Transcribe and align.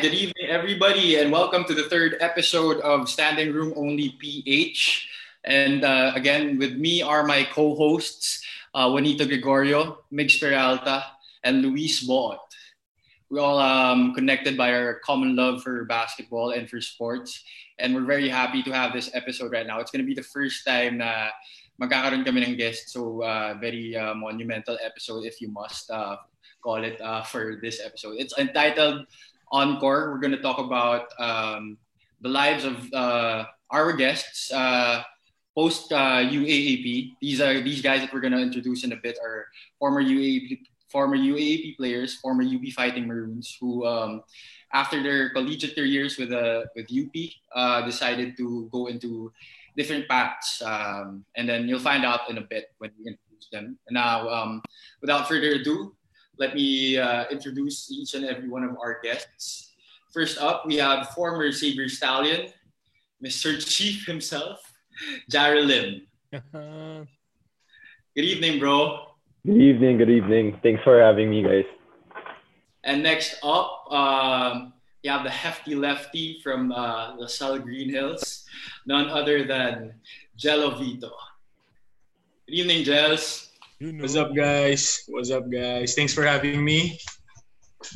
good 0.00 0.14
evening, 0.14 0.46
everybody, 0.46 1.16
and 1.16 1.32
welcome 1.32 1.64
to 1.64 1.74
the 1.74 1.82
third 1.90 2.14
episode 2.20 2.78
of 2.82 3.08
Standing 3.08 3.52
Room 3.52 3.74
Only 3.74 4.14
PH. 4.20 5.08
And 5.42 5.82
uh, 5.82 6.12
again, 6.14 6.56
with 6.56 6.76
me 6.76 7.02
are 7.02 7.26
my 7.26 7.42
co-hosts, 7.42 8.40
uh, 8.74 8.88
Juanito 8.90 9.26
Gregorio, 9.26 9.98
Mix 10.12 10.38
Peralta, 10.38 11.04
and 11.42 11.62
Luis 11.62 12.06
Boot. 12.06 12.38
We 13.28 13.40
all 13.40 13.58
um, 13.58 14.14
connected 14.14 14.56
by 14.56 14.72
our 14.72 15.00
common 15.00 15.34
love 15.34 15.64
for 15.64 15.84
basketball 15.86 16.50
and 16.50 16.70
for 16.70 16.80
sports. 16.80 17.42
And 17.80 17.92
we're 17.92 18.06
very 18.06 18.28
happy 18.28 18.62
to 18.62 18.70
have 18.70 18.92
this 18.92 19.10
episode 19.14 19.50
right 19.50 19.66
now. 19.66 19.80
It's 19.80 19.90
going 19.90 20.04
to 20.04 20.06
be 20.06 20.14
the 20.14 20.22
first 20.22 20.64
time 20.64 20.98
na 20.98 21.30
magkakaroon 21.82 22.24
kami 22.24 22.46
ng 22.46 22.54
guest. 22.54 22.90
So, 22.90 23.24
uh, 23.24 23.58
very 23.60 23.96
uh, 23.96 24.14
monumental 24.14 24.78
episode 24.80 25.26
if 25.26 25.40
you 25.40 25.50
must 25.50 25.90
uh, 25.90 26.18
call 26.62 26.84
it 26.84 27.00
uh, 27.00 27.22
for 27.22 27.58
this 27.60 27.80
episode. 27.84 28.14
It's 28.18 28.36
entitled 28.38 29.06
Encore. 29.52 30.10
We're 30.10 30.20
going 30.20 30.36
to 30.36 30.42
talk 30.42 30.58
about 30.58 31.08
um, 31.18 31.78
the 32.20 32.28
lives 32.28 32.64
of 32.64 32.92
uh, 32.92 33.44
our 33.70 33.92
guests 33.92 34.52
uh, 34.52 35.02
post 35.54 35.92
uh, 35.92 36.22
UAAP. 36.24 37.16
These 37.20 37.40
are 37.40 37.60
these 37.60 37.82
guys 37.82 38.00
that 38.00 38.12
we're 38.12 38.20
going 38.20 38.32
to 38.32 38.40
introduce 38.40 38.84
in 38.84 38.92
a 38.92 38.96
bit 38.96 39.18
are 39.22 39.46
former 39.78 40.02
UAAP 40.02 40.58
former 40.88 41.16
UAAP 41.16 41.76
players, 41.76 42.16
former 42.16 42.42
UP 42.42 42.64
Fighting 42.74 43.06
Maroons, 43.06 43.56
who 43.60 43.86
um, 43.86 44.22
after 44.72 45.02
their 45.02 45.30
collegiate 45.30 45.74
careers 45.74 46.18
with 46.18 46.32
uh, 46.32 46.64
with 46.74 46.88
UP 46.90 47.14
uh, 47.54 47.84
decided 47.84 48.36
to 48.36 48.68
go 48.72 48.86
into 48.86 49.32
different 49.76 50.08
paths, 50.08 50.60
um, 50.62 51.24
and 51.36 51.48
then 51.48 51.68
you'll 51.68 51.78
find 51.78 52.04
out 52.04 52.28
in 52.28 52.38
a 52.38 52.42
bit 52.42 52.72
when 52.78 52.90
we 52.98 53.12
introduce 53.12 53.48
them. 53.52 53.78
Now, 53.90 54.28
um, 54.28 54.62
without 55.00 55.28
further 55.28 55.52
ado, 55.52 55.94
let 56.38 56.54
me 56.54 56.96
uh, 56.96 57.24
introduce 57.30 57.90
each 57.90 58.14
and 58.14 58.24
every 58.24 58.48
one 58.48 58.64
of 58.64 58.76
our 58.78 59.00
guests. 59.02 59.72
First 60.12 60.38
up, 60.38 60.64
we 60.66 60.76
have 60.76 61.10
former 61.10 61.50
Sabre 61.52 61.88
Stallion, 61.88 62.52
Mr. 63.22 63.58
Chief 63.58 64.06
himself, 64.06 64.72
Jara 65.28 65.60
Lim. 65.60 66.02
good 66.32 67.06
evening, 68.24 68.58
bro. 68.58 69.06
Good 69.44 69.60
evening, 69.60 69.98
good 69.98 70.10
evening. 70.10 70.58
Thanks 70.62 70.82
for 70.82 71.00
having 71.00 71.30
me, 71.30 71.42
guys. 71.42 71.64
And 72.84 73.02
next 73.02 73.36
up, 73.42 73.92
um, 73.92 74.72
you 75.02 75.10
have 75.10 75.24
the 75.24 75.30
hefty 75.30 75.74
lefty 75.74 76.40
from 76.42 76.72
uh, 76.72 77.16
LaSalle 77.16 77.58
Green 77.58 77.90
Hills, 77.90 78.44
none 78.86 79.08
other 79.10 79.44
than 79.44 79.94
Jello 80.36 80.78
Vito. 80.78 81.10
Good 82.46 82.54
evening, 82.54 82.84
Jels. 82.84 83.47
You 83.80 83.92
know. 83.92 84.02
What's 84.02 84.16
up, 84.16 84.34
guys? 84.34 85.04
What's 85.06 85.30
up, 85.30 85.48
guys? 85.48 85.94
Thanks 85.94 86.12
for 86.12 86.26
having 86.26 86.64
me. 86.64 86.98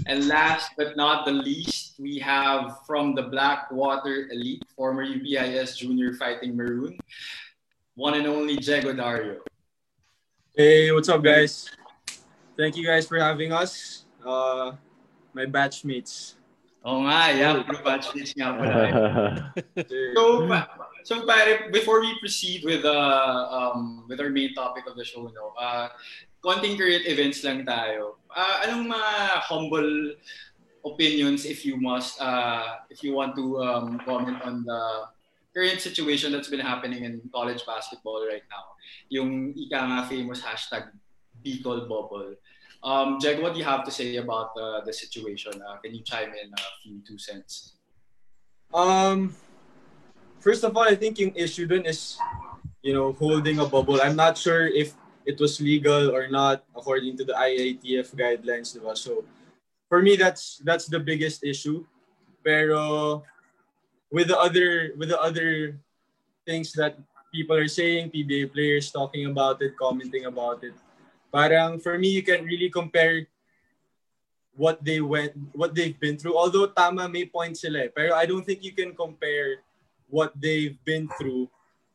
And 0.06 0.28
last 0.28 0.70
but 0.78 0.96
not 0.96 1.26
the 1.26 1.32
least, 1.32 1.98
we 1.98 2.20
have 2.20 2.86
from 2.86 3.16
the 3.16 3.22
Blackwater 3.22 4.28
Elite, 4.30 4.62
former 4.76 5.04
UPIS 5.04 5.76
Junior 5.76 6.14
Fighting 6.14 6.56
Maroon, 6.56 6.96
one 7.96 8.14
and 8.14 8.28
only 8.28 8.58
Jego 8.58 8.96
Dario. 8.96 9.40
Hey, 10.54 10.92
what's 10.92 11.08
up, 11.08 11.24
guys? 11.24 11.68
Thank 12.56 12.76
you 12.76 12.86
guys 12.86 13.08
for 13.08 13.18
having 13.18 13.52
us. 13.52 14.04
Uh, 14.24 14.78
my 15.34 15.46
batchmates. 15.46 16.34
Oh 16.84 17.02
nga, 17.02 17.34
yeah, 17.34 17.62
batchmates 17.82 18.38
nga 18.38 18.54
pala. 18.54 19.50
so, 20.14 20.46
so 21.04 21.26
pare, 21.26 21.70
before 21.70 22.00
we 22.00 22.18
proceed 22.18 22.64
with 22.64 22.84
uh, 22.84 23.48
um, 23.50 24.04
with 24.08 24.20
our 24.20 24.30
main 24.30 24.54
topic 24.54 24.84
of 24.86 24.96
the 24.96 25.04
show, 25.04 25.30
no, 25.30 25.52
uh, 25.58 25.88
konting 26.42 26.78
current 26.78 27.06
events 27.06 27.44
lang 27.44 27.64
tayo. 27.64 28.18
Uh, 28.32 28.66
anong 28.66 28.90
mga 28.90 29.12
humble 29.46 29.92
opinions, 30.84 31.46
if 31.46 31.64
you 31.64 31.78
must, 31.78 32.20
uh, 32.20 32.82
if 32.90 33.02
you 33.02 33.14
want 33.14 33.36
to 33.36 33.62
um, 33.62 34.00
comment 34.04 34.42
on 34.42 34.64
the 34.64 34.82
current 35.54 35.80
situation 35.80 36.32
that's 36.32 36.48
been 36.48 36.62
happening 36.62 37.04
in 37.04 37.20
college 37.32 37.62
basketball 37.66 38.26
right 38.26 38.44
now? 38.50 38.74
Yung 39.08 39.54
ika 39.54 39.78
nga 39.78 40.00
famous 40.08 40.42
hashtag 40.42 40.90
Bicol 41.44 41.88
Bubble. 41.88 42.34
Um, 42.82 43.18
Jeg, 43.22 43.40
what 43.40 43.54
do 43.54 43.58
you 43.58 43.64
have 43.64 43.84
to 43.84 43.90
say 43.90 44.16
about 44.16 44.50
uh, 44.58 44.82
the 44.82 44.92
situation? 44.92 45.52
Uh, 45.62 45.78
can 45.78 45.94
you 45.94 46.02
chime 46.02 46.34
in 46.34 46.50
a 46.50 46.68
few 46.82 46.98
two 47.06 47.18
cents? 47.18 47.78
Um, 48.74 49.36
first 50.42 50.66
of 50.66 50.76
all, 50.76 50.82
I 50.82 50.98
think 50.98 51.22
yung 51.22 51.32
issue 51.38 51.64
dun 51.70 51.86
is, 51.86 52.18
you 52.82 52.92
know, 52.92 53.14
holding 53.14 53.62
a 53.62 53.66
bubble. 53.66 54.02
I'm 54.02 54.18
not 54.18 54.36
sure 54.36 54.66
if 54.66 54.92
it 55.24 55.38
was 55.38 55.62
legal 55.62 56.10
or 56.10 56.26
not 56.26 56.66
according 56.74 57.16
to 57.22 57.24
the 57.24 57.32
IATF 57.32 58.10
guidelines, 58.18 58.74
diba? 58.74 58.98
So, 58.98 59.24
for 59.86 60.02
me, 60.02 60.18
that's 60.18 60.58
that's 60.66 60.90
the 60.90 60.98
biggest 60.98 61.46
issue. 61.46 61.86
Pero 62.42 63.22
with 64.10 64.28
the 64.28 64.38
other 64.38 64.98
with 64.98 65.14
the 65.14 65.20
other 65.22 65.78
things 66.42 66.74
that 66.74 66.98
people 67.30 67.54
are 67.54 67.70
saying, 67.70 68.10
PBA 68.10 68.50
players 68.50 68.90
talking 68.90 69.30
about 69.30 69.62
it, 69.62 69.78
commenting 69.78 70.26
about 70.26 70.66
it, 70.66 70.74
parang 71.30 71.78
for 71.78 71.96
me, 71.96 72.10
you 72.10 72.26
can 72.26 72.42
really 72.42 72.68
compare 72.68 73.30
what 74.52 74.84
they 74.84 75.00
went, 75.00 75.32
what 75.54 75.72
they've 75.72 75.96
been 75.96 76.18
through. 76.18 76.36
Although 76.36 76.66
tama 76.74 77.08
may 77.08 77.24
point 77.24 77.56
sila, 77.56 77.88
eh, 77.88 77.90
pero 77.94 78.12
I 78.12 78.26
don't 78.26 78.44
think 78.44 78.60
you 78.60 78.74
can 78.74 78.92
compare 78.92 79.64
what 80.12 80.36
they've 80.36 80.76
been 80.84 81.08
through 81.16 81.48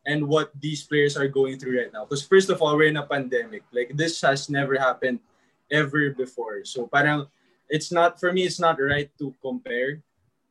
and 0.09 0.25
what 0.25 0.49
these 0.57 0.81
players 0.81 1.13
are 1.13 1.29
going 1.29 1.61
through 1.61 1.77
right 1.77 1.93
now. 1.93 2.03
Because 2.03 2.25
first 2.25 2.49
of 2.49 2.65
all, 2.65 2.73
we're 2.73 2.89
in 2.89 2.97
a 2.97 3.05
pandemic. 3.05 3.61
Like 3.71 3.93
this 3.93 4.19
has 4.25 4.49
never 4.49 4.73
happened 4.73 5.21
ever 5.69 6.09
before. 6.17 6.65
So 6.65 6.89
parang 6.89 7.29
it's 7.69 7.93
not 7.93 8.19
for 8.19 8.33
me. 8.33 8.43
It's 8.49 8.59
not 8.59 8.81
right 8.81 9.11
to 9.21 9.35
compare. 9.39 10.01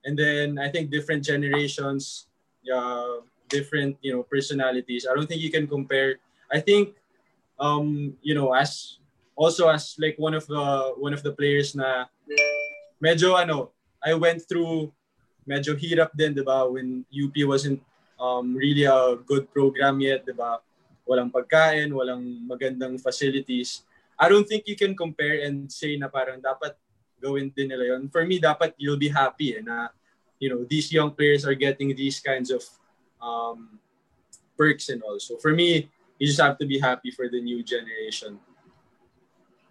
And 0.06 0.14
then 0.14 0.62
I 0.62 0.70
think 0.70 0.94
different 0.94 1.26
generations, 1.26 2.30
uh, 2.70 3.26
different 3.50 3.98
you 4.00 4.14
know 4.14 4.22
personalities. 4.22 5.08
I 5.10 5.18
don't 5.18 5.26
think 5.26 5.42
you 5.42 5.50
can 5.50 5.66
compare. 5.66 6.22
I 6.52 6.62
think 6.62 6.94
um, 7.58 8.14
you 8.22 8.38
know 8.38 8.54
as 8.54 9.02
also 9.34 9.66
as 9.66 9.98
like 9.98 10.14
one 10.22 10.38
of 10.38 10.46
the 10.46 10.94
one 11.00 11.16
of 11.16 11.26
the 11.26 11.34
players 11.34 11.74
na 11.74 12.06
medyo 13.02 13.34
ano 13.34 13.74
I 14.04 14.14
went 14.14 14.46
through 14.46 14.94
medyo 15.46 15.72
hirap 15.78 16.12
din, 16.12 16.34
di 16.34 16.42
ba? 16.42 16.66
When 16.66 17.06
UP 17.08 17.32
wasn't 17.46 17.80
um, 18.18 18.52
really 18.52 18.84
a 18.84 19.16
good 19.22 19.48
program 19.54 20.02
yet, 20.02 20.26
di 20.26 20.34
ba? 20.34 20.58
Walang 21.06 21.30
pagkain, 21.30 21.94
walang 21.94 22.42
magandang 22.44 22.98
facilities. 22.98 23.86
I 24.18 24.26
don't 24.28 24.44
think 24.44 24.66
you 24.66 24.74
can 24.74 24.98
compare 24.98 25.46
and 25.46 25.70
say 25.70 25.94
na 25.94 26.10
parang 26.10 26.42
dapat 26.42 26.74
gawin 27.22 27.54
din 27.54 27.70
nila 27.70 27.96
yun. 27.96 28.10
For 28.10 28.26
me, 28.26 28.42
dapat 28.42 28.74
you'll 28.76 29.00
be 29.00 29.08
happy 29.08 29.56
eh, 29.56 29.62
na 29.62 29.88
you 30.38 30.50
know, 30.50 30.64
these 30.68 30.92
young 30.92 31.10
players 31.12 31.46
are 31.46 31.54
getting 31.54 31.94
these 31.96 32.20
kinds 32.20 32.50
of 32.50 32.62
um, 33.22 33.78
perks 34.56 34.88
and 34.88 35.02
all. 35.02 35.18
So 35.18 35.36
for 35.38 35.52
me, 35.52 35.88
you 36.18 36.26
just 36.26 36.40
have 36.40 36.58
to 36.58 36.66
be 36.66 36.78
happy 36.78 37.10
for 37.10 37.28
the 37.28 37.40
new 37.40 37.62
generation. 37.62 38.38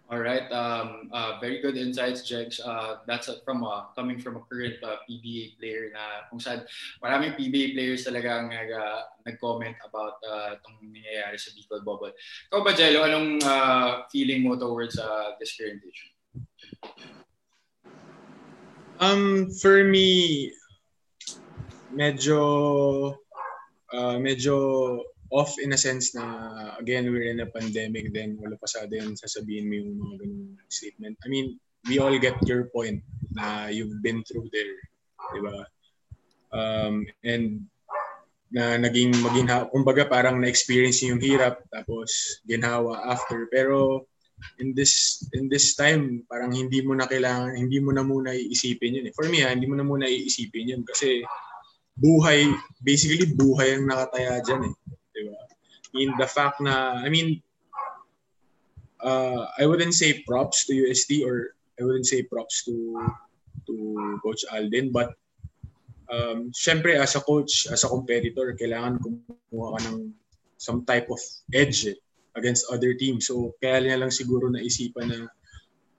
All 0.06 0.22
right. 0.22 0.46
Um, 0.54 1.10
uh, 1.10 1.42
very 1.42 1.58
good 1.60 1.76
insights, 1.76 2.22
Jegs. 2.22 2.60
Uh, 2.62 3.02
that's 3.10 3.26
a, 3.26 3.42
from 3.42 3.64
a, 3.64 3.90
coming 3.96 4.20
from 4.20 4.36
a 4.36 4.42
current 4.46 4.78
uh, 4.78 5.02
PBA 5.02 5.58
player 5.58 5.90
na 5.90 6.30
kung 6.30 6.38
saan 6.38 6.62
maraming 7.02 7.34
PBA 7.34 7.74
players 7.74 8.06
talaga 8.06 8.38
ang 8.38 8.46
nag, 8.46 8.70
uh, 8.70 9.02
nag-comment 9.26 9.74
about 9.82 10.22
uh, 10.22 10.54
itong 10.54 10.78
nangyayari 10.94 11.34
sa 11.34 11.50
Bicol 11.58 11.82
Bubble. 11.82 12.14
Ikaw 12.54 12.60
ba, 12.62 12.70
Jello, 12.70 13.02
anong 13.02 13.42
uh, 13.42 14.06
feeling 14.06 14.46
mo 14.46 14.54
towards 14.54 14.94
uh, 14.94 15.34
this 15.42 15.58
current 15.58 15.82
issue? 15.82 16.14
Um, 19.02 19.50
for 19.58 19.82
me, 19.82 20.54
medyo 21.90 22.38
uh, 23.90 24.16
medyo 24.22 25.02
off 25.32 25.58
in 25.58 25.74
a 25.74 25.80
sense 25.80 26.14
na 26.14 26.24
again 26.78 27.10
we're 27.10 27.26
in 27.26 27.42
a 27.42 27.50
pandemic 27.50 28.14
then 28.14 28.38
wala 28.38 28.54
pa 28.54 28.66
sa 28.70 28.86
din 28.86 29.18
sasabihin 29.18 29.66
mo 29.66 29.74
yung 29.74 29.92
mga 29.98 30.14
ganung 30.22 30.46
statement. 30.70 31.16
I 31.24 31.28
mean, 31.28 31.58
we 31.86 31.98
all 31.98 32.14
get 32.18 32.38
your 32.46 32.70
point 32.70 33.02
na 33.34 33.70
you've 33.70 34.02
been 34.02 34.22
through 34.26 34.50
there, 34.54 34.76
'di 35.34 35.40
ba? 35.42 35.56
Um, 36.54 37.06
and 37.26 37.66
na 38.50 38.78
naging 38.78 39.10
maginhawa, 39.20 39.66
kumbaga 39.74 40.06
parang 40.06 40.38
na-experience 40.38 41.02
yung 41.02 41.18
hirap 41.18 41.66
tapos 41.66 42.40
ginhawa 42.46 43.02
after. 43.10 43.50
Pero 43.50 44.06
in 44.62 44.70
this 44.76 45.24
in 45.34 45.50
this 45.50 45.74
time, 45.74 46.22
parang 46.30 46.54
hindi 46.54 46.84
mo 46.84 46.94
na 46.94 47.10
kailangan, 47.10 47.58
hindi 47.58 47.82
mo 47.82 47.90
na 47.90 48.06
muna 48.06 48.30
iisipin 48.32 49.02
yun. 49.02 49.08
Eh. 49.10 49.14
For 49.16 49.26
me, 49.26 49.42
ha, 49.42 49.50
hindi 49.50 49.66
mo 49.66 49.74
na 49.74 49.86
muna 49.86 50.06
iisipin 50.06 50.72
yun 50.76 50.82
kasi 50.86 51.26
buhay, 51.96 52.46
basically 52.84 53.32
buhay 53.34 53.80
ang 53.80 53.88
nakataya 53.88 54.38
dyan 54.44 54.70
eh. 54.70 54.74
In 55.98 56.14
the 56.18 56.26
fact 56.26 56.60
na, 56.60 57.00
I 57.00 57.08
mean, 57.08 57.42
uh, 59.00 59.46
I 59.58 59.66
wouldn't 59.66 59.94
say 59.94 60.22
props 60.26 60.66
to 60.66 60.74
UST 60.74 61.24
or 61.24 61.56
I 61.80 61.84
wouldn't 61.84 62.06
say 62.06 62.22
props 62.22 62.64
to 62.64 62.96
to 63.66 63.74
Coach 64.22 64.44
Alden, 64.52 64.92
but 64.92 65.12
um, 66.08 66.50
syempre 66.54 66.96
as 66.96 67.16
a 67.16 67.20
coach, 67.20 67.66
as 67.70 67.84
a 67.84 67.90
competitor, 67.90 68.54
kailangan 68.54 69.02
kumuha 69.02 69.76
ka 69.76 69.80
ng 69.90 70.14
some 70.56 70.86
type 70.86 71.10
of 71.10 71.20
edge 71.52 71.86
eh, 71.86 71.98
against 72.38 72.70
other 72.72 72.94
teams. 72.94 73.28
So 73.28 73.54
kaya 73.60 73.82
niya 73.82 74.00
lang 74.00 74.14
siguro 74.14 74.48
naisipan 74.48 75.10
na 75.12 75.28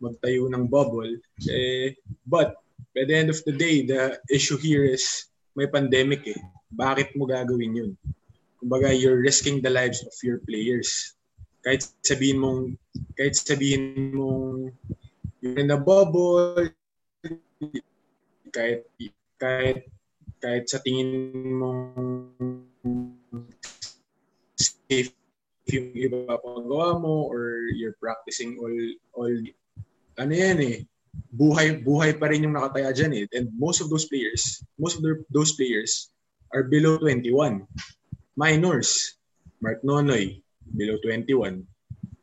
magtayo 0.01 0.49
ng 0.49 0.65
bubble. 0.69 1.21
Eh, 1.45 1.93
but 2.25 2.57
by 2.95 3.05
the 3.05 3.15
end 3.15 3.29
of 3.29 3.41
the 3.45 3.53
day, 3.53 3.85
the 3.85 4.17
issue 4.31 4.57
here 4.57 4.85
is 4.85 5.29
may 5.53 5.69
pandemic 5.69 6.25
eh. 6.25 6.39
Bakit 6.73 7.17
mo 7.17 7.25
gagawin 7.25 7.77
yun? 7.77 7.91
Kumbaga, 8.57 8.89
you're 8.89 9.21
risking 9.21 9.61
the 9.61 9.69
lives 9.69 10.01
of 10.01 10.13
your 10.25 10.41
players. 10.43 11.13
Kahit 11.61 11.85
sabihin 12.01 12.41
mong, 12.41 12.61
kahit 13.17 13.37
sabihin 13.37 14.13
mong 14.17 14.73
you're 15.41 15.59
in 15.61 15.69
a 15.71 15.77
bubble, 15.77 16.69
kahit, 18.49 18.87
kahit, 19.37 19.85
kahit 20.41 20.65
sa 20.69 20.81
tingin 20.81 21.53
mong 21.53 22.29
safe 24.57 25.13
yung 25.67 25.91
iba 25.93 26.39
pagawa 26.39 26.95
mo 26.95 27.27
or 27.27 27.67
you're 27.75 27.97
practicing 27.99 28.55
all 28.55 28.75
all 29.19 29.35
ano 30.15 30.31
yan 30.31 30.57
eh 30.63 30.77
buhay 31.35 31.83
buhay 31.83 32.15
pa 32.15 32.31
rin 32.31 32.47
yung 32.47 32.55
nakataya 32.55 32.95
diyan 32.95 33.11
eh 33.11 33.25
and 33.35 33.51
most 33.59 33.83
of 33.83 33.91
those 33.91 34.07
players 34.07 34.63
most 34.79 34.95
of 34.95 35.03
their, 35.03 35.19
those 35.27 35.51
players 35.59 36.13
are 36.55 36.63
below 36.63 36.95
21 36.95 37.67
minors 38.37 39.17
Mark 39.59 39.81
Nonoy 39.81 40.39
below 40.63 41.01
21 41.01 41.65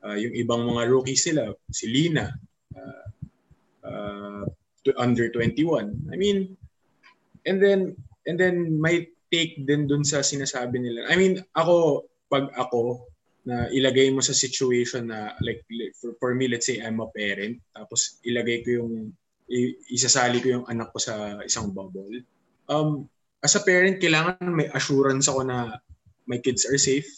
uh, 0.07 0.17
yung 0.17 0.35
ibang 0.39 0.63
mga 0.65 0.89
rookies 0.89 1.27
sila 1.27 1.51
si 1.69 1.91
Lina 1.91 2.31
uh, 2.79 3.07
uh, 3.85 4.47
under 4.97 5.27
21 5.29 6.13
I 6.13 6.17
mean 6.17 6.55
and 7.45 7.59
then 7.61 7.99
and 8.25 8.41
then 8.41 8.81
may 8.81 9.09
take 9.35 9.67
din 9.67 9.91
dun 9.91 10.07
sa 10.07 10.23
sinasabi 10.23 10.81
nila. 10.81 11.09
I 11.09 11.19
mean 11.19 11.43
ako 11.59 12.07
pag 12.31 12.55
ako 12.57 13.11
na 13.45 13.69
ilagay 13.69 14.09
mo 14.09 14.25
sa 14.25 14.33
situation 14.33 15.13
na 15.13 15.37
like 15.45 15.67
for, 16.01 16.17
for 16.17 16.31
me 16.33 16.49
let's 16.49 16.65
say 16.65 16.81
I'm 16.81 17.03
a 17.05 17.09
parent 17.13 17.61
tapos 17.77 18.23
ilagay 18.25 18.65
ko 18.65 18.81
yung 18.81 18.93
isasali 19.93 20.41
ko 20.41 20.61
yung 20.61 20.67
anak 20.71 20.89
ko 20.95 20.99
sa 21.03 21.43
isang 21.45 21.75
bubble. 21.75 22.25
Um 22.71 23.11
as 23.45 23.59
a 23.59 23.63
parent 23.67 24.01
kailangan 24.01 24.41
may 24.49 24.73
assurance 24.73 25.29
ako 25.29 25.45
na 25.45 25.77
my 26.27 26.39
kids 26.41 26.65
are 26.69 26.79
safe 26.79 27.09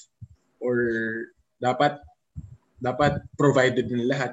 or 0.63 0.77
dapat 1.63 1.99
dapat 2.83 3.25
provided 3.41 3.89
na 3.89 4.07
lahat 4.07 4.33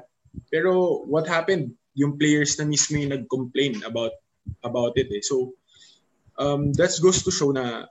pero 0.49 1.03
what 1.07 1.25
happened 1.29 1.71
yung 1.93 2.17
players 2.17 2.57
na 2.57 2.65
mismo 2.65 2.97
yung 2.97 3.13
nag-complain 3.13 3.79
about 3.85 4.13
about 4.65 4.93
it 4.99 5.07
eh 5.13 5.23
so 5.23 5.53
um 6.41 6.73
that 6.75 6.91
goes 6.99 7.21
to 7.21 7.31
show 7.31 7.53
na 7.53 7.87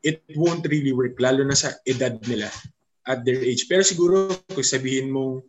it 0.00 0.24
won't 0.36 0.64
really 0.68 0.92
work 0.92 1.16
lalo 1.20 1.44
na 1.44 1.56
sa 1.56 1.76
edad 1.84 2.16
nila 2.24 2.48
at 3.10 3.24
their 3.24 3.40
age. 3.40 3.68
Pero 3.68 3.82
siguro 3.84 4.32
kung 4.52 4.66
sabihin 4.66 5.12
mong 5.12 5.44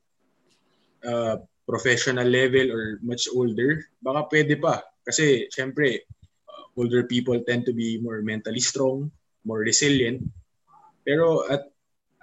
uh, 1.06 1.36
professional 1.68 2.28
level 2.28 2.72
or 2.72 3.00
much 3.04 3.28
older, 3.32 3.86
baka 4.02 4.28
pwede 4.32 4.56
pa. 4.60 4.84
Kasi 5.06 5.48
syempre, 5.52 6.04
uh, 6.48 6.64
older 6.78 7.06
people 7.08 7.38
tend 7.44 7.68
to 7.68 7.74
be 7.74 8.00
more 8.00 8.26
mentally 8.26 8.62
strong, 8.62 9.10
more 9.46 9.64
resilient. 9.64 10.22
Pero 11.02 11.46
at 11.50 11.68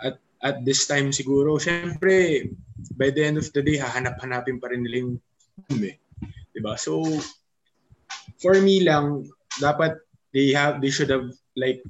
at 0.03 0.17
at 0.43 0.57
this 0.63 0.87
time 0.87 1.11
siguro, 1.11 1.59
syempre, 1.59 2.47
by 2.95 3.11
the 3.11 3.23
end 3.23 3.37
of 3.39 3.51
the 3.51 3.63
day, 3.63 3.79
hahanap-hanapin 3.79 4.63
pa 4.63 4.71
rin 4.71 4.87
nila 4.87 5.03
yung 5.03 5.19
eh. 5.83 5.99
Diba? 6.55 6.79
So, 6.79 7.03
for 8.39 8.55
me 8.63 8.83
lang, 8.87 9.27
dapat 9.59 9.99
they 10.31 10.55
have 10.55 10.79
they 10.79 10.93
should 10.93 11.11
have 11.11 11.35
like 11.59 11.83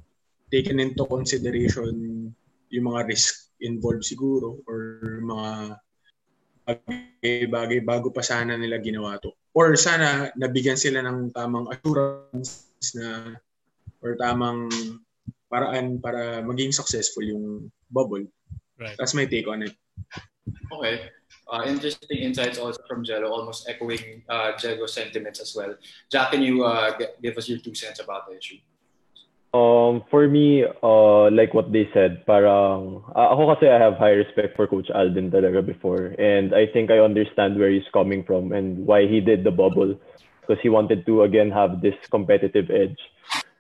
taken 0.49 0.81
into 0.81 1.05
consideration 1.05 1.93
yung 2.73 2.87
mga 2.89 3.09
risk 3.09 3.53
involved 3.61 4.05
siguro 4.05 4.61
or 4.65 5.03
mga 5.21 5.77
bagay-bagay 6.69 7.81
bago 7.81 8.13
pa 8.13 8.21
sana 8.21 8.57
nila 8.57 8.81
ginawa 8.81 9.17
to. 9.21 9.33
Or 9.57 9.73
sana 9.77 10.29
nabigyan 10.37 10.77
sila 10.77 11.01
ng 11.05 11.33
tamang 11.33 11.69
assurance 11.73 12.69
na 12.97 13.37
or 14.05 14.15
tamang 14.21 14.69
paraan 15.51 16.01
para 16.01 16.45
maging 16.45 16.73
successful 16.73 17.25
yung 17.25 17.73
bubble. 17.91 18.25
Right. 18.79 18.95
That's 18.97 19.17
my 19.17 19.27
take 19.27 19.49
on 19.49 19.65
it. 19.65 19.75
Okay. 20.73 21.11
Uh, 21.49 21.65
interesting 21.65 22.21
insights 22.21 22.61
also 22.61 22.81
from 22.87 23.05
Jello, 23.05 23.33
almost 23.33 23.69
echoing 23.69 24.23
uh, 24.29 24.53
Jego's 24.57 24.93
sentiments 24.93 25.41
as 25.41 25.57
well. 25.57 25.75
Jack, 26.13 26.33
can 26.33 26.43
you 26.45 26.65
uh, 26.65 26.93
give 27.23 27.37
us 27.37 27.49
your 27.49 27.59
two 27.59 27.75
cents 27.75 28.01
about 28.01 28.29
the 28.29 28.37
issue? 28.37 28.61
Um, 29.57 30.05
for 30.13 30.29
me, 30.29 30.65
uh, 30.83 31.31
like 31.33 31.55
what 31.55 31.73
they 31.73 31.89
said, 31.97 32.25
parang, 32.29 33.03
uh, 33.17 33.33
ako 33.33 33.57
kasi 33.57 33.67
I 33.67 33.81
have 33.81 33.97
high 33.97 34.13
respect 34.13 34.57
for 34.57 34.69
Coach 34.69 34.93
Alden 34.93 35.33
talaga 35.33 35.65
before. 35.65 36.13
And 36.21 36.53
I 36.53 36.69
think 36.69 36.93
I 36.93 37.01
understand 37.01 37.57
where 37.57 37.73
he's 37.73 37.89
coming 37.97 38.25
from 38.25 38.53
and 38.53 38.85
why 38.85 39.09
he 39.09 39.21
did 39.21 39.45
the 39.45 39.51
bubble. 39.51 39.97
Because 40.45 40.61
he 40.63 40.69
wanted 40.69 41.07
to, 41.07 41.25
again, 41.25 41.51
have 41.51 41.81
this 41.81 41.97
competitive 42.11 42.69
edge. 42.69 43.01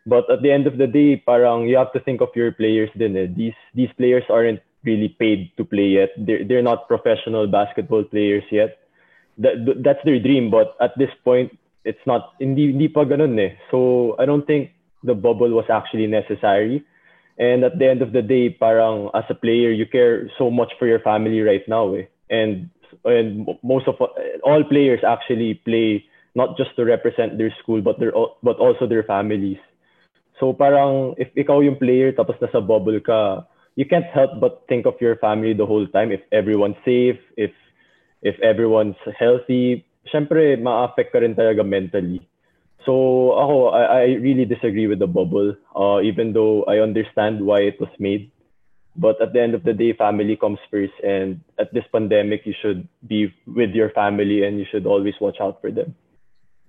But 0.08 0.24
at 0.32 0.40
the 0.40 0.50
end 0.50 0.66
of 0.66 0.80
the 0.80 0.88
day, 0.88 1.20
parang 1.20 1.68
you 1.68 1.76
have 1.76 1.92
to 1.92 2.00
think 2.00 2.24
of 2.24 2.32
your 2.32 2.50
players 2.52 2.88
din 2.96 3.16
eh. 3.16 3.28
These, 3.28 3.58
these 3.74 3.92
players 4.00 4.24
aren't 4.32 4.64
really 4.84 5.12
paid 5.20 5.52
to 5.60 5.64
play 5.64 6.00
yet. 6.00 6.16
They're, 6.16 6.44
they're 6.48 6.64
not 6.64 6.88
professional 6.88 7.46
basketball 7.46 8.04
players 8.04 8.44
yet. 8.50 8.80
That, 9.36 9.84
that's 9.84 10.00
their 10.04 10.18
dream. 10.18 10.50
But 10.50 10.72
at 10.80 10.96
this 10.96 11.12
point, 11.24 11.52
it's 11.84 12.00
not, 12.06 12.32
hindi, 12.40 12.72
hindi 12.72 12.88
pa 12.88 13.04
ganun 13.04 13.36
eh. 13.36 13.60
So 13.70 14.16
I 14.18 14.24
don't 14.24 14.46
think 14.46 14.72
the 15.04 15.14
bubble 15.14 15.52
was 15.52 15.68
actually 15.68 16.06
necessary. 16.06 16.84
And 17.38 17.62
at 17.62 17.78
the 17.78 17.86
end 17.86 18.00
of 18.02 18.12
the 18.12 18.22
day, 18.22 18.50
parang 18.50 19.10
as 19.14 19.24
a 19.28 19.34
player, 19.34 19.70
you 19.70 19.86
care 19.86 20.30
so 20.38 20.50
much 20.50 20.72
for 20.78 20.88
your 20.88 21.00
family 21.00 21.40
right 21.40 21.62
now. 21.68 21.94
Eh. 21.94 22.08
And 22.30 22.70
and 23.04 23.46
most 23.62 23.86
of 23.86 24.00
all 24.00 24.64
players 24.64 25.00
actually 25.06 25.60
play 25.64 26.04
not 26.34 26.56
just 26.56 26.74
to 26.76 26.84
represent 26.84 27.36
their 27.36 27.54
school 27.62 27.80
but 27.80 27.98
their 28.00 28.12
but 28.42 28.56
also 28.58 28.86
their 28.86 29.02
families. 29.04 29.58
So 30.38 30.54
parang 30.54 31.18
if 31.18 31.28
ikaw 31.34 31.60
yung 31.60 31.78
player 31.78 32.14
tapos 32.14 32.38
nasa 32.38 32.62
bubble 32.62 32.98
ka, 33.02 33.46
you 33.74 33.86
can't 33.86 34.06
help 34.10 34.38
but 34.38 34.66
think 34.66 34.86
of 34.86 34.98
your 35.02 35.18
family 35.18 35.54
the 35.54 35.66
whole 35.66 35.86
time. 35.90 36.10
If 36.10 36.22
everyone's 36.30 36.78
safe, 36.82 37.18
if 37.38 37.54
if 38.22 38.38
everyone's 38.42 38.98
healthy, 39.18 39.86
syempre 40.10 40.58
ma-affect 40.58 41.14
ka 41.14 41.22
rin 41.22 41.34
talaga 41.34 41.62
mentally. 41.62 42.22
So 42.86 43.34
ako, 43.36 43.54
I, 43.74 43.82
I 43.84 44.04
really 44.22 44.46
disagree 44.46 44.86
with 44.86 44.98
the 44.98 45.10
bubble, 45.10 45.54
uh, 45.76 46.00
even 46.00 46.32
though 46.32 46.64
I 46.64 46.78
understand 46.78 47.44
why 47.44 47.66
it 47.66 47.76
was 47.78 47.90
made. 47.98 48.30
But 48.98 49.20
at 49.22 49.32
the 49.32 49.42
end 49.42 49.54
of 49.54 49.62
the 49.62 49.72
day, 49.72 49.92
family 49.92 50.34
comes 50.34 50.58
first. 50.70 50.94
And 51.04 51.40
at 51.58 51.74
this 51.74 51.84
pandemic, 51.92 52.42
you 52.46 52.54
should 52.60 52.88
be 53.06 53.30
with 53.46 53.70
your 53.70 53.90
family 53.90 54.42
and 54.42 54.58
you 54.58 54.66
should 54.70 54.86
always 54.86 55.14
watch 55.20 55.36
out 55.40 55.60
for 55.60 55.70
them. 55.70 55.94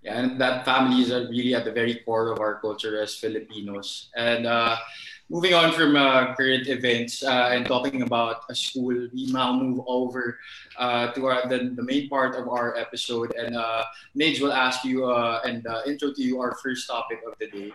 Yeah, 0.02 0.16
and 0.20 0.40
that 0.40 0.64
families 0.64 1.12
are 1.12 1.28
really 1.28 1.56
at 1.56 1.66
the 1.66 1.76
very 1.76 2.00
core 2.08 2.32
of 2.32 2.40
our 2.40 2.60
culture 2.64 3.02
as 3.04 3.20
Filipinos. 3.20 4.08
And 4.16 4.48
uh, 4.48 4.80
moving 5.28 5.54
on 5.54 5.72
from 5.76 5.96
uh, 5.96 6.34
current 6.40 6.68
events 6.68 7.22
uh, 7.22 7.52
and 7.52 7.66
talking 7.66 8.02
about 8.02 8.48
a 8.50 8.56
school, 8.56 8.96
we 9.14 9.28
now 9.28 9.52
move 9.52 9.84
over 9.86 10.40
uh, 10.78 11.12
to 11.14 11.28
our, 11.28 11.48
the, 11.48 11.76
the 11.76 11.84
main 11.84 12.08
part 12.08 12.36
of 12.36 12.48
our 12.48 12.76
episode. 12.78 13.36
And 13.36 13.56
uh, 13.56 13.84
Midge 14.16 14.42
will 14.42 14.54
ask 14.54 14.84
you 14.84 15.06
uh, 15.06 15.42
and 15.44 15.68
uh, 15.68 15.84
intro 15.86 16.14
to 16.14 16.22
you 16.22 16.40
our 16.40 16.56
first 16.64 16.88
topic 16.88 17.20
of 17.28 17.38
the 17.38 17.48
day. 17.48 17.72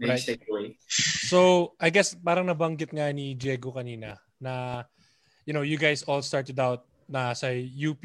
Midge, 0.00 0.10
right. 0.10 0.24
take 0.24 0.48
away. 0.50 0.76
So, 0.88 1.72
I 1.78 1.90
guess 1.90 2.16
parang 2.16 2.48
nabanggit 2.48 2.90
nga 2.90 3.12
ni 3.12 3.36
Diego 3.36 3.70
kanina 3.70 4.18
na, 4.40 4.82
you 5.46 5.52
know, 5.52 5.62
you 5.62 5.78
guys 5.78 6.02
all 6.02 6.22
started 6.22 6.58
out 6.58 6.88
na 7.06 7.36
sa 7.36 7.52
UP, 7.54 8.02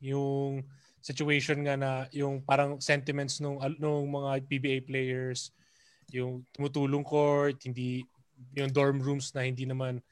yung 0.00 0.64
situation 1.06 1.62
nga 1.62 1.78
na 1.78 1.90
yung 2.10 2.42
parang 2.42 2.82
sentiments 2.82 3.38
nung, 3.38 3.62
nung 3.78 4.10
mga 4.10 4.42
PBA 4.50 4.78
players, 4.82 5.54
yung 6.10 6.42
tumutulong 6.50 7.06
court, 7.06 7.62
hindi 7.62 8.02
yung 8.58 8.74
dorm 8.74 8.98
rooms 8.98 9.30
na 9.30 9.46
hindi 9.46 9.62
naman 9.62 10.02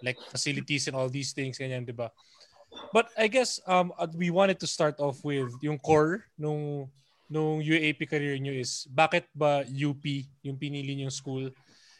like 0.00 0.16
facilities 0.32 0.88
and 0.88 0.96
all 0.96 1.12
these 1.12 1.36
things 1.36 1.60
ganyan, 1.60 1.84
'di 1.84 1.92
ba? 1.92 2.08
But 2.92 3.12
I 3.16 3.28
guess 3.28 3.60
um 3.68 3.92
we 4.16 4.32
wanted 4.32 4.60
to 4.64 4.68
start 4.68 4.96
off 5.00 5.20
with 5.24 5.52
yung 5.60 5.78
core 5.78 6.24
nung 6.36 6.88
nung 7.28 7.60
UAP 7.60 8.08
career 8.08 8.40
niyo 8.40 8.56
is 8.56 8.88
bakit 8.88 9.28
ba 9.36 9.64
UP 9.68 10.02
yung 10.40 10.56
pinili 10.56 10.96
niyong 10.96 11.12
school? 11.12 11.52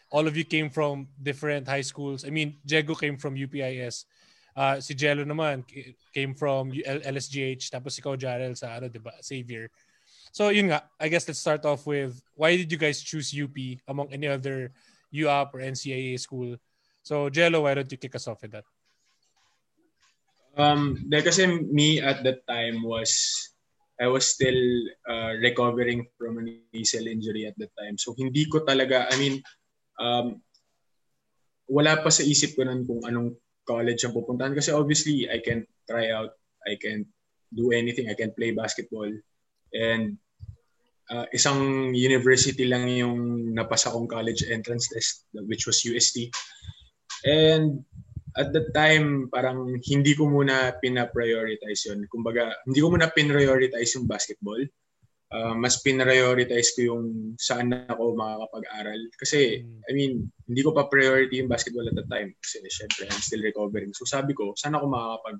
All 0.09 0.25
of 0.25 0.37
you 0.40 0.45
came 0.49 0.73
from 0.73 1.05
different 1.21 1.69
high 1.69 1.85
schools. 1.85 2.25
I 2.25 2.33
mean, 2.33 2.57
Jego 2.64 2.97
came 2.97 3.21
from 3.21 3.37
UPIS. 3.37 4.09
Uh, 4.58 4.82
si 4.82 4.90
Jello 4.98 5.22
naman 5.22 5.62
came 6.10 6.34
from 6.34 6.74
LSGH 6.82 7.70
tapos 7.70 7.94
ikaw 7.94 8.18
Jarel 8.18 8.58
sa 8.58 8.74
ano 8.74 8.90
'di 8.90 8.98
ba? 8.98 9.14
Xavier. 9.22 9.70
So 10.34 10.50
yun 10.50 10.74
nga, 10.74 10.82
I 10.98 11.06
guess 11.06 11.30
let's 11.30 11.38
start 11.38 11.62
off 11.62 11.86
with 11.86 12.18
why 12.34 12.58
did 12.58 12.66
you 12.66 12.80
guys 12.80 12.98
choose 12.98 13.30
UP 13.30 13.54
among 13.86 14.10
any 14.10 14.26
other 14.26 14.74
UAP 15.14 15.54
or 15.54 15.60
NCAA 15.60 16.20
school. 16.20 16.56
So, 17.02 17.30
Jello, 17.30 17.64
why 17.64 17.74
don't 17.74 17.90
you 17.90 17.98
kick 17.98 18.14
us 18.14 18.28
off 18.28 18.42
with 18.42 18.52
that? 18.52 18.66
Um, 20.58 21.06
dahil 21.06 21.24
kasi 21.24 21.46
me 21.48 22.02
at 22.02 22.20
that 22.24 22.44
time 22.44 22.82
was, 22.82 23.12
I 23.98 24.06
was 24.06 24.26
still 24.26 24.58
uh, 25.08 25.38
recovering 25.40 26.06
from 26.18 26.38
an 26.38 26.60
ACL 26.74 27.06
injury 27.06 27.46
at 27.46 27.56
that 27.58 27.72
time. 27.78 27.96
So, 27.96 28.14
hindi 28.18 28.44
ko 28.50 28.60
talaga, 28.66 29.08
I 29.08 29.16
mean, 29.16 29.40
um, 29.98 30.42
wala 31.68 32.00
pa 32.00 32.10
sa 32.10 32.24
isip 32.24 32.56
ko 32.56 32.64
nun 32.64 32.84
kung 32.84 33.04
anong 33.04 33.36
college 33.68 34.00
ang 34.08 34.16
pupuntahan. 34.16 34.56
Kasi 34.56 34.72
obviously, 34.72 35.28
I 35.28 35.44
can 35.44 35.68
try 35.84 36.08
out, 36.08 36.32
I 36.64 36.80
can 36.80 37.04
do 37.52 37.68
anything, 37.76 38.08
I 38.08 38.16
can 38.16 38.32
play 38.32 38.56
basketball. 38.56 39.12
And 39.76 40.16
uh, 41.12 41.28
isang 41.37 41.92
university 41.92 42.64
lang 42.64 42.88
yung 42.88 43.52
napasa 43.52 43.92
kong 43.92 44.08
college 44.08 44.48
entrance 44.48 44.88
test, 44.88 45.28
which 45.37 45.68
was 45.68 45.84
UST. 45.84 46.32
And 47.28 47.84
at 48.38 48.56
that 48.56 48.72
time, 48.72 49.28
parang 49.28 49.76
hindi 49.84 50.16
ko 50.16 50.25
muna 50.30 50.72
pina-prioritize 50.80 51.92
yun. 51.92 52.08
Kumbaga, 52.08 52.56
hindi 52.64 52.80
ko 52.80 52.88
muna 52.88 53.12
pin-prioritize 53.12 54.00
yung 54.00 54.08
basketball 54.08 54.64
uh, 55.32 55.54
mas 55.56 55.80
pinrioritize 55.85 56.75
ko 56.76 56.80
yung 56.94 57.04
saan 57.40 57.73
ako 57.73 58.16
makakapag-aral. 58.16 59.00
Kasi, 59.16 59.62
hmm. 59.64 59.80
I 59.88 59.92
mean, 59.92 60.12
hindi 60.49 60.61
ko 60.64 60.73
pa 60.73 60.88
priority 60.88 61.40
yung 61.40 61.52
basketball 61.52 61.88
at 61.88 61.97
the 61.97 62.06
time. 62.08 62.32
Kasi, 62.40 62.64
syempre, 62.68 63.08
I'm 63.08 63.23
still 63.23 63.44
recovering. 63.44 63.92
So, 63.97 64.08
sabi 64.08 64.32
ko, 64.37 64.56
saan 64.56 64.76
ako 64.76 64.88
makakapag 64.90 65.38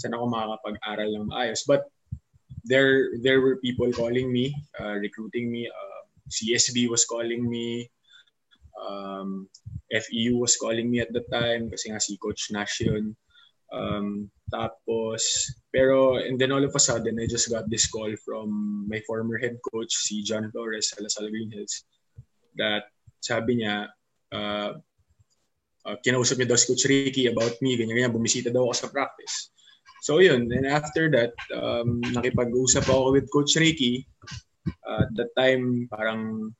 saan 0.00 0.16
ako 0.16 0.24
makakapag-aral 0.32 1.10
ng 1.12 1.28
maayos. 1.28 1.62
But, 1.68 1.86
there 2.64 3.12
there 3.20 3.44
were 3.44 3.60
people 3.60 3.92
calling 3.92 4.32
me, 4.32 4.56
uh, 4.80 4.96
recruiting 4.96 5.52
me. 5.52 5.68
Uh, 5.68 6.02
CSB 6.32 6.88
was 6.88 7.04
calling 7.04 7.44
me. 7.44 7.92
Um, 8.74 9.48
FEU 9.92 10.40
was 10.40 10.56
calling 10.56 10.90
me 10.90 10.98
at 10.98 11.12
the 11.12 11.22
time 11.30 11.70
kasi 11.70 11.92
nga 11.92 12.00
si 12.00 12.16
Coach 12.16 12.50
Nash 12.50 12.80
yun. 12.80 13.14
Um, 13.74 14.30
tapos, 14.54 15.50
pero, 15.74 16.22
and 16.22 16.38
then 16.38 16.54
all 16.54 16.62
of 16.62 16.70
a 16.70 16.78
sudden, 16.78 17.18
I 17.18 17.26
just 17.26 17.50
got 17.50 17.66
this 17.66 17.90
call 17.90 18.14
from 18.22 18.86
my 18.86 19.02
former 19.02 19.34
head 19.34 19.58
coach, 19.66 19.90
si 19.90 20.22
John 20.22 20.46
Flores 20.54 20.94
sa 20.94 21.02
Lasal 21.02 21.26
Green 21.26 21.50
Hills, 21.50 21.82
that 22.54 22.86
sabi 23.18 23.58
niya, 23.66 23.90
uh, 24.30 24.78
uh, 25.90 25.96
kinausap 26.06 26.38
niya 26.38 26.54
daw 26.54 26.58
si 26.58 26.70
Coach 26.70 26.86
Ricky 26.86 27.26
about 27.26 27.58
me, 27.58 27.74
ganyan-ganyan, 27.74 28.14
bumisita 28.14 28.54
daw 28.54 28.70
ako 28.70 28.74
sa 28.78 28.92
practice. 28.94 29.50
So 30.06 30.22
yun, 30.22 30.52
and 30.52 30.68
after 30.68 31.10
that, 31.10 31.34
um, 31.50 31.98
nakipag-usap 32.14 32.86
ako 32.86 33.18
with 33.18 33.26
Coach 33.32 33.58
Ricky. 33.58 34.06
Uh, 34.86 35.08
at 35.08 35.12
that 35.18 35.32
time, 35.34 35.90
parang 35.90 36.52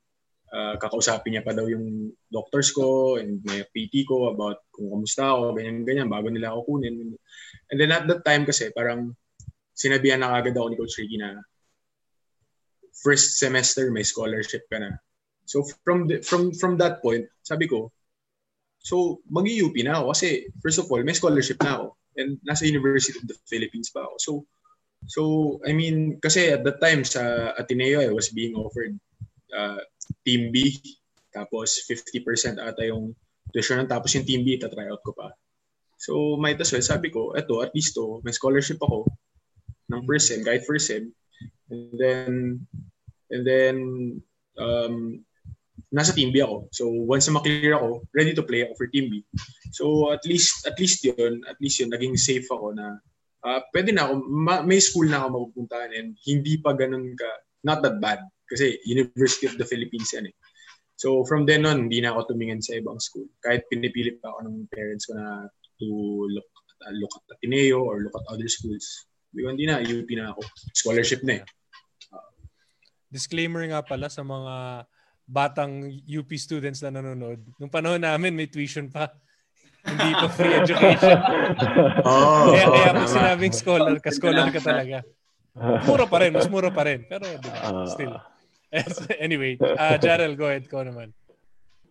uh, 0.55 0.75
kakausapin 0.79 1.35
niya 1.35 1.43
pa 1.43 1.51
daw 1.51 1.67
yung 1.67 2.15
doctors 2.31 2.71
ko 2.71 3.19
and 3.19 3.43
may 3.43 3.67
PT 3.67 4.07
ko 4.07 4.31
about 4.31 4.63
kung 4.71 4.87
kamusta 4.87 5.27
ako, 5.27 5.59
ganyan-ganyan, 5.59 6.07
bago 6.07 6.31
nila 6.31 6.55
ako 6.55 6.79
kunin. 6.79 7.11
And 7.69 7.77
then 7.77 7.91
at 7.91 8.07
that 8.07 8.23
time 8.23 8.47
kasi 8.47 8.71
parang 8.71 9.11
sinabihan 9.75 10.23
na 10.23 10.31
agad 10.31 10.55
ako 10.55 10.67
ni 10.71 10.79
Coach 10.79 10.95
Ricky 10.95 11.19
na 11.19 11.43
first 12.95 13.35
semester 13.35 13.91
may 13.91 14.07
scholarship 14.07 14.63
ka 14.71 14.79
na. 14.79 14.95
So 15.45 15.67
from 15.83 16.07
the, 16.07 16.23
from 16.23 16.55
from 16.55 16.79
that 16.79 17.03
point, 17.03 17.27
sabi 17.43 17.67
ko, 17.67 17.91
so 18.81 19.19
mag-UP 19.27 19.75
na 19.83 19.99
ako 19.99 20.15
kasi 20.15 20.47
first 20.63 20.79
of 20.79 20.87
all, 20.87 21.03
may 21.03 21.13
scholarship 21.13 21.59
na 21.59 21.83
ako 21.83 21.87
and 22.15 22.39
nasa 22.47 22.63
University 22.63 23.19
of 23.19 23.27
the 23.27 23.35
Philippines 23.45 23.91
pa 23.91 24.07
ako. 24.07 24.15
So 24.17 24.31
so 25.05 25.21
I 25.67 25.75
mean 25.75 26.17
kasi 26.23 26.49
at 26.49 26.63
that 26.65 26.79
time 26.81 27.05
sa 27.05 27.53
Ateneo 27.59 28.01
I 28.01 28.09
was 28.09 28.31
being 28.33 28.57
offered 28.57 28.97
uh, 29.55 29.81
Team 30.27 30.51
B 30.51 30.75
tapos 31.31 31.83
50% 31.87 32.59
ata 32.59 32.83
yung 32.83 33.15
tuition 33.51 33.87
tapos 33.87 34.15
yung 34.15 34.27
Team 34.27 34.43
B 34.43 34.59
ita-try 34.59 34.91
out 34.91 35.03
ko 35.03 35.15
pa. 35.15 35.31
So, 35.95 36.35
might 36.35 36.59
as 36.59 36.75
well, 36.75 36.83
sabi 36.83 37.07
ko, 37.07 37.31
eto, 37.39 37.63
at 37.63 37.71
least 37.71 37.95
to, 37.95 38.19
may 38.21 38.35
scholarship 38.35 38.77
ako 38.83 39.07
ng 39.89 40.03
first 40.03 40.27
sem, 40.27 40.43
kahit 40.43 40.67
first 40.67 40.91
sem. 40.91 41.07
And 41.71 41.95
then, 41.95 42.31
and 43.31 43.43
then, 43.47 43.75
um, 44.59 45.23
nasa 45.95 46.11
Team 46.11 46.35
B 46.35 46.43
ako. 46.43 46.67
So, 46.75 46.91
once 46.91 47.31
na 47.31 47.39
maklear 47.39 47.79
ako, 47.79 48.03
ready 48.11 48.35
to 48.35 48.43
play 48.43 48.67
ako 48.67 48.75
for 48.75 48.87
Team 48.91 49.07
B. 49.07 49.23
So, 49.71 50.11
at 50.11 50.27
least, 50.27 50.67
at 50.67 50.75
least 50.75 50.99
yun, 51.07 51.41
at 51.47 51.55
least 51.63 51.79
yun, 51.79 51.95
naging 51.95 52.19
safe 52.19 52.45
ako 52.51 52.75
na 52.75 52.99
uh, 53.45 53.61
pwede 53.71 53.93
na 53.93 54.09
ako, 54.09 54.13
ma- 54.25 54.65
may 54.65 54.81
school 54.81 55.07
na 55.07 55.23
ako 55.23 55.27
mapupuntahan 55.31 55.91
and 55.93 56.17
hindi 56.25 56.57
pa 56.59 56.73
ganun 56.73 57.13
ka, 57.13 57.29
not 57.61 57.79
that 57.85 58.01
bad. 58.01 58.19
Kasi 58.45 58.77
University 58.85 59.49
of 59.49 59.57
the 59.57 59.65
Philippines 59.65 60.13
yan 60.13 60.29
eh. 60.29 60.35
So, 60.95 61.27
from 61.27 61.43
then 61.43 61.67
on, 61.67 61.91
hindi 61.91 61.99
na 61.99 62.15
ako 62.15 62.33
tumingin 62.33 62.63
sa 62.63 62.79
ibang 62.79 63.03
school. 63.03 63.27
Kahit 63.43 63.67
pinipilit 63.67 64.23
pa 64.23 64.31
ako 64.31 64.47
ng 64.47 64.57
parents 64.71 65.11
ko 65.11 65.19
na 65.19 65.43
to 65.83 65.87
look 66.31 66.47
at, 66.47 66.67
uh, 66.87 66.93
look 66.95 67.11
at 67.19 67.35
Ateneo 67.35 67.83
or 67.83 67.99
look 67.99 68.15
at 68.15 68.23
other 68.31 68.47
schools. 68.47 69.07
Hindi 69.35 69.67
na, 69.67 69.83
UP 69.83 70.07
na 70.15 70.31
ako. 70.31 70.41
Scholarship 70.71 71.19
na 71.27 71.43
eh. 71.43 71.43
Uh, 72.15 72.31
Disclaimer 73.11 73.67
nga 73.67 73.83
pala 73.83 74.07
sa 74.07 74.23
mga 74.23 74.87
batang 75.27 75.91
UP 76.07 76.29
students 76.39 76.79
na 76.79 76.95
nanonood. 76.95 77.43
Nung 77.59 77.73
panahon 77.73 77.99
namin, 77.99 78.31
may 78.31 78.47
tuition 78.47 78.87
pa. 78.87 79.11
Hindi 79.85 80.15
pa 80.15 80.27
free 80.31 80.55
education. 80.63 81.17
oh, 82.07 82.55
kaya, 82.55 82.65
kaya 82.71 82.89
pag 82.95 83.11
sinabing 83.11 83.53
scholar 83.53 83.95
ka, 83.99 84.09
scholar 84.15 84.47
ka 84.49 84.63
talaga. 84.63 85.03
Mura 85.85 86.07
pa 86.07 86.17
rin, 86.23 86.31
mas 86.33 86.47
mura 86.47 86.71
pa 86.71 86.87
rin. 86.87 87.03
Pero, 87.05 87.27
di 87.37 87.49
ba, 87.51 87.59
ah. 87.61 87.85
still. 87.85 88.15
anyway, 89.19 89.57
uh, 89.61 89.97
Jarrell, 89.97 90.37
go 90.37 90.45
ahead. 90.45 90.69
Ko 90.69 90.77
naman. 90.83 91.13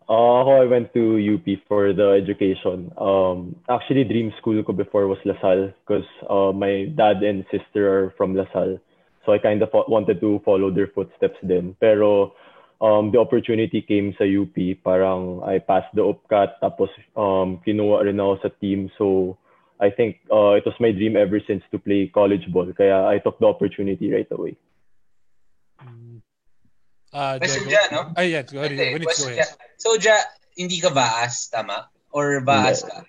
Uh, 0.04 0.44
ako, 0.44 0.50
I 0.60 0.66
went 0.68 0.92
to 0.92 1.16
UP 1.16 1.46
for 1.66 1.96
the 1.96 2.12
education. 2.12 2.92
Um, 3.00 3.56
actually, 3.72 4.04
dream 4.04 4.32
school 4.36 4.60
ko 4.62 4.72
before 4.72 5.08
was 5.08 5.18
LaSalle 5.24 5.72
because 5.80 6.04
uh, 6.28 6.52
my 6.52 6.92
dad 6.92 7.24
and 7.24 7.44
sister 7.48 7.88
are 7.88 8.14
from 8.16 8.36
LaSalle. 8.36 8.76
So 9.24 9.32
I 9.32 9.38
kind 9.38 9.62
of 9.62 9.70
wanted 9.88 10.20
to 10.20 10.42
follow 10.44 10.70
their 10.70 10.92
footsteps 10.92 11.40
then. 11.42 11.74
Pero 11.80 12.36
um, 12.84 13.12
the 13.12 13.18
opportunity 13.18 13.80
came 13.80 14.12
sa 14.20 14.28
UP. 14.28 14.52
Parang 14.84 15.40
I 15.40 15.56
passed 15.56 15.88
the 15.96 16.04
UPCAT 16.04 16.60
tapos 16.60 16.92
um, 17.16 17.64
kinuha 17.64 18.04
rin 18.04 18.20
ako 18.20 18.44
sa 18.44 18.50
team. 18.60 18.92
So 19.00 19.38
I 19.80 19.88
think 19.88 20.20
uh, 20.28 20.60
it 20.60 20.68
was 20.68 20.76
my 20.84 20.92
dream 20.92 21.16
ever 21.16 21.40
since 21.40 21.64
to 21.72 21.80
play 21.80 22.12
college 22.12 22.44
ball. 22.52 22.68
Kaya 22.76 23.08
I 23.08 23.24
took 23.24 23.40
the 23.40 23.48
opportunity 23.48 24.12
right 24.12 24.28
away. 24.28 24.60
Uh, 27.14 27.38
question 27.38 27.70
dyan, 27.70 27.88
no? 27.94 28.02
Ay, 28.18 28.34
yeah. 28.34 28.42
Go 28.42 28.58
ahead. 28.58 28.74
When 28.74 29.06
it's 29.06 29.22
go 29.22 29.30
ahead. 29.30 29.46
So, 29.78 29.94
ja, 29.94 30.18
hindi 30.58 30.82
ka 30.82 30.90
baas, 30.90 31.46
tama? 31.46 31.86
Or 32.10 32.42
baas 32.42 32.82
ka? 32.82 33.06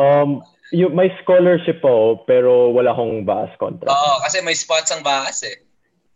Um, 0.00 0.40
yung, 0.72 0.96
may 0.96 1.12
scholarship 1.20 1.84
po, 1.84 2.24
pero 2.24 2.72
wala 2.72 2.96
akong 2.96 3.28
baas 3.28 3.52
contract. 3.60 3.92
Oo, 3.92 4.12
kasi 4.24 4.40
may 4.40 4.56
spots 4.56 4.88
ang 4.96 5.04
baas 5.04 5.44
eh. 5.44 5.60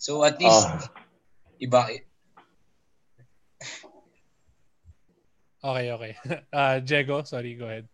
So, 0.00 0.24
at 0.24 0.40
least, 0.40 0.64
uh, 0.72 0.88
iba. 1.60 2.00
Okay, 5.60 5.86
okay. 5.92 6.12
Uh, 6.48 6.80
Diego, 6.86 7.20
sorry, 7.28 7.60
go 7.60 7.68
ahead. 7.68 7.84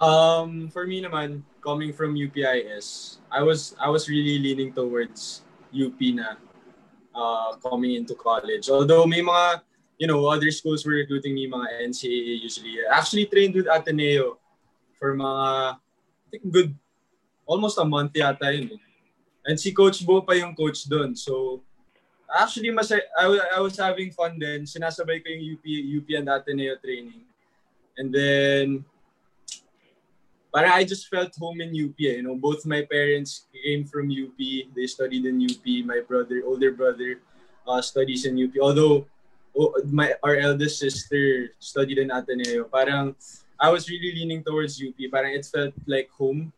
Um, 0.00 0.72
for 0.72 0.88
me 0.88 1.04
naman, 1.04 1.44
coming 1.60 1.92
from 1.92 2.16
UPIS, 2.16 3.18
I 3.30 3.42
was 3.46 3.78
I 3.78 3.88
was 3.88 4.10
really 4.10 4.42
leaning 4.42 4.74
towards 4.74 5.46
UP 5.70 5.96
na 6.12 6.34
uh, 7.14 7.56
coming 7.62 7.94
into 7.94 8.14
college. 8.14 8.68
Although 8.68 9.06
may 9.06 9.22
mga, 9.22 9.62
you 9.98 10.06
know, 10.06 10.26
other 10.26 10.50
schools 10.50 10.84
were 10.84 10.98
recruiting 10.98 11.34
me, 11.34 11.48
mga 11.48 11.88
NCAA 11.88 12.42
usually. 12.42 12.82
I 12.82 12.98
actually 12.98 13.26
trained 13.26 13.54
with 13.54 13.70
Ateneo 13.70 14.38
for 14.98 15.14
mga, 15.14 15.78
I 15.78 16.28
think 16.30 16.50
good, 16.50 16.74
almost 17.46 17.78
a 17.78 17.84
month 17.84 18.12
yata 18.12 18.50
yun 18.50 18.74
eh. 18.74 18.82
And 19.44 19.60
si 19.60 19.72
Coach 19.72 20.00
Bo 20.04 20.24
pa 20.24 20.32
yung 20.32 20.56
coach 20.56 20.88
doon. 20.88 21.12
So, 21.12 21.60
actually, 22.32 22.72
mas, 22.72 22.90
I, 22.90 23.00
I 23.56 23.60
was 23.60 23.76
having 23.76 24.10
fun 24.10 24.40
then. 24.40 24.64
Sinasabay 24.64 25.20
ko 25.20 25.28
yung 25.28 25.44
UP, 25.54 25.64
UP 25.68 26.08
and 26.16 26.28
Ateneo 26.32 26.80
training. 26.80 27.28
And 28.00 28.08
then, 28.08 28.84
But 30.54 30.70
I 30.70 30.86
just 30.86 31.10
felt 31.10 31.34
home 31.34 31.58
in 31.58 31.74
UP. 31.74 31.98
Eh. 31.98 32.22
You 32.22 32.30
know, 32.30 32.38
both 32.38 32.62
my 32.62 32.86
parents 32.86 33.50
came 33.50 33.82
from 33.90 34.06
UP. 34.06 34.38
They 34.38 34.86
studied 34.86 35.26
in 35.26 35.42
UP. 35.42 35.66
My 35.82 35.98
brother, 35.98 36.46
older 36.46 36.70
brother, 36.70 37.18
uh, 37.66 37.82
studies 37.82 38.22
in 38.22 38.38
UP. 38.38 38.54
Although 38.62 39.10
oh, 39.58 39.74
my 39.90 40.14
our 40.22 40.38
eldest 40.38 40.78
sister 40.78 41.50
studied 41.58 41.98
in 41.98 42.14
Ateneo. 42.14 42.70
Parang 42.70 43.18
I 43.58 43.66
was 43.74 43.90
really 43.90 44.14
leaning 44.14 44.46
towards 44.46 44.78
UP. 44.78 44.94
Parang 45.10 45.34
it 45.34 45.42
felt 45.42 45.74
like 45.90 46.06
home. 46.14 46.54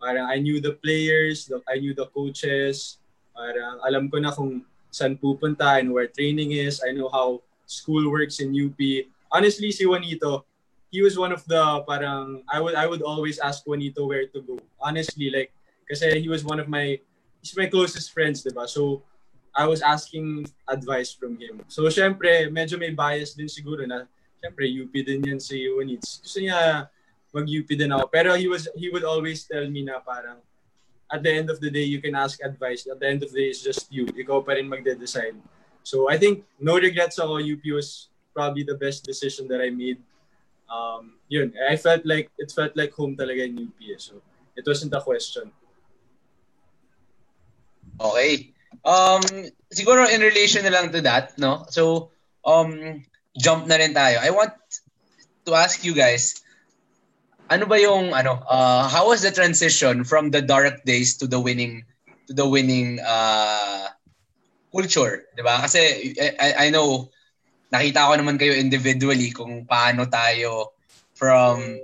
Parang 0.00 0.24
I 0.24 0.40
knew 0.40 0.64
the 0.64 0.80
players, 0.80 1.52
I 1.68 1.84
knew 1.84 1.92
the 1.92 2.08
coaches. 2.16 2.96
Parang 3.36 3.84
alam 3.84 4.08
ko 4.08 4.24
na 4.24 4.32
kung 4.32 4.64
saan 4.88 5.20
pupunta 5.20 5.76
and 5.76 5.92
where 5.92 6.08
training 6.08 6.56
is. 6.56 6.80
I 6.80 6.96
know 6.96 7.12
how 7.12 7.44
school 7.68 8.08
works 8.08 8.40
in 8.40 8.56
UP. 8.56 8.80
Honestly, 9.28 9.68
si 9.68 9.84
Juanito, 9.84 10.48
he 10.94 11.02
was 11.02 11.18
one 11.18 11.34
of 11.34 11.42
the 11.50 11.82
parang 11.90 12.46
I 12.46 12.62
would 12.62 12.78
I 12.78 12.86
would 12.86 13.02
always 13.02 13.42
ask 13.42 13.66
Juanito 13.66 14.06
where 14.06 14.30
to 14.30 14.38
go. 14.46 14.62
Honestly, 14.78 15.26
like 15.26 15.50
kasi 15.90 16.22
he 16.22 16.30
was 16.30 16.46
one 16.46 16.62
of 16.62 16.70
my 16.70 17.02
he's 17.42 17.58
my 17.58 17.66
closest 17.66 18.14
friends, 18.14 18.46
'di 18.46 18.54
ba? 18.54 18.70
So 18.70 19.02
I 19.50 19.66
was 19.66 19.82
asking 19.82 20.46
advice 20.70 21.10
from 21.10 21.34
him. 21.34 21.66
So 21.66 21.90
syempre, 21.90 22.46
medyo 22.46 22.78
may 22.78 22.94
bias 22.94 23.34
din 23.34 23.50
siguro 23.50 23.82
na 23.82 24.06
syempre 24.38 24.70
UP 24.70 24.94
din 24.94 25.26
yan 25.26 25.42
si 25.42 25.66
Juanito. 25.66 26.06
Gusto 26.06 26.38
niya 26.38 26.86
mag-UP 27.34 27.66
din 27.66 27.90
ako. 27.90 28.06
Pero 28.14 28.38
he 28.38 28.46
was 28.46 28.70
he 28.78 28.86
would 28.94 29.02
always 29.02 29.42
tell 29.50 29.66
me 29.66 29.82
na 29.82 29.98
parang 29.98 30.38
at 31.10 31.26
the 31.26 31.30
end 31.30 31.50
of 31.50 31.58
the 31.58 31.70
day, 31.70 31.84
you 31.84 31.98
can 31.98 32.14
ask 32.14 32.38
advice. 32.42 32.86
At 32.86 33.02
the 33.02 33.06
end 33.10 33.22
of 33.26 33.34
the 33.34 33.38
day, 33.42 33.48
it's 33.50 33.62
just 33.62 33.90
you. 33.90 34.06
Ikaw 34.06 34.46
pa 34.46 34.58
rin 34.58 34.70
magde-decide. 34.70 35.36
So 35.82 36.08
I 36.10 36.16
think 36.16 36.46
no 36.58 36.78
regrets 36.80 37.18
ako. 37.18 37.38
UP 37.38 37.62
was 37.70 38.08
probably 38.34 38.64
the 38.66 38.74
best 38.74 39.04
decision 39.04 39.46
that 39.52 39.60
I 39.60 39.70
made 39.70 40.00
um, 40.70 41.14
yun, 41.28 41.52
I 41.68 41.76
felt 41.76 42.04
like, 42.04 42.30
it 42.38 42.52
felt 42.52 42.76
like 42.76 42.92
home 42.92 43.16
talaga 43.16 43.44
in 43.44 43.58
UP. 43.58 43.80
So, 43.98 44.22
it 44.56 44.64
wasn't 44.66 44.94
a 44.94 45.00
question. 45.00 45.50
Okay. 48.00 48.52
Um, 48.84 49.22
siguro 49.72 50.10
in 50.10 50.20
relation 50.20 50.64
na 50.64 50.70
lang 50.70 50.92
to 50.92 51.00
that, 51.02 51.38
no? 51.38 51.64
So, 51.70 52.10
um, 52.44 53.02
jump 53.38 53.66
na 53.66 53.76
rin 53.76 53.94
tayo. 53.94 54.18
I 54.20 54.30
want 54.30 54.52
to 55.46 55.54
ask 55.54 55.84
you 55.84 55.94
guys, 55.94 56.44
ano 57.50 57.66
ba 57.66 57.76
yung 57.80 58.12
ano 58.16 58.40
uh, 58.48 58.88
how 58.88 59.08
was 59.08 59.20
the 59.20 59.30
transition 59.30 60.04
from 60.04 60.30
the 60.30 60.40
dark 60.40 60.84
days 60.84 61.16
to 61.20 61.26
the 61.28 61.38
winning 61.38 61.84
to 62.26 62.32
the 62.32 62.46
winning 62.46 62.98
uh, 63.04 63.92
culture, 64.72 65.28
'di 65.36 65.42
ba? 65.44 65.60
Kasi 65.60 66.14
I, 66.18 66.68
I 66.68 66.70
know 66.72 67.12
nakita 67.72 68.08
ko 68.08 68.12
naman 68.16 68.36
kayo 68.36 68.56
individually 68.56 69.30
kung 69.30 69.64
paano 69.64 70.08
tayo 70.08 70.74
from 71.14 71.78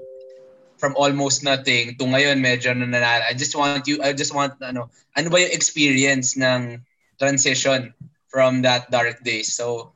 from 0.81 0.97
almost 0.97 1.45
nothing 1.45 1.93
to 2.01 2.09
ngayon 2.09 2.40
medyo 2.40 2.73
nananalo. 2.73 3.29
I 3.29 3.37
just 3.37 3.53
want 3.53 3.85
you 3.85 4.01
I 4.01 4.16
just 4.16 4.33
want 4.33 4.57
ano 4.64 4.88
ano 5.14 5.27
ba 5.29 5.45
yung 5.45 5.53
experience 5.53 6.40
ng 6.40 6.81
transition 7.21 7.93
from 8.33 8.64
that 8.64 8.88
dark 8.88 9.21
days. 9.21 9.53
So 9.53 9.93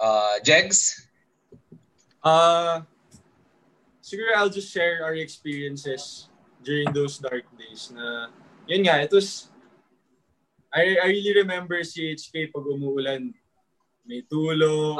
uh 0.00 0.40
Jegs 0.40 1.08
Uh 2.22 2.86
siguro 3.98 4.30
I'll 4.38 4.52
just 4.52 4.70
share 4.70 5.02
our 5.02 5.18
experiences 5.18 6.30
during 6.62 6.86
those 6.94 7.18
dark 7.18 7.42
days 7.58 7.90
na 7.90 8.30
yun 8.70 8.86
nga 8.86 9.02
it 9.02 9.10
was 9.10 9.50
I, 10.72 10.96
I 10.96 11.06
really 11.12 11.36
remember 11.36 11.76
CHK 11.84 12.48
pag 12.48 12.64
umuulan 12.64 13.34
may 14.02 14.20
tulo 14.26 14.98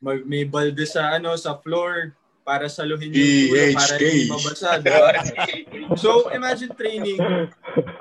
mag, 0.00 0.24
may 0.24 0.46
balde 0.46 0.82
sa 0.86 1.18
ano 1.18 1.34
sa 1.36 1.58
floor 1.58 2.14
para 2.40 2.66
saluhin 2.72 3.12
yung 3.12 3.20
tulo 3.20 3.62
para 3.76 3.94
hindi 4.00 4.30
mabasa 4.30 4.70
diba? 4.80 5.10
so 6.02 6.32
imagine 6.32 6.72
training 6.72 7.20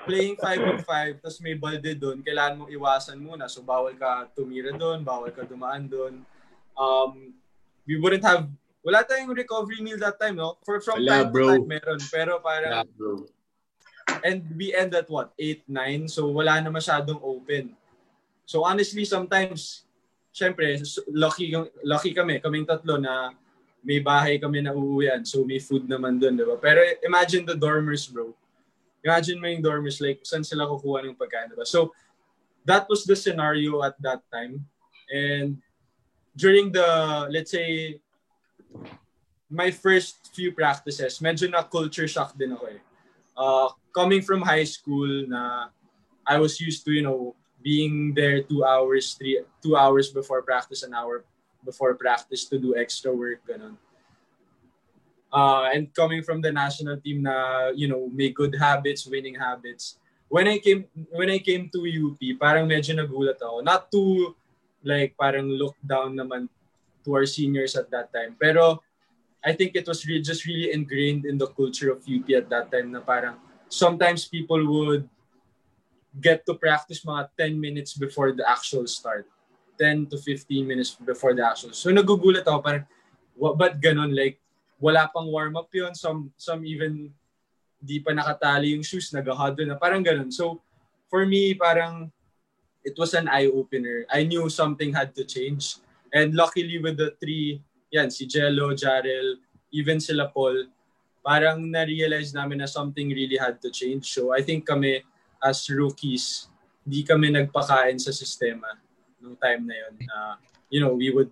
playing 0.07 0.39
5 0.39 0.47
on 0.63 0.79
5 0.81 1.21
tapos 1.21 1.39
may 1.43 1.53
balde 1.59 1.91
doon 1.99 2.23
kailangan 2.23 2.65
mong 2.65 2.71
iwasan 2.71 3.19
muna. 3.19 3.45
So 3.51 3.61
bawal 3.61 3.93
ka 3.99 4.31
tumira 4.33 4.73
doon 4.73 5.03
bawal 5.03 5.29
ka 5.33 5.43
dumaan 5.43 5.85
doon 5.85 6.23
um, 6.79 7.35
we 7.83 7.99
wouldn't 7.99 8.23
have 8.23 8.47
wala 8.79 9.03
tayong 9.03 9.35
recovery 9.35 9.83
meal 9.83 9.99
that 9.99 10.15
time 10.17 10.39
no? 10.39 10.55
For 10.63 10.79
from 10.79 11.03
Wala, 11.03 11.27
time 11.27 11.29
bro. 11.35 11.45
to 11.45 11.51
time 11.59 11.67
meron 11.67 11.99
pero 12.07 12.39
bro. 12.39 13.27
and 14.25 14.41
we 14.55 14.73
end 14.73 14.95
at 14.95 15.11
what 15.11 15.35
8 15.37 15.67
9 15.67 16.07
so 16.07 16.31
wala 16.31 16.63
na 16.63 16.71
masyadong 16.71 17.19
open. 17.19 17.75
So 18.47 18.63
honestly 18.65 19.03
sometimes 19.03 19.88
syempre 20.39 20.79
lucky 21.11 21.51
lucky 21.83 22.15
kami. 22.15 22.39
Kaming 22.39 22.63
tatlo 22.63 22.95
na 22.95 23.35
may 23.83 23.99
bahay 23.99 24.39
kami 24.39 24.63
na 24.63 24.71
uuwian. 24.71 25.27
So 25.27 25.43
may 25.43 25.59
food 25.59 25.91
naman 25.91 26.15
doon 26.15 26.39
di 26.39 26.47
ba? 26.47 26.55
Pero 26.55 26.79
imagine 27.03 27.43
the 27.43 27.59
dormers 27.59 28.07
bro. 28.07 28.31
Imagine 29.03 29.39
mo 29.39 29.47
yung 29.51 29.63
dormers 29.63 29.99
like 29.99 30.23
saan 30.23 30.47
sila 30.47 30.63
kukuha 30.67 31.03
ng 31.03 31.19
pagkain 31.19 31.51
di 31.51 31.59
ba? 31.59 31.67
So 31.67 31.91
that 32.63 32.87
was 32.87 33.03
the 33.03 33.19
scenario 33.19 33.83
at 33.83 33.99
that 33.99 34.23
time. 34.31 34.63
And 35.11 35.59
during 36.31 36.71
the 36.71 36.87
let's 37.27 37.51
say 37.51 37.99
my 39.51 39.73
first 39.75 40.31
few 40.31 40.55
practices 40.55 41.19
medyo 41.19 41.51
na 41.51 41.67
culture 41.67 42.07
shock 42.07 42.39
din 42.39 42.55
ako 42.55 42.65
eh. 42.71 42.81
Uh, 43.39 43.67
coming 43.95 44.23
from 44.23 44.43
high 44.43 44.67
school 44.67 45.07
na 45.27 45.71
I 46.29 46.37
was 46.37 46.61
used 46.61 46.85
to, 46.85 46.91
you 46.93 47.01
know, 47.01 47.33
being 47.61 48.13
there 48.15 48.41
two 48.43 48.63
hours, 48.63 49.13
three, 49.13 49.41
two 49.61 49.75
hours 49.75 50.09
before 50.09 50.41
practice, 50.41 50.83
an 50.83 50.93
hour 50.93 51.23
before 51.63 51.95
practice 51.95 52.45
to 52.47 52.57
do 52.57 52.75
extra 52.75 53.11
work, 53.11 53.43
ganun. 53.47 53.75
Uh, 55.29 55.69
and 55.69 55.93
coming 55.93 56.23
from 56.23 56.41
the 56.41 56.51
national 56.51 56.97
team 56.97 57.21
na, 57.21 57.69
you 57.75 57.87
know, 57.87 58.09
may 58.09 58.29
good 58.29 58.55
habits, 58.57 59.05
winning 59.05 59.35
habits. 59.35 59.99
When 60.27 60.47
I 60.47 60.57
came 60.57 60.85
when 61.13 61.29
I 61.29 61.37
came 61.37 61.69
to 61.73 61.79
UP, 61.85 62.21
parang 62.41 62.65
medyo 62.65 62.97
nagulat 62.97 63.37
ako. 63.37 63.61
Not 63.61 63.91
to 63.93 64.33
like 64.81 65.13
parang 65.17 65.49
look 65.53 65.77
down 65.85 66.17
naman 66.17 66.49
to 67.05 67.09
our 67.13 67.25
seniors 67.29 67.77
at 67.77 67.89
that 67.93 68.09
time. 68.13 68.37
Pero 68.41 68.81
I 69.45 69.53
think 69.53 69.75
it 69.75 69.87
was 69.87 70.05
really, 70.05 70.21
just 70.21 70.45
really 70.45 70.73
ingrained 70.73 71.25
in 71.25 71.37
the 71.37 71.47
culture 71.47 71.91
of 71.91 72.03
UP 72.03 72.27
at 72.33 72.49
that 72.49 72.73
time 72.73 72.91
na 72.91 72.99
parang 72.99 73.37
sometimes 73.69 74.25
people 74.25 74.59
would 74.65 75.05
get 76.17 76.45
to 76.49 76.57
practice 76.57 77.05
mga 77.05 77.29
10 77.37 77.59
minutes 77.59 77.93
before 77.93 78.33
the 78.33 78.45
actual 78.47 78.89
start. 78.89 79.29
10 79.77 80.11
to 80.11 80.17
15 80.17 80.67
minutes 80.67 80.97
before 80.97 81.31
the 81.37 81.45
actual. 81.45 81.71
So 81.71 81.93
nagugulat 81.93 82.43
ako 82.43 82.59
parang, 82.59 82.85
wa- 83.37 83.55
ba't 83.55 83.79
ganun? 83.79 84.11
Like, 84.11 84.41
wala 84.81 85.07
pang 85.07 85.29
warm-up 85.29 85.69
yun. 85.71 85.95
Some, 85.95 86.33
some 86.35 86.65
even 86.65 87.13
di 87.79 88.03
pa 88.03 88.11
nakatali 88.11 88.75
yung 88.75 88.83
shoes, 88.83 89.15
nag-huddle 89.15 89.71
na. 89.71 89.79
Parang 89.79 90.03
ganun. 90.03 90.27
So, 90.35 90.59
for 91.07 91.23
me, 91.23 91.55
parang 91.55 92.11
it 92.83 92.95
was 92.99 93.15
an 93.15 93.31
eye-opener. 93.31 94.03
I 94.11 94.23
knew 94.27 94.51
something 94.51 94.91
had 94.91 95.15
to 95.15 95.23
change. 95.23 95.79
And 96.11 96.35
luckily 96.35 96.79
with 96.79 96.97
the 96.97 97.15
three, 97.19 97.63
yan, 97.91 98.11
si 98.11 98.27
Jello, 98.27 98.75
Jarel, 98.75 99.39
even 99.71 99.99
sila 99.99 100.27
Paul, 100.27 100.67
parang 101.23 101.69
na-realize 101.69 102.33
namin 102.33 102.63
na 102.63 102.69
something 102.69 103.09
really 103.11 103.37
had 103.37 103.61
to 103.61 103.69
change. 103.69 104.11
So 104.11 104.33
I 104.33 104.41
think 104.41 104.65
kami 104.65 105.03
as 105.43 105.63
rookies, 105.71 106.47
di 106.83 107.03
kami 107.03 107.31
nagpakain 107.31 107.99
sa 107.99 108.11
sistema 108.11 108.67
nung 109.19 109.35
time 109.37 109.67
na 109.67 109.75
yun. 109.75 109.93
Na, 110.07 110.17
you 110.71 110.79
know, 110.79 110.95
we 110.95 111.11
would 111.11 111.31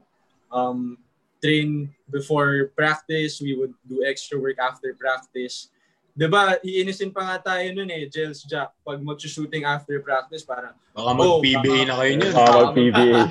um, 0.51 0.97
train 1.41 1.93
before 2.09 2.71
practice, 2.75 3.39
we 3.41 3.55
would 3.55 3.73
do 3.87 4.03
extra 4.03 4.39
work 4.39 4.59
after 4.59 4.93
practice. 4.95 5.69
'Di 6.17 6.25
ba? 6.25 6.57
Iinisin 6.65 7.13
pa 7.13 7.21
nga 7.29 7.37
tayo 7.53 7.69
nun 7.77 7.93
eh, 7.93 8.09
Jels 8.09 8.41
Jack, 8.41 8.73
pag 8.81 8.97
mag-shooting 8.97 9.69
after 9.69 10.01
practice, 10.01 10.41
parang, 10.41 10.73
Baka 10.97 11.13
mag-PBA 11.13 11.85
na 11.85 11.93
kayo 11.93 12.13
niyan. 12.17 12.33
Ah, 12.33 12.53
mag-PBA. 12.65 13.21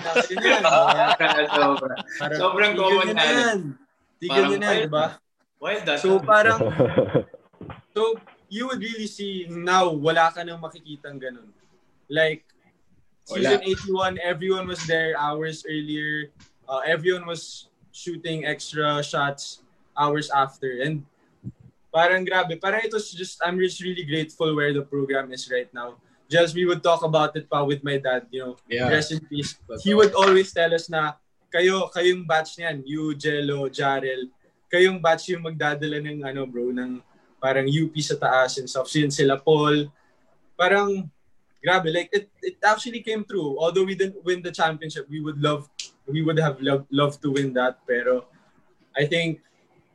Sobrang 2.38 2.78
tigil 2.78 2.86
common 2.86 3.06
nyo 3.10 3.14
na. 3.18 3.26
Tigil 4.22 4.44
nyo 4.54 4.58
na 4.62 4.68
yan, 4.70 4.86
di 4.86 4.90
ba? 4.94 5.18
Why 5.58 5.70
is 5.74 5.82
that? 5.82 5.98
So 5.98 6.22
parang, 6.22 6.62
so 7.90 8.14
you 8.56 8.64
would 8.72 8.80
really 8.80 9.04
see 9.06 9.44
now, 9.52 9.92
wala 9.92 10.32
ka 10.32 10.40
nang 10.40 10.64
makikitang 10.64 11.20
ganun. 11.20 11.52
Like, 12.08 12.48
season 13.28 13.60
81, 13.60 14.16
everyone 14.24 14.64
was 14.64 14.80
there 14.88 15.12
hours 15.20 15.60
earlier. 15.68 16.32
Uh, 16.64 16.80
everyone 16.88 17.28
was 17.28 17.68
shooting 17.92 18.48
extra 18.48 19.04
shots 19.04 19.60
hours 19.92 20.32
after. 20.32 20.80
And 20.80 21.04
parang 21.92 22.24
grabe. 22.24 22.56
Parang 22.56 22.80
it 22.80 22.92
was 22.96 23.12
just, 23.12 23.36
I'm 23.44 23.60
just 23.60 23.84
really 23.84 24.08
grateful 24.08 24.56
where 24.56 24.72
the 24.72 24.82
program 24.88 25.32
is 25.36 25.44
right 25.52 25.68
now. 25.76 26.00
Just 26.32 26.56
we 26.56 26.64
would 26.64 26.82
talk 26.82 27.04
about 27.04 27.36
it 27.36 27.46
pa 27.46 27.62
with 27.62 27.84
my 27.84 28.00
dad, 28.00 28.26
you 28.32 28.40
know, 28.40 28.54
Yeah. 28.66 28.88
rest 28.88 29.12
in 29.12 29.20
peace. 29.28 29.60
He 29.84 29.92
would 29.92 30.16
always 30.16 30.50
tell 30.50 30.72
us 30.72 30.88
na, 30.88 31.14
kayo, 31.52 31.86
kayong 31.92 32.26
batch 32.26 32.58
niyan, 32.58 32.82
you, 32.82 33.14
Jello, 33.14 33.68
Jarel, 33.70 34.26
kayong 34.72 34.98
batch 34.98 35.30
yung 35.30 35.46
magdadala 35.46 36.02
ng 36.02 36.26
ano 36.26 36.42
bro, 36.48 36.74
ng 36.74 36.98
parang 37.40 37.68
UP 37.68 37.92
sa 38.00 38.16
taas 38.16 38.58
and 38.58 38.68
stuff. 38.68 38.88
Yun 38.94 39.10
sila 39.10 39.36
Paul. 39.38 39.90
Parang, 40.56 41.08
grabe, 41.60 41.92
like 41.92 42.10
it, 42.12 42.28
it 42.42 42.56
actually 42.64 43.00
came 43.00 43.24
true. 43.24 43.56
Although 43.60 43.84
we 43.84 43.94
didn't 43.94 44.24
win 44.24 44.42
the 44.42 44.52
championship, 44.52 45.06
we 45.08 45.20
would 45.20 45.40
love, 45.40 45.68
we 46.08 46.22
would 46.22 46.38
have 46.38 46.60
loved, 46.60 46.88
loved 46.90 47.20
to 47.22 47.32
win 47.32 47.52
that. 47.54 47.78
Pero 47.86 48.24
I 48.96 49.04
think 49.04 49.40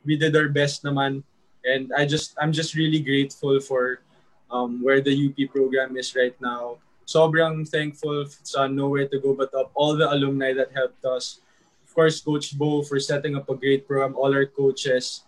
we 0.04 0.16
did 0.16 0.34
our 0.36 0.48
best 0.48 0.84
naman. 0.84 1.22
And 1.64 1.92
I 1.96 2.06
just, 2.06 2.34
I'm 2.38 2.52
just 2.52 2.74
really 2.74 3.00
grateful 3.00 3.60
for 3.60 4.02
um, 4.50 4.82
where 4.82 5.00
the 5.00 5.14
UP 5.14 5.38
program 5.50 5.96
is 5.96 6.14
right 6.14 6.34
now. 6.40 6.78
Sobrang 7.06 7.66
thankful 7.66 8.26
sa 8.42 8.66
Nowhere 8.66 9.08
to 9.08 9.18
Go 9.18 9.34
But 9.34 9.54
Up, 9.54 9.70
all 9.74 9.96
the 9.96 10.06
alumni 10.06 10.54
that 10.54 10.70
helped 10.70 11.04
us. 11.04 11.42
Of 11.82 11.94
course, 11.94 12.20
Coach 12.20 12.56
Bo 12.56 12.82
for 12.82 12.98
setting 13.00 13.36
up 13.36 13.50
a 13.50 13.54
great 13.54 13.86
program, 13.86 14.14
all 14.16 14.32
our 14.32 14.46
coaches. 14.46 15.26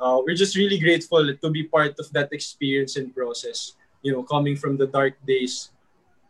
Uh, 0.00 0.24
we're 0.24 0.34
just 0.34 0.56
really 0.56 0.80
grateful 0.80 1.20
to 1.20 1.48
be 1.52 1.68
part 1.68 1.92
of 2.00 2.08
that 2.16 2.32
experience 2.32 2.96
and 2.96 3.12
process. 3.14 3.76
You 4.00 4.16
know, 4.16 4.24
coming 4.24 4.56
from 4.56 4.80
the 4.80 4.88
dark 4.88 5.12
days 5.28 5.68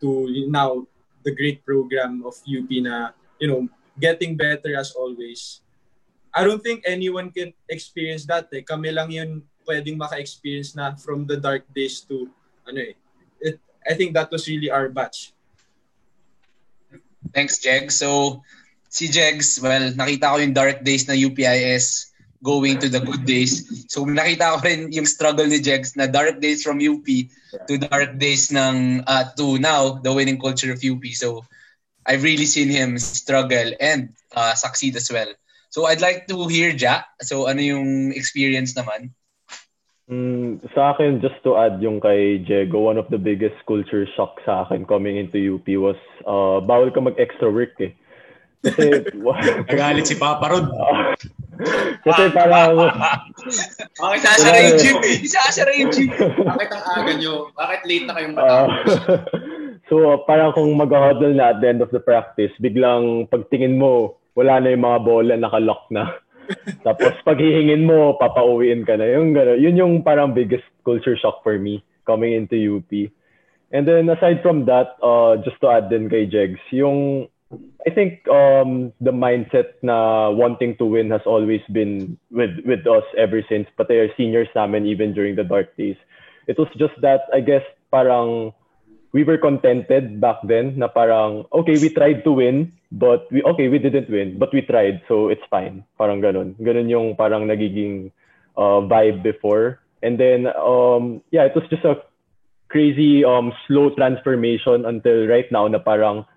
to 0.03 0.27
now 0.51 0.85
the 1.23 1.31
great 1.31 1.63
program 1.63 2.27
of 2.27 2.35
UP 2.43 2.67
na, 2.83 3.15
you 3.39 3.47
know, 3.47 3.69
getting 3.95 4.35
better 4.35 4.75
as 4.75 4.91
always. 4.91 5.61
I 6.35 6.43
don't 6.43 6.59
think 6.59 6.83
anyone 6.83 7.31
can 7.31 7.55
experience 7.71 8.27
that. 8.27 8.51
Eh. 8.51 8.59
Kami 8.67 8.91
lang 8.91 9.07
yun 9.07 9.43
pwedeng 9.63 9.95
maka-experience 9.95 10.75
na 10.75 10.95
from 10.99 11.23
the 11.23 11.39
dark 11.39 11.63
days 11.71 12.03
to 12.11 12.27
ano 12.67 12.91
eh. 12.91 12.95
It, 13.39 13.55
I 13.87 13.95
think 13.95 14.11
that 14.19 14.27
was 14.31 14.51
really 14.51 14.67
our 14.67 14.91
batch. 14.91 15.31
Thanks, 17.31 17.63
Jeg. 17.63 17.87
So, 17.87 18.41
si 18.91 19.07
Jegs, 19.07 19.63
well, 19.63 19.95
nakita 19.95 20.27
ko 20.27 20.37
yung 20.43 20.51
dark 20.51 20.83
days 20.83 21.07
na 21.07 21.15
UPIS 21.15 22.10
going 22.43 22.79
to 22.81 22.89
the 22.89 22.99
good 22.99 23.25
days. 23.25 23.85
So, 23.87 24.05
nakita 24.05 24.57
ko 24.57 24.57
rin 24.65 24.91
yung 24.91 25.05
struggle 25.05 25.45
ni 25.45 25.61
Jegs 25.61 25.95
na 25.95 26.09
dark 26.09 26.41
days 26.41 26.65
from 26.65 26.81
UP 26.81 27.05
to 27.05 27.73
dark 27.77 28.17
days 28.17 28.49
ng, 28.49 29.05
uh, 29.05 29.25
to 29.37 29.61
now, 29.61 30.01
the 30.01 30.13
winning 30.13 30.41
culture 30.41 30.73
of 30.73 30.81
UP. 30.81 31.05
So, 31.13 31.45
I've 32.05 32.25
really 32.25 32.49
seen 32.49 32.69
him 32.69 32.97
struggle 32.97 33.77
and 33.79 34.17
uh, 34.33 34.57
succeed 34.57 34.97
as 34.97 35.09
well. 35.13 35.29
So, 35.69 35.85
I'd 35.85 36.01
like 36.01 36.27
to 36.27 36.47
hear 36.49 36.73
Ja. 36.73 37.05
So, 37.21 37.47
ano 37.47 37.61
yung 37.61 38.11
experience 38.11 38.73
naman? 38.73 39.13
Mm, 40.11 40.59
sa 40.75 40.91
akin, 40.91 41.23
just 41.23 41.39
to 41.47 41.55
add 41.55 41.79
yung 41.79 42.03
kay 42.03 42.43
Diego, 42.43 42.83
one 42.83 42.99
of 42.99 43.07
the 43.07 43.21
biggest 43.21 43.55
culture 43.63 44.03
shock 44.17 44.35
sa 44.43 44.67
akin 44.67 44.83
coming 44.83 45.15
into 45.15 45.39
UP 45.39 45.63
was 45.79 45.95
uh, 46.27 46.59
bawal 46.59 46.91
ka 46.91 46.99
mag-extra 46.99 47.47
work 47.47 47.77
eh. 47.79 47.95
Kasi, 48.61 49.09
Nagalit 49.69 50.05
si 50.05 50.15
Papa 50.17 50.45
Rod. 50.53 50.69
kasi 52.05 52.21
parang, 52.33 52.77
Bakit 53.97 54.19
Isasara 54.21 54.57
yung 54.61 54.77
gym 54.77 54.97
eh. 55.01 55.15
Isasara 55.25 55.71
yung 55.77 55.91
gym. 55.93 56.09
Bakit 56.45 56.69
ang 56.73 56.83
aga 56.85 57.13
nyo? 57.17 57.49
Bakit 57.57 57.81
late 57.89 58.05
na 58.05 58.13
kayong 58.17 58.33
uh, 58.33 58.37
matapos? 58.37 58.93
so 59.89 59.95
parang 60.29 60.53
kung 60.53 60.69
mag-huddle 60.77 61.33
na 61.33 61.53
at 61.53 61.61
the 61.61 61.69
end 61.69 61.81
of 61.81 61.89
the 61.89 62.01
practice, 62.01 62.53
biglang 62.61 63.25
pagtingin 63.29 63.81
mo, 63.81 64.17
wala 64.37 64.61
na 64.61 64.73
yung 64.73 64.85
mga 64.85 64.99
bola, 65.01 65.33
nakalock 65.37 65.89
na. 65.89 66.21
Tapos 66.85 67.13
paghihingin 67.25 67.85
mo, 67.85 68.17
papauwiin 68.17 68.85
ka 68.85 68.97
na. 68.97 69.09
Yung 69.09 69.33
gano'n. 69.33 69.59
Yun 69.61 69.79
yung 69.79 69.93
parang 70.03 70.35
biggest 70.35 70.65
culture 70.83 71.17
shock 71.17 71.41
for 71.41 71.57
me 71.57 71.81
coming 72.05 72.33
into 72.33 72.57
UP. 72.57 72.89
And 73.71 73.87
then 73.87 74.11
aside 74.11 74.43
from 74.43 74.67
that, 74.67 74.99
uh, 74.99 75.39
just 75.39 75.61
to 75.63 75.71
add 75.71 75.87
din 75.87 76.11
kay 76.11 76.27
Jegs, 76.27 76.59
yung 76.75 77.30
I 77.85 77.89
think 77.89 78.27
um, 78.29 78.93
the 79.01 79.11
mindset 79.11 79.73
na 79.81 80.29
wanting 80.29 80.77
to 80.77 80.85
win 80.85 81.09
has 81.11 81.25
always 81.25 81.61
been 81.71 82.17
with 82.29 82.61
with 82.63 82.85
us 82.85 83.03
ever 83.17 83.41
since 83.49 83.67
pati 83.75 83.97
our 83.99 84.09
seniors 84.15 84.47
namin 84.55 84.85
even 84.85 85.13
during 85.13 85.35
the 85.35 85.43
dark 85.43 85.75
days. 85.75 85.97
It 86.47 86.57
was 86.61 86.69
just 86.77 86.93
that 87.01 87.25
I 87.33 87.41
guess 87.41 87.65
parang 87.89 88.53
we 89.11 89.25
were 89.25 89.37
contented 89.37 90.21
back 90.21 90.39
then 90.45 90.77
na 90.79 90.87
parang 90.87 91.49
okay 91.51 91.75
we 91.81 91.89
tried 91.91 92.23
to 92.23 92.31
win 92.31 92.71
but 92.93 93.27
we 93.33 93.43
okay 93.43 93.67
we 93.67 93.81
didn't 93.81 94.07
win 94.07 94.37
but 94.39 94.53
we 94.53 94.61
tried 94.61 95.01
so 95.09 95.27
it's 95.27 95.43
fine. 95.49 95.83
Parang 95.97 96.21
ganun. 96.21 96.55
Ganun 96.61 96.87
yung 96.87 97.07
parang 97.17 97.49
nagiging 97.49 98.13
uh, 98.55 98.79
vibe 98.85 99.25
before. 99.25 99.81
And 100.05 100.21
then 100.21 100.47
um 100.53 101.25
yeah 101.33 101.49
it 101.49 101.57
was 101.57 101.65
just 101.67 101.83
a 101.83 101.99
crazy 102.69 103.25
um 103.25 103.51
slow 103.67 103.89
transformation 103.97 104.85
until 104.85 105.27
right 105.27 105.49
now 105.51 105.67
na 105.67 105.81
parang 105.81 106.29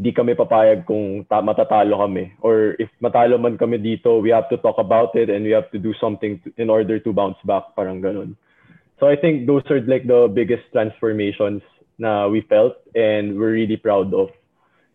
di 0.00 0.16
kami 0.16 0.32
papayag 0.32 0.88
kung 0.88 1.28
ta- 1.28 1.44
matatalo 1.44 2.00
kami 2.00 2.32
or 2.40 2.72
if 2.80 2.88
matalo 3.04 3.36
man 3.36 3.60
kami 3.60 3.76
dito 3.76 4.16
we 4.24 4.32
have 4.32 4.48
to 4.48 4.56
talk 4.64 4.80
about 4.80 5.12
it 5.12 5.28
and 5.28 5.44
we 5.44 5.52
have 5.52 5.68
to 5.68 5.76
do 5.76 5.92
something 6.00 6.40
to, 6.40 6.48
in 6.56 6.72
order 6.72 6.96
to 6.96 7.12
bounce 7.12 7.36
back 7.44 7.76
parang 7.76 8.00
ganun 8.00 8.32
so 9.00 9.08
I 9.08 9.16
think 9.16 9.46
those 9.46 9.64
are 9.70 9.80
like 9.80 10.06
the 10.06 10.28
biggest 10.28 10.62
transformations 10.72 11.62
na 11.98 12.28
we 12.28 12.42
felt 12.42 12.76
and 12.94 13.36
we're 13.40 13.52
really 13.52 13.76
proud 13.76 14.12
of. 14.12 14.28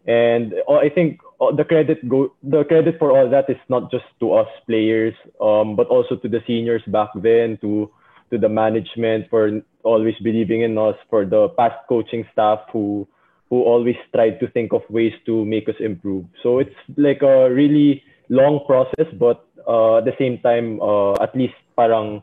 And 0.05 0.53
uh, 0.69 0.77
I 0.77 0.89
think 0.89 1.19
uh, 1.41 1.51
the 1.51 1.65
credit 1.65 2.07
go 2.07 2.29
the 2.45 2.63
credit 2.63 3.01
for 3.01 3.09
all 3.09 3.27
that 3.27 3.49
is 3.49 3.57
not 3.67 3.89
just 3.89 4.05
to 4.21 4.33
us 4.33 4.47
players, 4.69 5.15
um, 5.41 5.75
but 5.75 5.87
also 5.87 6.15
to 6.17 6.29
the 6.29 6.45
seniors 6.45 6.83
back 6.85 7.09
then, 7.17 7.57
to 7.65 7.89
to 8.29 8.37
the 8.37 8.49
management 8.49 9.25
for 9.33 9.61
always 9.81 10.13
believing 10.21 10.61
in 10.61 10.77
us, 10.77 10.95
for 11.09 11.25
the 11.25 11.49
past 11.57 11.81
coaching 11.89 12.23
staff 12.31 12.61
who 12.71 13.07
who 13.49 13.62
always 13.63 13.95
tried 14.13 14.39
to 14.39 14.47
think 14.49 14.73
of 14.73 14.81
ways 14.89 15.13
to 15.25 15.45
make 15.45 15.69
us 15.69 15.75
improve. 15.79 16.25
So 16.41 16.60
it's 16.60 16.75
like 16.97 17.21
a 17.21 17.49
really 17.49 18.03
long 18.29 18.65
process, 18.65 19.08
but 19.19 19.45
uh, 19.67 19.97
at 19.97 20.05
the 20.05 20.15
same 20.17 20.39
time, 20.39 20.81
uh, 20.81 21.13
at 21.21 21.36
least 21.36 21.53
parang 21.75 22.21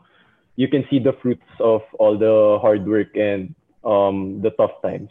you 0.55 0.67
can 0.67 0.85
see 0.89 0.99
the 0.99 1.13
fruits 1.21 1.47
of 1.59 1.81
all 1.99 2.17
the 2.17 2.59
hard 2.61 2.85
work 2.85 3.15
and 3.15 3.55
um, 3.83 4.41
the 4.41 4.51
tough 4.51 4.81
times. 4.81 5.09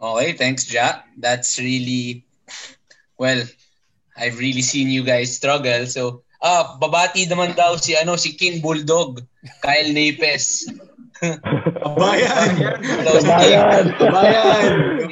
Okay, 0.00 0.32
thanks, 0.32 0.70
Ja. 0.72 1.00
That's 1.16 1.58
really, 1.58 2.24
well, 3.16 3.42
I've 4.16 4.38
really 4.38 4.62
seen 4.62 4.88
you 4.88 5.02
guys 5.02 5.36
struggle. 5.36 5.86
So, 5.86 6.22
ah, 6.42 6.76
babati 6.76 7.24
naman 7.24 7.56
daw 7.56 7.76
si, 7.80 7.96
ano, 7.96 8.16
si 8.16 8.36
King 8.36 8.60
Bulldog, 8.60 9.24
Kyle 9.64 9.92
Napes. 9.94 10.68
Kabayan! 11.14 12.48
Kabayan! 13.06 13.84
Kabayan! 13.96 14.64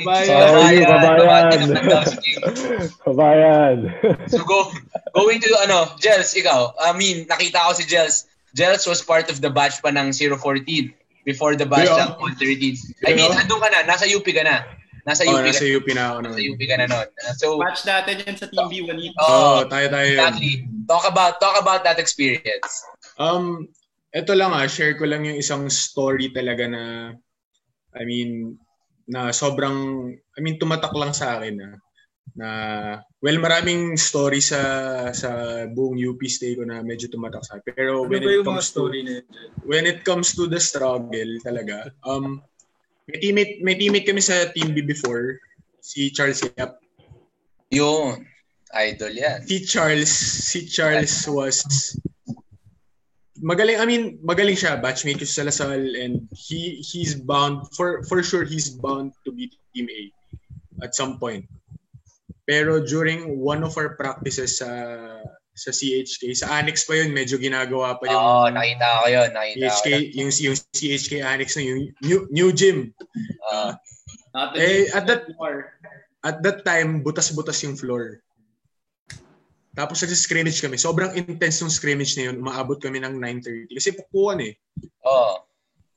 Kabayan! 0.02 0.80
Kabayan! 1.14 1.60
Kabayan! 3.04 3.76
So, 4.28 4.42
go, 4.44 4.70
going 5.14 5.40
to, 5.40 5.50
ano, 5.62 5.86
Jels, 5.98 6.34
ikaw. 6.34 6.74
I 6.78 6.92
mean, 6.96 7.26
nakita 7.26 7.62
ko 7.62 7.72
si 7.72 7.84
Jels. 7.86 8.26
Jels 8.52 8.84
was 8.84 9.00
part 9.00 9.30
of 9.30 9.40
the 9.40 9.48
batch 9.48 9.80
pa 9.80 9.88
ng 9.88 10.12
014 10.12 10.92
before 11.24 11.54
the 11.56 11.64
batch 11.64 11.88
Yeah. 11.88 12.12
ng 12.12 12.20
113. 12.20 12.76
I 13.08 13.14
mean, 13.16 13.30
andun 13.32 13.62
ka 13.62 13.68
na, 13.70 13.86
nasa 13.86 14.04
UP 14.04 14.26
ka 14.26 14.42
na. 14.44 14.66
Nasa 15.02 15.26
Oh, 15.26 15.34
UP 15.34 15.42
nasa 15.42 15.66
ka, 15.66 15.74
UP 15.82 15.86
na 15.98 16.02
ako 16.14 16.18
nasa 16.22 16.38
noon. 16.38 16.50
UP 16.54 16.60
ka 16.62 16.76
na 16.78 16.86
nun. 16.86 17.06
So, 17.34 17.58
Match 17.58 17.82
natin 17.82 18.22
yan 18.22 18.36
sa 18.38 18.46
Team 18.46 18.66
B, 18.70 18.86
Juanito. 18.86 19.18
oh, 19.18 19.26
Oo, 19.26 19.58
tayo 19.66 19.86
tayo 19.90 20.06
exactly. 20.14 20.62
Talk 20.86 21.04
about, 21.10 21.42
talk 21.42 21.58
about 21.58 21.82
that 21.82 21.98
experience. 21.98 22.86
Um, 23.18 23.66
ito 24.12 24.32
lang 24.36 24.52
ah, 24.52 24.68
share 24.68 24.94
ko 25.00 25.08
lang 25.08 25.24
yung 25.24 25.40
isang 25.40 25.66
story 25.72 26.28
talaga 26.30 26.68
na, 26.68 26.82
I 27.96 28.02
mean, 28.04 28.60
na 29.08 29.32
sobrang, 29.32 30.08
I 30.36 30.40
mean, 30.44 30.60
tumatak 30.60 30.92
lang 30.92 31.16
sa 31.16 31.40
akin 31.40 31.56
ah, 31.64 31.76
na, 32.36 32.48
well, 33.24 33.36
maraming 33.40 33.96
story 33.96 34.40
sa 34.40 34.60
sa 35.12 35.64
buong 35.68 35.96
UP 36.00 36.20
stay 36.28 36.54
ko 36.56 36.64
na 36.64 36.80
medyo 36.84 37.08
tumatak 37.08 37.44
sa 37.44 37.58
akin. 37.58 37.72
Pero 37.72 38.04
Ano 38.04 38.12
when 38.12 38.24
it 38.24 38.44
comes 38.44 38.68
to, 38.72 38.88
story 38.88 39.00
na 39.02 39.12
yun? 39.20 39.24
when 39.64 39.84
it 39.88 40.00
comes 40.04 40.36
to 40.36 40.44
the 40.46 40.60
struggle 40.60 41.32
talaga, 41.44 41.88
um, 42.04 42.40
may 43.08 43.18
teammate, 43.18 43.54
may 43.64 43.74
teammate 43.74 44.06
kami 44.06 44.22
sa 44.22 44.48
Team 44.54 44.72
B 44.76 44.80
before, 44.84 45.40
si 45.82 46.12
Charles 46.14 46.40
Yap. 46.56 46.78
Yun. 47.72 48.28
Idol 48.72 49.12
yan. 49.12 49.44
si 49.44 49.68
Charles, 49.68 50.08
si 50.48 50.64
Charles 50.64 51.28
was 51.28 51.60
magaling, 53.42 53.76
I 53.76 53.84
mean, 53.84 54.22
magaling 54.22 54.54
siya, 54.56 54.78
batchmate 54.78 55.18
ko 55.18 55.26
sa 55.26 55.42
Lasal 55.42 55.98
and 55.98 56.30
he 56.30 56.78
he's 56.80 57.18
bound 57.18 57.66
for 57.74 58.00
for 58.06 58.22
sure 58.22 58.46
he's 58.46 58.70
bound 58.70 59.12
to 59.26 59.30
be 59.34 59.50
team 59.74 59.90
A 59.90 60.02
at 60.80 60.94
some 60.94 61.18
point. 61.18 61.44
Pero 62.46 62.82
during 62.82 63.38
one 63.38 63.62
of 63.62 63.74
our 63.78 63.94
practices 63.94 64.58
sa 64.58 64.70
sa 65.52 65.68
CHK, 65.70 66.32
sa 66.32 66.48
Annex 66.56 66.88
pa 66.88 66.96
yun, 66.96 67.12
medyo 67.12 67.36
ginagawa 67.36 68.00
pa 68.00 68.08
yung 68.08 68.16
Oo, 68.16 68.44
nakita 68.48 68.86
ko 68.88 69.06
yun. 69.06 69.28
Nakita 69.36 69.60
CHK, 69.68 69.84
ko 69.84 69.90
yun. 69.92 70.04
yung, 70.16 70.30
yung 70.48 70.56
CHK 70.72 71.12
Annex 71.20 71.48
na 71.54 71.62
yung 71.62 71.80
new, 72.00 72.20
new 72.32 72.48
gym. 72.56 72.88
Ah, 73.52 73.76
Not 74.32 74.56
Eh, 74.56 74.88
at 74.88 75.04
that- 75.04 75.28
floor. 75.28 75.68
At 76.24 76.40
that 76.40 76.64
time, 76.64 77.02
butas-butas 77.04 77.60
yung 77.66 77.76
floor. 77.76 78.22
Tapos 79.72 80.04
nag-scrimmage 80.04 80.60
kami. 80.60 80.76
Sobrang 80.76 81.16
intense 81.16 81.64
yung 81.64 81.72
scrimmage 81.72 82.12
na 82.20 82.28
yun. 82.28 82.44
Umaabot 82.44 82.76
kami 82.76 83.00
ng 83.00 83.16
9.30. 83.16 83.72
Kasi 83.72 83.88
pukuan 83.96 84.44
eh. 84.44 84.52
Oo. 85.08 85.48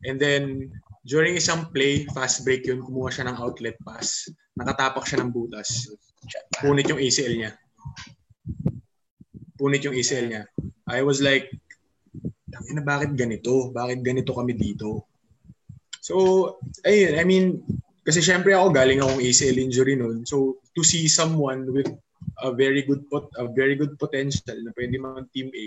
And 0.08 0.16
then, 0.16 0.72
during 1.04 1.36
isang 1.36 1.70
play, 1.76 2.08
fast 2.16 2.48
break 2.48 2.64
yun, 2.64 2.80
kumuha 2.80 3.12
siya 3.12 3.28
ng 3.28 3.38
outlet 3.38 3.76
pass. 3.84 4.32
Nakatapak 4.56 5.04
siya 5.04 5.22
ng 5.22 5.32
butas. 5.36 5.92
Punit 6.64 6.88
yung 6.88 7.04
ACL 7.04 7.36
niya. 7.36 7.52
Punit 9.60 9.84
yung 9.84 9.96
ACL 9.96 10.28
niya. 10.32 10.44
I 10.88 11.04
was 11.04 11.20
like, 11.20 11.52
na 12.72 12.80
bakit 12.80 13.14
ganito? 13.20 13.76
Bakit 13.76 14.00
ganito 14.00 14.32
kami 14.32 14.56
dito? 14.56 15.04
So, 16.00 16.16
ayun, 16.88 17.20
I 17.20 17.24
mean, 17.28 17.46
kasi 18.06 18.22
syempre 18.22 18.54
ako 18.54 18.72
galing 18.72 19.02
akong 19.02 19.20
ACL 19.20 19.58
injury 19.58 19.98
noon. 19.98 20.24
So, 20.24 20.62
to 20.78 20.82
see 20.86 21.10
someone 21.10 21.68
with 21.74 21.90
a 22.44 22.52
very 22.52 22.84
good 22.84 23.08
pot 23.08 23.32
a 23.40 23.48
very 23.48 23.80
good 23.80 23.96
potential 23.96 24.58
na 24.60 24.72
pwede 24.76 25.00
mag 25.00 25.28
team 25.32 25.48
A 25.54 25.66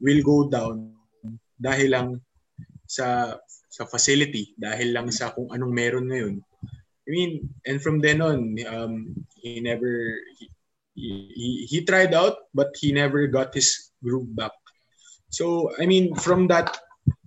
will 0.00 0.22
go 0.24 0.48
down 0.48 0.96
dahil 1.60 1.88
lang 1.92 2.08
sa 2.88 3.38
sa 3.70 3.86
facility, 3.86 4.50
dahil 4.58 4.90
lang 4.90 5.08
sa 5.14 5.30
kung 5.30 5.46
anong 5.54 5.70
meron 5.70 6.10
ngayon. 6.10 6.36
I 7.06 7.08
mean, 7.08 7.32
and 7.62 7.78
from 7.78 8.02
then 8.02 8.18
on, 8.18 8.58
um, 8.66 9.14
he 9.38 9.62
never 9.62 10.18
he, 10.36 10.50
he, 11.30 11.48
he 11.70 11.78
tried 11.86 12.12
out 12.12 12.50
but 12.50 12.74
he 12.74 12.90
never 12.90 13.30
got 13.30 13.54
his 13.54 13.94
groove 14.02 14.34
back. 14.34 14.52
So, 15.30 15.70
I 15.78 15.86
mean, 15.86 16.18
from 16.18 16.50
that 16.50 16.74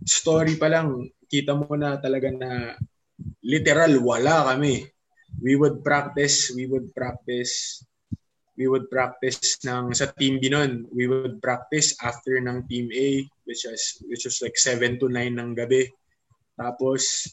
story 0.03 0.59
pa 0.59 0.67
lang, 0.67 1.07
kita 1.31 1.55
mo 1.55 1.71
na 1.79 1.95
talaga 2.03 2.27
na 2.35 2.75
literal 3.39 4.03
wala 4.03 4.51
kami. 4.51 4.83
We 5.39 5.55
would 5.55 5.81
practice, 5.81 6.51
we 6.51 6.67
would 6.67 6.91
practice, 6.91 7.81
we 8.57 8.69
would 8.69 8.89
practice 8.89 9.57
ng 9.65 9.93
sa 9.93 10.13
team 10.17 10.37
B 10.37 10.49
nun. 10.49 10.85
We 10.93 11.09
would 11.09 11.41
practice 11.41 11.97
after 12.01 12.37
ng 12.37 12.69
team 12.69 12.89
A 12.93 13.25
which 13.49 13.65
is 13.65 13.99
which 14.07 14.25
was 14.25 14.39
like 14.39 14.55
7 14.55 14.99
to 15.01 15.09
9 15.09 15.39
ng 15.39 15.51
gabi. 15.57 15.89
Tapos 16.57 17.27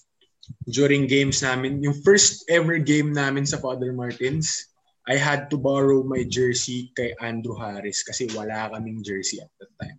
during 0.66 1.06
games 1.06 1.44
namin, 1.44 1.84
yung 1.84 1.94
first 2.02 2.48
ever 2.48 2.80
game 2.80 3.12
namin 3.12 3.44
sa 3.46 3.60
Father 3.60 3.92
Martins, 3.92 4.70
I 5.06 5.16
had 5.16 5.48
to 5.50 5.56
borrow 5.58 6.02
my 6.02 6.24
jersey 6.26 6.92
kay 6.96 7.14
Andrew 7.20 7.56
Harris 7.56 8.02
kasi 8.02 8.30
wala 8.32 8.70
kaming 8.72 9.02
jersey 9.02 9.42
at 9.42 9.50
that 9.58 9.72
time. 9.80 9.98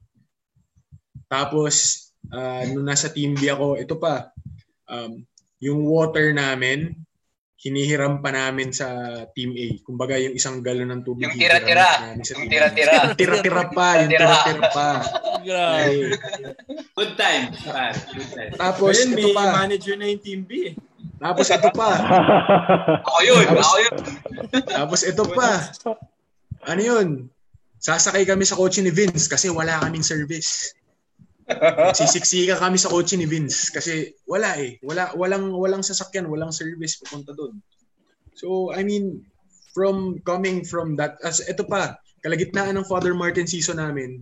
Tapos, 1.31 2.07
uh, 2.31 2.67
nung 2.69 2.87
nasa 2.87 3.07
team 3.07 3.35
B 3.39 3.47
ako, 3.47 3.79
ito 3.79 3.95
pa, 3.95 4.29
um, 4.91 5.23
yung 5.63 5.87
water 5.87 6.35
namin, 6.35 6.95
hinihiram 7.61 8.25
pa 8.25 8.33
namin 8.33 8.73
sa 8.73 8.89
Team 9.37 9.53
A. 9.53 9.65
Kumbaga 9.85 10.17
yung 10.17 10.33
isang 10.33 10.65
galon 10.65 10.89
ng 10.89 11.01
tubig. 11.05 11.29
Yung 11.29 11.37
tira-tira. 11.37 12.17
Yung 12.17 12.49
tira-tira. 12.49 12.93
Yung 13.05 13.17
tira-tira 13.21 13.63
pa. 13.69 13.87
Yung 14.01 14.11
Tira-tira. 14.11 14.61
pa. 14.73 14.89
Grabe. 15.45 16.17
Good 16.97 17.13
time. 17.17 17.43
Good 17.53 18.29
time. 18.33 18.51
tapos 18.57 18.97
Ayun, 18.97 19.13
ito 19.13 19.29
pa. 19.33 19.45
manager 19.61 19.95
na 19.95 20.05
yung 20.09 20.21
Team 20.21 20.41
B. 20.41 20.73
Tapos 21.21 21.45
ito 21.53 21.69
pa. 21.69 21.89
Ako 23.05 23.17
yun, 23.21 23.45
ako 23.45 23.75
yun. 23.77 23.95
Tapos 24.65 24.99
ito 25.05 25.23
pa. 25.29 25.49
Ano 26.65 26.81
yun? 26.81 27.07
Sasakay 27.77 28.25
kami 28.25 28.45
sa 28.45 28.57
kotse 28.57 28.81
ni 28.81 28.89
Vince 28.89 29.25
kasi 29.25 29.49
wala 29.49 29.81
kaming 29.81 30.05
service. 30.05 30.73
Sisiksika 31.97 32.57
kami 32.59 32.77
sa 32.77 32.91
kotse 32.91 33.15
ni 33.15 33.27
Vince 33.27 33.71
kasi 33.71 34.15
wala 34.27 34.55
eh. 34.57 34.77
Wala 34.85 35.13
walang 35.15 35.51
walang 35.55 35.83
sasakyan, 35.83 36.27
walang 36.27 36.53
service 36.53 36.99
papunta 37.01 37.35
doon. 37.35 37.59
So, 38.35 38.73
I 38.73 38.81
mean, 38.81 39.25
from 39.75 40.19
coming 40.23 40.63
from 40.63 40.95
that 40.99 41.19
as 41.23 41.43
ito 41.43 41.63
pa, 41.67 41.99
kalagitnaan 42.23 42.77
ng 42.77 42.87
Father 42.87 43.15
Martin 43.15 43.47
season 43.47 43.79
namin. 43.79 44.21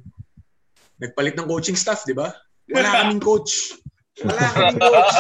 Nagpalit 1.00 1.40
ng 1.40 1.48
coaching 1.48 1.80
staff, 1.80 2.04
di 2.04 2.16
ba? 2.16 2.34
Wala 2.70 3.04
kaming 3.04 3.24
coach. 3.24 3.74
Wala 4.24 4.44
kaming 4.52 4.82
coach. 4.84 5.16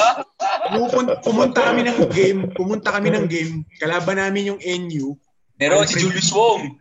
Pumupun- 0.69 1.17
pumunta 1.23 1.59
kami 1.71 1.81
ng 1.87 1.97
game, 2.11 2.39
pumunta 2.53 2.89
kami 2.91 3.09
ng 3.15 3.25
game, 3.31 3.63
kalaban 3.79 4.19
namin 4.19 4.53
yung 4.55 4.61
NU. 4.61 5.15
Meron 5.59 5.87
si 5.87 5.99
Julius 5.99 6.31
Wong. 6.31 6.78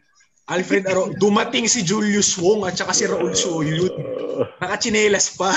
Alfred 0.48 0.88
Aro, 0.88 1.12
dumating 1.20 1.68
si 1.68 1.84
Julius 1.84 2.32
Wong 2.40 2.64
at 2.64 2.80
saka 2.80 2.96
si 2.96 3.04
Raul 3.04 3.36
Soyut. 3.36 3.92
Nakachinelas 4.64 5.36
pa. 5.36 5.52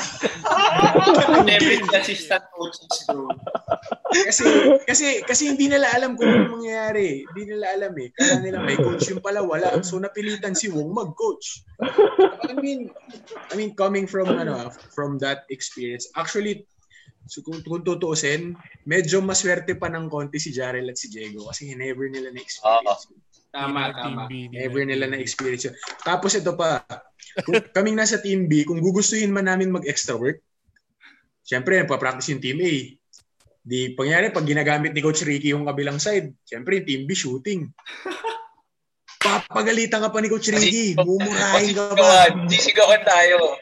Every 1.47 1.80
assistant 1.95 2.43
coaches, 2.51 3.08
bro. 3.08 3.32
kasi 4.12 4.43
kasi 4.84 5.23
kasi 5.23 5.43
hindi 5.47 5.71
nila 5.71 5.88
alam 5.95 6.19
kung 6.19 6.27
ano 6.27 6.60
mangyayari. 6.60 7.23
Hindi 7.23 7.56
nila 7.56 7.71
alam 7.71 7.95
eh. 8.04 8.12
Kaya 8.12 8.43
nila 8.43 8.60
may 8.67 8.75
coach 8.75 9.08
yung 9.08 9.23
pala 9.23 9.39
wala. 9.39 9.80
So 9.80 9.95
napilitan 9.95 10.60
si 10.60 10.67
Wong 10.67 10.91
mag-coach. 10.91 11.63
I 12.51 12.51
mean 12.60 12.91
I 13.47 13.54
mean 13.56 13.71
coming 13.80 14.12
from 14.12 14.27
ano 14.27 14.75
from 14.91 15.15
that 15.23 15.47
experience. 15.47 16.12
Actually 16.19 16.67
so 17.32 17.39
kung, 17.47 17.63
kung 17.63 17.88
tutuusin, 17.88 18.60
medyo 18.84 19.23
maswerte 19.23 19.71
pa 19.80 19.88
ng 19.88 20.12
konti 20.12 20.36
si 20.36 20.51
Jarrell 20.51 20.91
at 20.91 20.99
si 20.99 21.08
Diego 21.08 21.47
kasi 21.47 21.71
never 21.80 22.12
nila 22.12 22.36
na-experience. 22.36 23.08
Tama, 23.51 23.91
Team 23.91 24.15
tama. 24.15 24.23
B, 24.31 24.47
di 24.47 24.55
Never 24.55 24.81
na 24.87 24.95
nila 24.95 25.05
na-experience 25.11 25.67
yun. 25.67 25.75
Tapos 26.07 26.31
ito 26.39 26.55
pa, 26.55 26.87
kung 27.43 27.59
kaming 27.75 27.99
nasa 27.99 28.23
Team 28.23 28.47
B, 28.47 28.63
kung 28.63 28.79
gugustuhin 28.79 29.35
man 29.35 29.51
namin 29.51 29.75
mag-extra 29.75 30.15
work, 30.15 30.39
syempre, 31.43 31.75
nagpa-practice 31.83 32.31
yung 32.31 32.43
Team 32.43 32.63
A. 32.63 32.73
Di, 33.61 33.93
pangyari, 33.93 34.31
pag 34.31 34.47
ginagamit 34.47 34.95
ni 34.95 35.03
Coach 35.03 35.27
Ricky 35.27 35.51
yung 35.51 35.67
kabilang 35.67 35.99
side, 35.99 36.31
syempre, 36.47 36.79
yung 36.79 36.87
Team 36.87 37.01
B 37.03 37.11
shooting. 37.11 37.67
Papagalitan 39.21 40.01
ka 40.01 40.09
pa 40.09 40.23
ni 40.23 40.31
Coach 40.31 40.49
Ricky. 40.49 40.95
Mumurahin 40.97 41.75
ka 41.75 41.93
pa. 41.93 42.31
Sisigawan 42.49 43.03
tayo. 43.05 43.59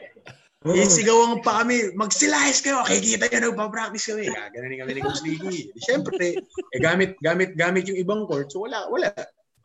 Isigawan 0.64 1.42
pa 1.44 1.60
kami. 1.60 1.92
Magsilayas 1.98 2.62
kayo. 2.62 2.80
Kikita 2.86 3.28
nyo, 3.28 3.52
nagpa-practice 3.52 4.14
kami. 4.14 4.30
Gaganin 4.30 4.78
kami 4.86 4.92
ni 4.96 5.02
Coach 5.02 5.20
Ricky. 5.26 5.74
Di, 5.74 5.80
syempre, 5.82 6.38
eh, 6.46 6.78
gamit, 6.80 7.18
gamit, 7.20 7.58
gamit 7.58 7.90
yung 7.90 7.98
ibang 7.98 8.24
court. 8.24 8.48
So, 8.48 8.64
wala, 8.64 8.88
wala. 8.88 9.10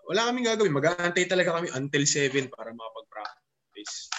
Wala 0.06 0.30
kaming 0.30 0.48
gagawin. 0.48 0.74
Mag-aantay 0.74 1.26
talaga 1.26 1.58
kami 1.58 1.74
until 1.74 2.04
7 2.06 2.50
para 2.54 2.70
makapag-practice. 2.72 4.10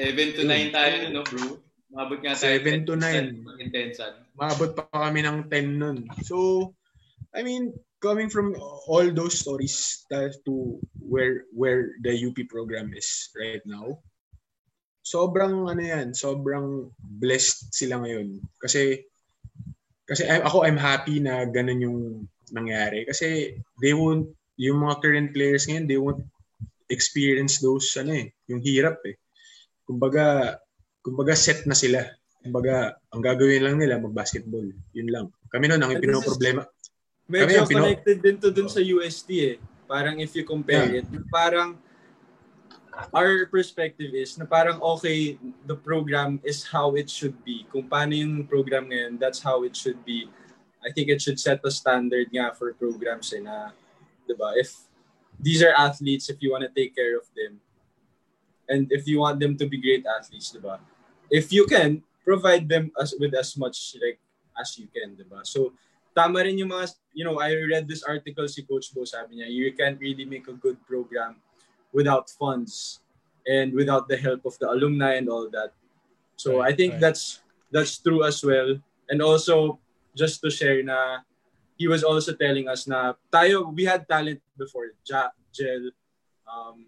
7 0.00 0.36
to 0.36 0.42
9 0.48 0.74
tayo, 0.74 0.96
no, 1.12 1.22
bro? 1.22 1.60
Mabot 1.94 2.18
nga 2.18 2.34
tayo. 2.34 2.58
7 2.58 2.88
to 2.88 2.94
9. 2.98 3.62
Intensan. 3.62 4.12
Maabot 4.34 4.74
pa 4.74 4.88
kami 4.90 5.22
ng 5.22 5.46
10 5.46 5.78
nun. 5.78 5.98
So, 6.26 6.72
I 7.30 7.46
mean, 7.46 7.76
coming 8.02 8.28
from 8.28 8.56
all 8.90 9.08
those 9.14 9.38
stories 9.40 10.04
to 10.44 10.76
where 11.00 11.48
where 11.56 11.96
the 12.04 12.12
UP 12.12 12.36
program 12.52 12.92
is 12.92 13.32
right 13.32 13.64
now, 13.64 14.02
sobrang 15.00 15.68
ano 15.68 15.82
yan, 15.82 16.12
sobrang 16.12 16.90
blessed 16.98 17.72
sila 17.72 18.02
ngayon. 18.02 18.44
Kasi 18.58 19.04
kasi 20.04 20.28
I- 20.28 20.44
ako 20.44 20.68
I'm 20.68 20.80
happy 20.80 21.20
na 21.20 21.48
ganun 21.48 21.80
yung 21.84 22.00
nangyari 22.52 23.08
kasi 23.08 23.56
they 23.80 23.96
won't 23.96 24.28
yung 24.60 24.82
mga 24.82 24.94
current 25.02 25.30
players 25.34 25.66
ngayon 25.66 25.86
they 25.86 25.98
won't 25.98 26.22
experience 26.92 27.58
those 27.58 27.90
ano 27.96 28.12
eh, 28.14 28.30
yung 28.46 28.60
hirap 28.60 29.00
eh. 29.08 29.16
Kumbaga 29.84 30.56
kumbaga 31.04 31.36
set 31.36 31.64
na 31.68 31.76
sila. 31.76 32.00
Kumbaga 32.44 32.96
ang 33.12 33.24
gagawin 33.24 33.64
lang 33.64 33.76
nila 33.80 34.00
mag-basketball. 34.00 34.68
Yun 34.92 35.08
lang. 35.08 35.26
Kami 35.48 35.64
noon 35.68 35.80
ang 35.80 35.96
pinoproblema. 35.96 36.64
Medyo 37.24 37.64
pino- 37.64 37.88
connected 37.88 38.20
din 38.20 38.36
to 38.36 38.52
dun 38.52 38.68
sa 38.68 38.80
UST 38.84 39.28
eh. 39.40 39.56
Parang 39.88 40.20
if 40.20 40.32
you 40.36 40.44
compare 40.44 40.88
Yeah. 40.92 41.04
it, 41.04 41.06
parang 41.32 41.76
our 43.10 43.48
perspective 43.50 44.14
is 44.14 44.36
na 44.38 44.46
parang 44.46 44.78
okay, 44.80 45.36
the 45.66 45.74
program 45.76 46.38
is 46.44 46.62
how 46.64 46.94
it 46.94 47.08
should 47.10 47.34
be. 47.42 47.66
Kung 47.72 47.88
paano 47.88 48.14
yung 48.14 48.46
program 48.46 48.88
ngayon, 48.92 49.18
that's 49.18 49.42
how 49.42 49.64
it 49.66 49.74
should 49.74 49.98
be. 50.04 50.28
I 50.84 50.92
think 50.92 51.08
it 51.08 51.20
should 51.24 51.40
set 51.40 51.64
a 51.64 51.72
standard 51.72 52.28
nga 52.28 52.52
for 52.52 52.76
programs 52.76 53.32
eh 53.32 53.40
na, 53.40 53.72
di 54.26 54.34
ba? 54.34 54.52
If 54.56 54.74
these 55.38 55.62
are 55.62 55.74
athletes, 55.76 56.30
if 56.30 56.40
you 56.40 56.52
want 56.52 56.64
to 56.64 56.72
take 56.72 56.94
care 56.94 57.16
of 57.16 57.26
them, 57.36 57.60
and 58.68 58.88
if 58.90 59.06
you 59.06 59.20
want 59.20 59.40
them 59.40 59.56
to 59.58 59.66
be 59.68 59.76
great 59.80 60.04
athletes, 60.06 60.50
di 60.50 60.60
ba? 60.60 60.80
If 61.30 61.52
you 61.52 61.66
can, 61.66 62.02
provide 62.24 62.68
them 62.68 62.90
as 62.96 63.14
with 63.20 63.36
as 63.36 63.56
much 63.56 63.96
like 64.00 64.18
as 64.56 64.78
you 64.80 64.88
can, 64.88 65.14
di 65.14 65.24
ba? 65.28 65.44
So, 65.44 65.76
tama 66.16 66.40
rin 66.46 66.56
yung 66.56 66.72
mga, 66.72 66.94
you 67.12 67.24
know, 67.26 67.42
I 67.42 67.52
read 67.52 67.84
this 67.90 68.06
article 68.06 68.48
si 68.48 68.62
Coach 68.62 68.94
Bo, 68.94 69.04
sabi 69.04 69.42
niya, 69.42 69.50
you 69.50 69.72
can't 69.74 70.00
really 70.00 70.24
make 70.24 70.48
a 70.48 70.56
good 70.56 70.78
program 70.86 71.36
without 71.92 72.30
funds 72.30 73.04
and 73.46 73.74
without 73.74 74.08
the 74.08 74.16
help 74.16 74.46
of 74.46 74.56
the 74.58 74.70
alumni 74.70 75.20
and 75.20 75.28
all 75.28 75.50
that. 75.50 75.74
So 76.36 76.58
Right, 76.58 76.72
I 76.72 76.76
think 76.76 76.96
right. 76.96 77.00
that's 77.10 77.44
that's 77.70 77.98
true 77.98 78.24
as 78.24 78.42
well. 78.42 78.78
And 79.10 79.20
also, 79.20 79.78
just 80.14 80.40
to 80.42 80.50
share 80.50 80.82
na, 80.82 81.26
he 81.74 81.86
was 81.90 82.02
also 82.06 82.32
telling 82.34 82.70
us 82.70 82.86
na 82.86 83.14
tayo, 83.30 83.70
we 83.74 83.84
had 83.84 84.06
talent 84.06 84.40
before, 84.56 84.94
ja, 85.02 85.30
Jel, 85.50 85.90
um, 86.46 86.86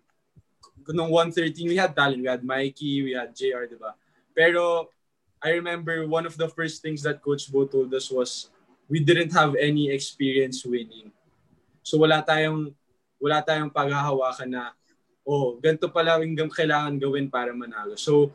nung 0.95 1.11
113, 1.11 1.67
we 1.67 1.77
had 1.77 1.95
talent. 1.95 2.23
We 2.23 2.31
had 2.31 2.45
Mikey, 2.45 3.03
we 3.03 3.13
had 3.19 3.35
JR, 3.35 3.67
di 3.67 3.75
ba? 3.75 3.99
Pero 4.31 4.91
I 5.43 5.59
remember 5.59 6.07
one 6.07 6.27
of 6.27 6.39
the 6.39 6.47
first 6.47 6.83
things 6.83 7.03
that 7.03 7.23
Coach 7.23 7.51
Bo 7.51 7.67
told 7.67 7.91
us 7.95 8.11
was 8.11 8.51
we 8.87 9.03
didn't 9.03 9.35
have 9.35 9.59
any 9.59 9.91
experience 9.91 10.63
winning. 10.63 11.11
So 11.83 11.99
wala 11.99 12.23
tayong 12.23 12.75
wala 13.19 13.43
tayong 13.43 13.73
paghahawakan 13.73 14.51
na 14.51 14.63
oh, 15.27 15.59
ganito 15.59 15.91
pala 15.91 16.23
yung 16.23 16.51
kailangan 16.51 16.99
gawin 17.03 17.27
para 17.27 17.51
manalo. 17.51 17.99
So 17.99 18.31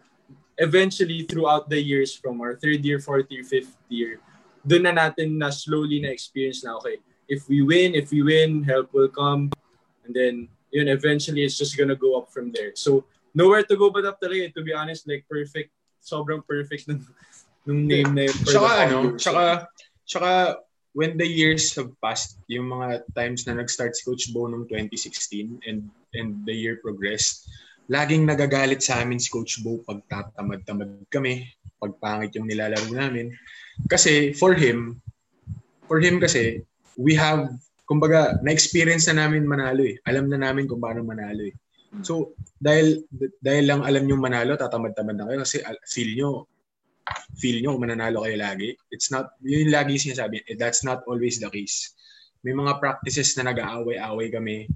eventually 0.59 1.23
throughout 1.23 1.71
the 1.71 1.79
years 1.79 2.11
from 2.11 2.39
our 2.43 2.59
third 2.59 2.83
year, 2.83 2.99
fourth 2.99 3.31
year, 3.31 3.43
fifth 3.43 3.75
year, 3.87 4.19
doon 4.65 4.89
na 4.89 4.93
natin 4.93 5.37
na 5.37 5.49
slowly 5.49 6.01
na 6.01 6.13
experience 6.13 6.61
na 6.61 6.77
okay, 6.77 7.01
if 7.29 7.47
we 7.47 7.61
win, 7.61 7.95
if 7.95 8.11
we 8.11 8.21
win, 8.21 8.61
help 8.63 8.91
will 8.93 9.09
come. 9.09 9.49
And 10.05 10.13
then 10.13 10.35
yun 10.71 10.87
eventually 10.87 11.43
it's 11.43 11.57
just 11.57 11.77
gonna 11.77 11.97
go 11.97 12.17
up 12.17 12.31
from 12.31 12.51
there. 12.51 12.75
So 12.75 13.05
nowhere 13.33 13.63
to 13.63 13.75
go 13.75 13.89
but 13.89 14.05
up 14.05 14.19
talaga. 14.19 14.53
To 14.55 14.63
be 14.63 14.73
honest, 14.73 15.07
like 15.07 15.25
perfect, 15.27 15.71
sobrang 16.03 16.43
perfect 16.45 16.87
ng, 16.87 17.01
nung 17.67 17.87
name 17.87 18.11
na 18.15 18.27
yun. 18.27 18.37
Tsaka 18.47 18.69
ano, 18.87 18.97
tsaka, 19.15 19.43
tsaka 20.05 20.31
when 20.93 21.15
the 21.15 21.27
years 21.27 21.71
have 21.75 21.91
passed, 22.03 22.39
yung 22.51 22.67
mga 22.67 23.07
times 23.15 23.47
na 23.47 23.55
nag-start 23.55 23.95
si 23.95 24.03
Coach 24.03 24.31
Bo 24.35 24.47
noong 24.47 24.67
2016 24.67 25.63
and 25.67 25.87
and 26.15 26.43
the 26.43 26.51
year 26.51 26.83
progressed, 26.83 27.47
laging 27.87 28.27
nagagalit 28.27 28.83
sa 28.83 28.99
amin 28.99 29.19
si 29.19 29.31
Coach 29.31 29.63
Bo 29.63 29.79
pag 29.87 30.03
tatamad-tamad 30.11 31.07
kami, 31.07 31.47
pag 31.79 31.95
pangit 32.03 32.35
yung 32.35 32.47
nilalaro 32.47 32.91
namin. 32.91 33.31
Kasi 33.87 34.33
for 34.35 34.53
him, 34.53 34.99
for 35.87 35.99
him 35.99 36.19
kasi, 36.19 36.63
we 36.95 37.15
have, 37.15 37.51
kumbaga, 37.87 38.39
na-experience 38.43 39.07
na 39.11 39.25
namin 39.25 39.47
manalo 39.47 39.83
eh. 39.83 39.99
Alam 40.07 40.31
na 40.31 40.39
namin 40.39 40.67
kung 40.67 40.79
paano 40.79 41.03
manalo 41.03 41.47
eh. 41.47 41.55
So, 41.99 42.31
dahil 42.55 43.03
dahil 43.43 43.67
lang 43.67 43.83
alam 43.83 44.07
nyo 44.07 44.15
manalo, 44.15 44.55
tatamad-tamad 44.55 45.19
na 45.19 45.27
kayo 45.27 45.43
kasi 45.43 45.59
al- 45.59 45.83
feel 45.83 46.15
nyo, 46.15 46.47
feel 47.35 47.59
nyo 47.59 47.75
mananalo 47.75 48.23
kayo 48.23 48.39
lagi. 48.39 48.71
It's 48.95 49.11
not, 49.11 49.35
yun 49.43 49.67
yung 49.67 49.75
lagi 49.75 49.99
sinasabi, 49.99 50.39
eh, 50.47 50.55
that's 50.55 50.87
not 50.87 51.03
always 51.03 51.43
the 51.43 51.51
case. 51.51 51.91
May 52.47 52.55
mga 52.55 52.79
practices 52.79 53.35
na 53.35 53.51
nag-aaway-away 53.51 54.31
kami, 54.31 54.71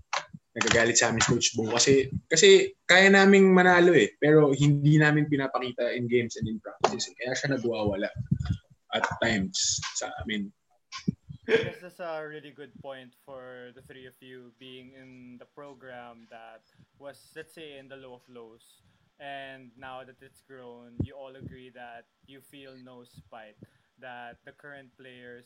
nagagalit 0.55 0.95
sa 0.95 1.11
amin 1.11 1.19
Coach 1.19 1.51
Bo 1.51 1.67
kasi 1.67 2.07
kasi 2.31 2.71
kaya 2.87 3.11
naming 3.11 3.51
manalo 3.51 3.91
eh 3.91 4.15
pero 4.15 4.55
hindi 4.55 4.95
namin 4.95 5.27
pinapakita 5.27 5.91
in 5.91 6.07
games 6.07 6.39
and 6.39 6.47
in 6.47 6.63
practices 6.63 7.11
kaya 7.19 7.35
siya 7.35 7.59
nagwawala 7.59 8.07
at 8.95 9.03
times 9.21 9.83
sa 9.99 10.07
amin 10.23 10.47
This 11.45 11.85
is 11.85 12.01
a 12.01 12.25
really 12.25 12.49
good 12.49 12.73
point 12.81 13.13
for 13.21 13.69
the 13.77 13.81
three 13.85 14.09
of 14.09 14.17
you 14.17 14.49
being 14.57 14.97
in 14.97 15.37
the 15.37 15.45
program 15.45 16.25
that 16.33 16.65
was, 16.97 17.21
let's 17.37 17.53
say, 17.53 17.77
in 17.77 17.85
the 17.85 18.01
low 18.01 18.17
of 18.17 18.25
lows. 18.25 18.81
And 19.21 19.69
now 19.77 20.01
that 20.01 20.17
it's 20.25 20.41
grown, 20.41 20.97
you 21.05 21.13
all 21.13 21.37
agree 21.37 21.69
that 21.77 22.09
you 22.25 22.41
feel 22.41 22.73
no 22.81 23.05
spite, 23.05 23.61
that 24.01 24.41
the 24.41 24.57
current 24.57 24.89
players 24.97 25.45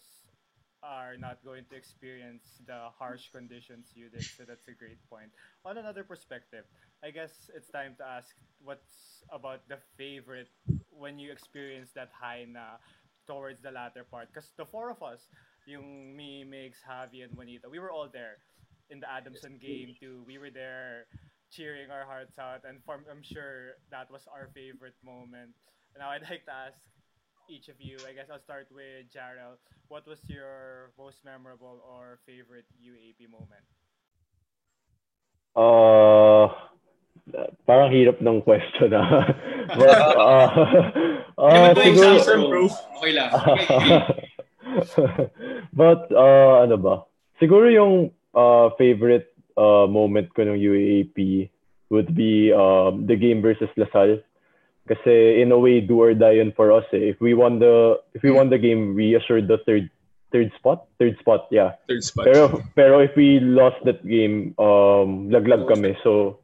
are 0.82 1.18
not 1.18 1.44
going 1.44 1.66
to 1.70 1.76
experience 1.76 2.64
the 2.66 2.88
harsh 2.98 3.28
conditions 3.36 3.92
you 3.94 4.08
did. 4.08 4.24
So 4.24 4.48
that's 4.48 4.68
a 4.68 4.76
great 4.80 5.04
point. 5.10 5.36
On 5.66 5.78
another 5.78 6.04
perspective, 6.04 6.64
I 7.04 7.12
guess 7.12 7.52
it's 7.54 7.68
time 7.70 7.96
to 8.00 8.08
ask 8.08 8.36
what's 8.64 9.24
about 9.32 9.68
the 9.68 9.78
favorite 9.98 10.48
when 10.90 11.20
you 11.20 11.32
experience 11.32 11.92
that 11.96 12.12
high 12.16 12.46
na 12.48 12.80
towards 13.30 13.62
the 13.62 13.70
latter 13.70 14.02
part. 14.02 14.34
Because 14.34 14.50
the 14.58 14.66
four 14.66 14.90
of 14.90 14.98
us, 15.06 15.30
yung 15.70 16.18
me, 16.18 16.42
Migs, 16.42 16.82
Javi, 16.82 17.22
and 17.22 17.38
Juanita, 17.38 17.70
we 17.70 17.78
were 17.78 17.94
all 17.94 18.10
there 18.10 18.42
in 18.90 19.00
the 19.00 19.06
Adamson 19.06 19.62
game 19.62 19.94
too. 19.94 20.26
We 20.26 20.42
were 20.42 20.50
there 20.50 21.06
cheering 21.54 21.94
our 21.94 22.06
hearts 22.06 22.38
out, 22.42 22.66
and 22.66 22.82
for, 22.86 22.98
I'm 23.06 23.22
sure 23.22 23.78
that 23.94 24.10
was 24.10 24.26
our 24.26 24.50
favorite 24.54 24.98
moment. 25.06 25.54
Now 25.98 26.10
I'd 26.10 26.26
like 26.30 26.46
to 26.50 26.54
ask 26.54 26.82
each 27.50 27.70
of 27.70 27.78
you. 27.78 27.98
I 28.10 28.14
guess 28.14 28.34
I'll 28.34 28.42
start 28.42 28.68
with 28.74 29.14
Jarrell. 29.14 29.62
What 29.90 30.08
was 30.08 30.20
your 30.28 30.92
most 30.98 31.22
memorable 31.26 31.82
or 31.86 32.20
favorite 32.26 32.66
UAP 32.82 33.30
moment? 33.30 33.66
Uh, 35.58 36.54
parang 37.66 37.92
hirap 37.92 38.22
ng 38.22 38.42
question 38.42 38.94
ah. 39.00 39.28
But, 39.78 40.18
uh, 40.18 40.48
uh, 41.38 41.74
siguro, 41.78 42.50
bro. 42.50 42.66
Okay 43.00 43.12
lang. 43.14 43.32
But, 45.80 46.12
uh, 46.14 46.62
ano 46.66 46.78
ba? 46.78 47.04
Siguro 47.40 47.72
yung 47.72 48.12
uh, 48.36 48.70
favorite 48.78 49.34
uh, 49.58 49.88
moment 49.88 50.34
ko 50.34 50.44
ng 50.44 50.58
UAAP 50.58 51.50
would 51.90 52.16
be 52.16 52.54
um, 52.54 53.08
the 53.08 53.16
game 53.16 53.42
versus 53.42 53.70
Lasal. 53.78 54.22
Kasi 54.90 55.42
in 55.42 55.54
a 55.54 55.60
way, 55.60 55.82
do 55.82 56.02
or 56.02 56.14
die 56.14 56.42
yun 56.42 56.52
for 56.54 56.72
us 56.74 56.86
eh. 56.94 57.14
If 57.14 57.22
we 57.22 57.34
won 57.38 57.60
the 57.62 58.02
if 58.18 58.26
we 58.26 58.34
won 58.34 58.50
the 58.50 58.58
game, 58.58 58.98
we 58.98 59.14
assured 59.14 59.46
the 59.46 59.62
third 59.62 59.86
third 60.34 60.50
spot? 60.58 60.90
Third 60.98 61.14
spot, 61.22 61.46
yeah. 61.54 61.78
Third 61.86 62.04
spot. 62.04 62.26
Pero 62.26 62.42
pero 62.74 62.98
if 62.98 63.14
we 63.14 63.38
lost 63.38 63.78
that 63.86 64.02
game, 64.02 64.58
um 64.58 65.30
laglag 65.30 65.70
kami. 65.70 65.94
So 66.02 66.42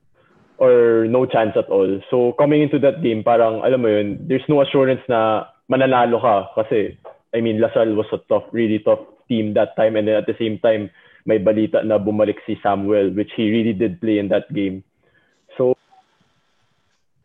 or 0.57 1.05
no 1.09 1.25
chance 1.25 1.51
at 1.55 1.69
all. 1.69 2.01
So 2.09 2.33
coming 2.37 2.61
into 2.61 2.79
that 2.79 3.03
game, 3.03 3.23
parang 3.23 3.61
alam 3.63 3.81
mo 3.81 3.89
yun, 3.89 4.27
there's 4.27 4.45
no 4.47 4.61
assurance 4.61 5.01
na 5.09 5.51
mananalo 5.71 6.21
ka 6.21 6.35
kasi 6.55 6.97
I 7.35 7.41
mean, 7.41 7.59
Lasal 7.59 7.95
was 7.95 8.07
a 8.13 8.19
tough, 8.31 8.47
really 8.51 8.79
tough 8.79 9.03
team 9.27 9.53
that 9.55 9.75
time 9.75 9.95
and 9.95 10.07
then 10.07 10.15
at 10.15 10.27
the 10.27 10.37
same 10.39 10.59
time 10.59 10.89
may 11.25 11.39
balita 11.39 11.83
na 11.83 11.97
bumalik 11.97 12.37
si 12.45 12.55
Samuel 12.61 13.09
which 13.11 13.31
he 13.35 13.49
really 13.49 13.73
did 13.73 13.99
play 13.99 14.19
in 14.19 14.29
that 14.29 14.47
game. 14.53 14.83
So 15.57 15.75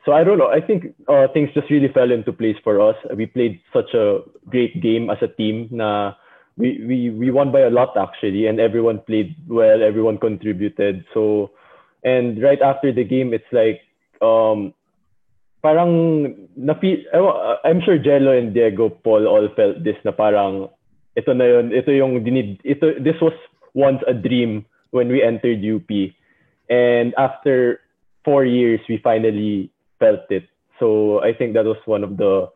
so 0.05 0.13
I 0.13 0.25
don't 0.25 0.39
know. 0.39 0.49
I 0.49 0.61
think 0.61 0.97
uh, 1.07 1.29
things 1.33 1.51
just 1.55 1.71
really 1.71 1.93
fell 1.93 2.11
into 2.11 2.33
place 2.33 2.57
for 2.65 2.81
us. 2.81 2.97
We 3.15 3.27
played 3.27 3.61
such 3.73 3.93
a 3.95 4.21
great 4.49 4.81
game 4.83 5.11
as 5.11 5.19
a 5.21 5.29
team 5.29 5.69
na 5.71 6.15
we, 6.57 6.83
we, 6.87 7.11
we 7.11 7.31
won 7.31 7.53
by 7.53 7.61
a 7.61 7.71
lot 7.71 7.97
actually 7.97 8.47
and 8.47 8.59
everyone 8.59 9.01
played 9.01 9.37
well, 9.47 9.83
everyone 9.83 10.19
contributed. 10.19 11.05
So 11.15 11.53
and 12.05 12.43
right 12.43 12.63
after 12.63 12.93
the 12.93 13.05
game 13.05 13.33
it's 13.33 13.49
like 13.53 13.81
um 14.21 14.73
parang 15.63 16.49
na 16.57 16.75
I'm 17.65 17.81
sure 17.85 18.01
Jello 18.01 18.33
and 18.33 18.53
Diego 18.53 18.89
Paul 18.89 19.29
all 19.29 19.49
felt 19.57 19.85
this 19.85 19.97
na 20.05 20.13
parang 20.13 20.69
ito 21.17 21.33
na 21.37 21.45
yun, 21.45 21.73
ito 21.73 21.93
yung 21.93 22.25
dinid, 22.25 22.61
ito 22.65 22.97
this 23.01 23.19
was 23.21 23.37
once 23.77 24.01
a 24.09 24.15
dream 24.17 24.65
when 24.91 25.09
we 25.09 25.23
entered 25.23 25.61
UP. 25.61 25.89
And 26.71 27.15
after 27.19 27.81
four 28.25 28.45
years 28.45 28.81
we 28.89 28.99
finally 29.03 29.71
felt 29.99 30.25
it. 30.33 30.49
So 30.81 31.21
I 31.21 31.37
think 31.37 31.53
that 31.55 31.69
was 31.69 31.81
one 31.85 32.05
of 32.05 32.17
the 32.17 32.49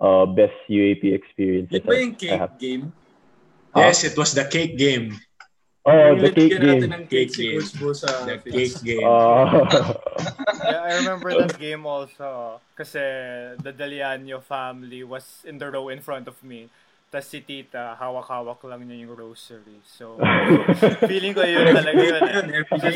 uh, 0.00 0.24
best 0.26 0.56
UAP 0.72 1.04
experiences. 1.12 1.84
Ito 1.84 1.88
ba 1.88 2.00
yung 2.00 2.16
cake 2.16 2.56
game? 2.56 2.84
Yes, 3.76 4.08
it 4.08 4.16
was 4.16 4.32
the 4.32 4.48
cake 4.48 4.80
game. 4.80 5.12
Oh, 5.86 6.18
the 6.18 6.30
cake 6.34 6.58
natin 6.58 6.90
game. 6.90 6.92
ng 6.92 7.04
cake 7.06 7.30
Cake 7.30 7.32
si 7.32 7.42
game. 7.46 7.60
Coach 7.60 7.72
Bo 7.78 7.92
sa 7.94 8.26
The 8.26 8.38
face. 8.42 8.82
cake 8.82 8.82
game. 8.82 9.06
Uh, 9.06 9.94
Yeah, 10.66 10.82
I 10.82 10.94
remember 10.98 11.34
that 11.36 11.58
game 11.58 11.86
also 11.86 12.60
kasi 12.74 12.98
the 13.62 13.72
Daliano 13.72 14.42
family 14.42 15.04
was 15.04 15.44
in 15.46 15.58
the 15.58 15.70
row 15.70 15.88
in 15.88 16.00
front 16.02 16.26
of 16.28 16.42
me. 16.42 16.68
Tapos 17.16 17.32
si 17.32 17.40
tita, 17.40 17.96
hawak-hawak 17.96 18.60
lang 18.68 18.84
niya 18.84 19.08
yung 19.08 19.16
rosary. 19.16 19.80
So, 19.88 20.20
feeling 21.08 21.32
ko 21.32 21.48
yun 21.48 21.72
talaga 21.72 21.96
yun 21.96 22.20
eh. 22.20 22.60
Kasi 22.68 22.92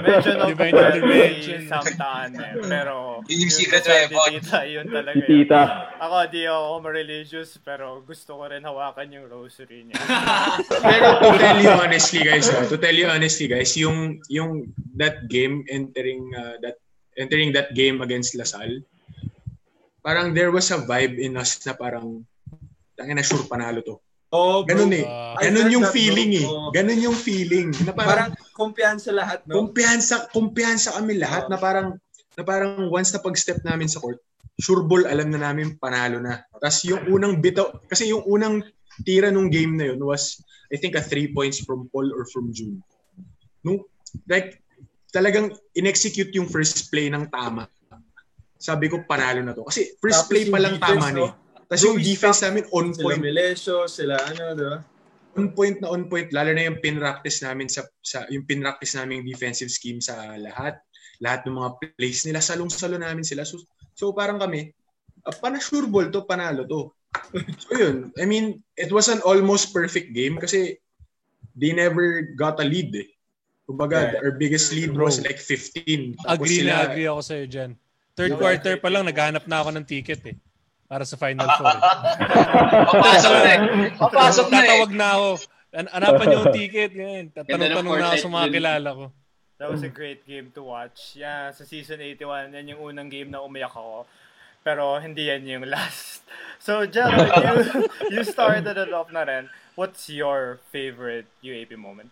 medyo 0.00 0.32
na 0.32 0.44
intervention. 0.48 1.68
samtaan 1.68 2.40
eh. 2.40 2.56
Pero, 2.64 3.20
Yun 3.28 3.44
yung 3.44 3.52
secret 3.52 3.84
weapon. 3.84 4.40
Tita, 4.40 4.64
yun 4.64 4.88
talaga 4.88 5.12
yun. 5.12 5.28
tita. 5.28 5.92
Ako, 6.00 6.32
di 6.32 6.48
ako 6.48 6.80
ma-religious, 6.80 7.60
pero 7.60 8.00
gusto 8.00 8.40
ko 8.40 8.48
rin 8.48 8.64
hawakan 8.64 9.12
yung 9.12 9.28
rosary 9.28 9.84
niya. 9.84 10.00
Pero 10.88 11.20
to 11.20 11.28
tell 11.36 11.60
you 11.60 11.72
honestly 11.76 12.24
guys, 12.24 12.48
ah, 12.48 12.64
to 12.64 12.80
tell 12.80 12.96
you 12.96 13.12
honestly 13.12 13.44
guys, 13.44 13.76
yung 13.76 14.24
yung 14.32 14.72
that 14.96 15.28
game 15.28 15.68
entering 15.68 16.32
uh, 16.32 16.56
that 16.64 16.80
entering 17.20 17.52
that 17.52 17.76
game 17.76 18.00
against 18.00 18.32
Lasal, 18.40 18.80
parang 20.00 20.32
there 20.32 20.48
was 20.48 20.72
a 20.72 20.80
vibe 20.80 21.20
in 21.20 21.36
us 21.36 21.60
na 21.68 21.76
parang 21.76 22.24
tangin 23.00 23.16
na 23.16 23.24
sure 23.24 23.48
panalo 23.48 23.80
to. 23.80 23.96
Oh, 24.30 24.62
bro. 24.62 24.70
Ganun 24.76 24.94
eh. 24.94 25.06
I 25.08 25.50
Ganun 25.50 25.74
yung 25.74 25.86
feeling 25.90 26.30
eh. 26.38 26.46
Oo. 26.46 26.70
Ganun 26.70 27.00
yung 27.02 27.18
feeling. 27.18 27.74
Na 27.82 27.90
Parang 27.90 28.30
parang, 28.30 28.30
kumpiyansa 28.54 29.10
lahat, 29.10 29.42
no? 29.48 29.58
kumpiyansa, 29.58 30.30
kumpiyansa 30.30 30.94
kami 30.94 31.18
lahat 31.18 31.48
Oo. 31.48 31.50
na 31.50 31.58
parang 31.58 31.88
na 32.38 32.42
parang 32.46 32.86
once 32.86 33.10
na 33.10 33.18
pag-step 33.18 33.58
namin 33.66 33.90
sa 33.90 33.98
court, 33.98 34.22
sure 34.62 34.86
ball 34.86 35.02
alam 35.08 35.34
na 35.34 35.50
namin 35.50 35.74
panalo 35.82 36.22
na. 36.22 36.46
Tapos 36.62 36.86
yung 36.86 37.10
unang 37.10 37.42
bitaw, 37.42 37.74
kasi 37.90 38.06
yung 38.12 38.22
unang 38.22 38.62
tira 39.02 39.34
nung 39.34 39.50
game 39.50 39.74
na 39.74 39.90
yun 39.90 39.98
was, 39.98 40.38
I 40.70 40.78
think, 40.78 40.94
a 40.94 41.02
three 41.02 41.34
points 41.34 41.58
from 41.66 41.90
Paul 41.90 42.14
or 42.14 42.22
from 42.30 42.54
June. 42.54 42.78
Nung, 43.66 43.82
like, 44.30 44.62
talagang 45.10 45.50
in-execute 45.74 46.30
yung 46.38 46.46
first 46.46 46.86
play 46.94 47.10
ng 47.10 47.26
tama. 47.34 47.66
Sabi 48.60 48.86
ko, 48.86 49.02
panalo 49.08 49.42
na 49.42 49.56
to. 49.56 49.66
Kasi 49.66 49.98
first 49.98 50.28
Tapos 50.28 50.30
play 50.30 50.44
pa 50.46 50.58
lang 50.62 50.78
tama 50.78 51.10
no? 51.10 51.26
eh. 51.26 51.32
Tapos 51.70 51.86
yung 51.86 52.02
defense 52.02 52.42
namin 52.42 52.66
on 52.74 52.90
Sila 52.90 53.04
point. 53.06 53.22
Melesio, 53.22 53.86
sila 53.86 54.18
ano, 54.18 54.58
di 54.58 54.64
ba? 54.66 54.82
On 55.38 55.46
point 55.54 55.78
na 55.78 55.94
on 55.94 56.10
point. 56.10 56.26
Lalo 56.34 56.50
na 56.50 56.66
yung 56.66 56.82
pin-practice 56.82 57.46
namin 57.46 57.70
sa, 57.70 57.86
sa 58.02 58.26
yung 58.26 58.42
pin-practice 58.42 58.98
namin 58.98 59.22
defensive 59.22 59.70
scheme 59.70 60.02
sa 60.02 60.34
lahat. 60.34 60.82
Lahat 61.22 61.46
ng 61.46 61.54
mga 61.54 61.70
plays 61.94 62.26
nila, 62.26 62.42
salong-salo 62.42 62.98
namin 62.98 63.22
sila. 63.22 63.46
So, 63.46 63.62
so 63.94 64.10
parang 64.10 64.42
kami, 64.42 64.74
uh, 65.22 65.30
pana-sure 65.38 65.86
ball 65.86 66.10
to, 66.10 66.26
panalo 66.26 66.66
to. 66.66 66.90
so 67.62 67.70
yun, 67.78 68.10
I 68.18 68.26
mean, 68.26 68.66
it 68.74 68.90
was 68.90 69.06
an 69.06 69.22
almost 69.22 69.70
perfect 69.70 70.10
game 70.10 70.42
kasi 70.42 70.82
they 71.54 71.70
never 71.70 72.34
got 72.34 72.58
a 72.58 72.66
lead 72.66 72.90
eh. 72.98 73.06
Kumbaga, 73.62 74.18
Yeah. 74.18 74.26
our 74.26 74.34
biggest 74.34 74.74
lead 74.74 74.90
Bro. 74.90 75.06
was 75.06 75.22
like 75.22 75.38
15. 75.38 76.18
Tapos 76.18 76.34
agree 76.34 76.66
sila, 76.66 76.70
na 76.74 76.82
agree 76.90 77.06
ako 77.06 77.20
sa'yo 77.22 77.46
dyan. 77.46 77.70
Third 78.18 78.34
quarter 78.34 78.74
pa 78.82 78.90
lang, 78.90 79.06
naghanap 79.06 79.46
na 79.46 79.62
ako 79.62 79.70
ng 79.78 79.86
ticket 79.86 80.26
eh. 80.26 80.34
Para 80.90 81.06
sa 81.06 81.14
Final 81.14 81.46
Four. 81.54 81.70
eh. 81.70 81.82
Papasok 82.82 83.32
na 83.32 83.46
eh. 83.46 83.60
Papasok 83.94 84.46
na 84.50 84.58
eh. 84.58 84.66
Tatawag 84.66 84.92
na 84.92 85.06
ako. 85.14 85.28
An- 85.70 85.92
Anapan 85.94 86.24
niyo 86.26 86.38
yung 86.42 86.50
ticket. 86.50 86.90
Ganyan. 86.90 87.26
Tatanong-tanong 87.30 87.94
na 87.94 88.06
ako 88.10 88.16
sa 88.18 88.30
mga 88.32 88.46
kilala 88.50 88.88
ko. 88.90 89.04
That 89.60 89.68
was 89.68 89.84
a 89.84 89.92
great 89.92 90.24
game 90.24 90.50
to 90.56 90.64
watch. 90.64 91.14
Yeah, 91.14 91.52
sa 91.52 91.62
season 91.62 92.00
81, 92.02 92.56
yan 92.56 92.74
yung 92.74 92.80
unang 92.82 93.06
game 93.06 93.28
na 93.28 93.38
umiyak 93.38 93.70
ako. 93.70 94.02
Pero 94.60 94.98
hindi 94.98 95.30
yan 95.30 95.46
yung 95.46 95.68
last. 95.72 96.26
So, 96.58 96.82
Jello, 96.84 97.22
you, 97.22 97.54
you 98.18 98.22
started 98.26 98.74
it 98.74 98.90
off 98.90 99.12
na 99.12 99.22
rin. 99.22 99.46
What's 99.76 100.10
your 100.10 100.58
favorite 100.74 101.30
UAP 101.40 101.78
moment? 101.78 102.10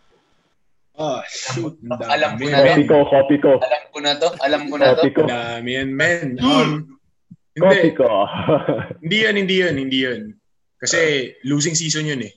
oh, 0.98 1.22
shoot. 1.26 1.78
Alam 1.88 2.36
ko 2.36 2.46
na 2.46 2.58
Copy 2.58 2.70
rin. 2.74 2.86
ko, 2.86 2.96
copy 3.06 3.36
ko. 3.38 3.50
Alam 3.58 3.82
ko 3.90 3.98
na 4.02 4.12
to. 4.18 4.28
Alam 4.42 4.62
ko 4.66 4.74
na 4.76 4.86
to. 4.94 5.02
Copy 5.02 5.10
ko. 5.14 5.22
Dami 5.24 5.70
yan, 5.72 5.90
men. 5.94 6.26
Um, 6.38 6.70
Copy 6.84 6.97
hindi, 7.60 7.94
hindi 9.02 9.18
yan, 9.26 9.34
hindi 9.34 9.56
yan, 9.60 9.74
hindi 9.76 9.98
yan. 10.06 10.22
Kasi 10.78 11.32
losing 11.42 11.74
season 11.74 12.06
yun 12.06 12.22
eh. 12.22 12.32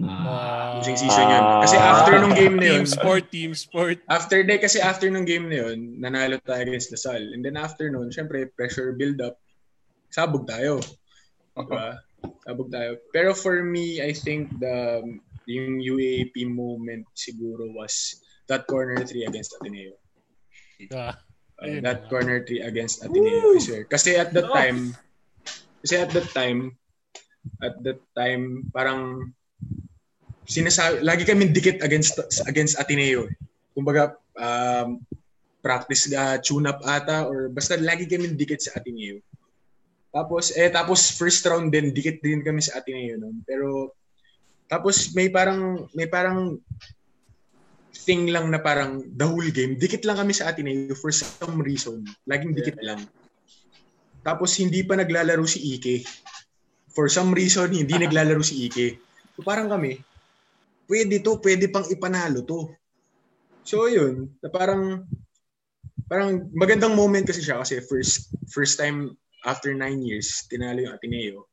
Ah, 0.00 0.78
Losing 0.80 0.96
season 0.96 1.26
yun. 1.28 1.44
Kasi 1.60 1.76
after 1.76 2.14
nung 2.16 2.32
game 2.32 2.56
na 2.56 2.66
yun, 2.72 2.86
team 2.86 2.88
sport, 2.88 3.24
team 3.28 3.52
sport. 3.52 3.98
after 4.08 4.40
day, 4.46 4.56
kasi 4.56 4.80
after 4.80 5.10
nung 5.10 5.28
game 5.28 5.50
na 5.50 5.68
yun, 5.68 6.00
nanalo 6.00 6.40
tayo 6.40 6.62
against 6.64 6.94
Lasal. 6.94 7.20
And 7.34 7.44
then 7.44 7.58
after 7.60 7.90
nun, 7.90 8.08
syempre, 8.08 8.48
pressure 8.54 8.96
build 8.96 9.20
up. 9.20 9.36
Sabog 10.08 10.48
tayo. 10.48 10.80
Diba? 11.52 12.00
Sabog 12.46 12.72
tayo. 12.72 12.96
Pero 13.12 13.36
for 13.36 13.60
me, 13.60 14.00
I 14.00 14.14
think 14.16 14.48
the 14.62 15.02
yung 15.50 15.82
UAP 15.82 16.46
moment 16.46 17.10
siguro 17.18 17.66
was 17.74 18.22
that 18.46 18.70
corner 18.70 19.02
3 19.02 19.26
against 19.26 19.58
Ateneo. 19.58 19.98
Ah, 20.94 21.18
Uh, 21.60 21.64
Ayun 21.68 21.82
that 21.84 22.08
corner 22.08 22.40
3 22.42 22.64
against 22.64 23.04
Ateneo, 23.04 23.52
I 23.52 23.60
swear. 23.60 23.84
Kasi 23.84 24.16
at 24.16 24.32
that 24.32 24.48
time, 24.48 24.96
kasi 25.84 25.94
at 26.00 26.10
that 26.16 26.28
time, 26.32 26.72
at 27.60 27.76
that 27.84 28.00
time, 28.16 28.64
parang 28.72 29.32
sinasabi, 30.48 31.04
lagi 31.04 31.28
kami 31.28 31.52
dikit 31.52 31.84
against 31.84 32.16
against 32.48 32.80
Ateneo. 32.80 33.28
Kumbaga, 33.76 34.16
um, 34.40 35.04
practice 35.60 36.08
uh, 36.16 36.40
tune-up 36.40 36.80
ata 36.80 37.28
or 37.28 37.52
basta 37.52 37.76
lagi 37.76 38.08
kami 38.08 38.32
dikit 38.32 38.64
sa 38.64 38.80
Ateneo. 38.80 39.20
Tapos, 40.10 40.56
eh, 40.56 40.72
tapos 40.72 41.12
first 41.14 41.44
round 41.44 41.70
din, 41.70 41.92
dikit 41.92 42.24
din 42.24 42.40
kami 42.40 42.64
sa 42.64 42.80
Ateneo 42.80 43.20
noon. 43.20 43.44
Pero, 43.44 43.94
Tapos 44.70 45.10
may 45.18 45.26
parang 45.26 45.90
may 45.90 46.06
parang 46.06 46.62
thing 47.94 48.30
lang 48.30 48.48
na 48.50 48.62
parang 48.62 49.02
the 49.14 49.26
whole 49.26 49.50
game, 49.50 49.76
dikit 49.76 50.06
lang 50.06 50.18
kami 50.18 50.32
sa 50.32 50.50
Ateneo 50.50 50.94
for 50.96 51.10
some 51.10 51.60
reason. 51.60 52.06
Laging 52.26 52.54
dikit 52.54 52.78
yeah. 52.80 52.94
lang. 52.94 53.00
Tapos 54.20 54.56
hindi 54.60 54.84
pa 54.84 54.96
naglalaro 54.96 55.44
si 55.48 55.76
Ike. 55.76 56.04
For 56.90 57.08
some 57.08 57.32
reason, 57.32 57.72
hindi 57.72 57.94
naglalaro 58.02 58.42
si 58.44 58.68
Ike. 58.68 59.00
So 59.36 59.42
parang 59.42 59.72
kami, 59.72 60.00
pwede 60.90 61.22
to, 61.22 61.38
pwede 61.40 61.70
pang 61.70 61.86
ipanalo 61.88 62.44
to. 62.44 62.68
So 63.62 63.86
yun, 63.86 64.34
na 64.42 64.48
parang 64.50 65.06
parang 66.10 66.50
magandang 66.50 66.98
moment 66.98 67.22
kasi 67.22 67.38
siya 67.38 67.62
kasi 67.62 67.78
first 67.86 68.34
first 68.50 68.74
time 68.74 69.14
after 69.46 69.70
nine 69.72 70.02
years, 70.02 70.44
tinalo 70.50 70.82
yung 70.82 70.94
Ateneo. 70.96 71.46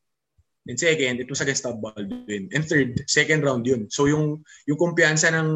And 0.67 0.75
second, 0.75 1.23
it 1.23 1.31
was 1.31 1.39
against 1.39 1.63
Top 1.63 1.79
Baldwin. 1.79 2.51
And 2.51 2.63
third, 2.67 3.07
second 3.07 3.47
round 3.47 3.63
yun. 3.63 3.87
So 3.87 4.11
yung 4.11 4.43
yung 4.67 4.75
kumpiyansa 4.75 5.31
ng 5.31 5.49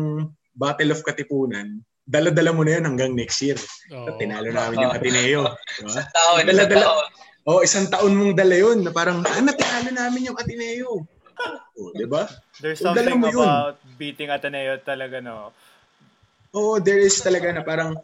Battle 0.55 0.91
of 0.95 1.03
Katipunan, 1.03 1.79
dala-dala 2.05 2.51
mo 2.51 2.65
na 2.65 2.79
yan 2.79 2.85
hanggang 2.87 3.15
next 3.15 3.39
year. 3.39 3.59
Oh. 3.93 4.05
So, 4.09 4.19
tinalo 4.19 4.51
namin 4.51 4.83
yung 4.83 4.93
Ateneo. 4.93 5.41
Diba? 5.79 5.87
Isang 5.87 6.09
taon, 6.11 6.39
dala, 6.43 6.51
isang 6.51 6.71
dala, 6.71 6.85
taon. 6.85 7.05
Oh, 7.41 7.59
isang 7.65 7.87
taon 7.89 8.13
mong 8.13 8.33
dala 8.37 8.55
yun 8.57 8.77
na 8.85 8.91
parang, 8.93 9.23
ah, 9.23 9.41
natinalo 9.41 9.89
namin 9.89 10.27
yung 10.29 10.37
Ateneo. 10.37 11.07
Oh, 11.79 11.89
di 11.95 12.05
ba? 12.05 12.29
There's 12.61 12.83
dala 12.83 13.01
something 13.01 13.17
mo 13.17 13.29
yun. 13.31 13.47
about 13.47 13.77
beating 13.97 14.29
Ateneo 14.29 14.77
talaga, 14.83 15.17
no? 15.23 15.55
Oo, 16.51 16.75
oh, 16.75 16.83
there 16.83 16.99
is 16.99 17.17
talaga 17.23 17.49
na 17.55 17.63
parang, 17.63 17.95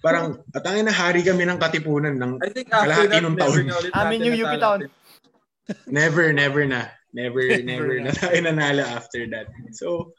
parang, 0.00 0.38
at 0.54 0.64
ang 0.64 0.86
na 0.86 0.94
hari 0.94 1.26
kami 1.26 1.44
ng 1.44 1.58
katipunan 1.58 2.14
ng 2.16 2.38
I 2.40 2.48
think 2.54 2.70
after 2.70 3.04
kalahati 3.04 3.18
never 3.20 3.36
taon. 3.36 3.64
Amin 3.92 4.18
yung 4.22 4.38
UP 4.40 4.54
Town. 4.62 4.80
Never, 5.88 6.32
never 6.32 6.62
na. 6.68 6.92
Never, 7.14 7.40
never 7.66 7.94
na 8.00 8.12
tayo 8.12 8.38
nanalo 8.42 8.84
after 8.84 9.26
that. 9.32 9.48
So, 9.74 10.14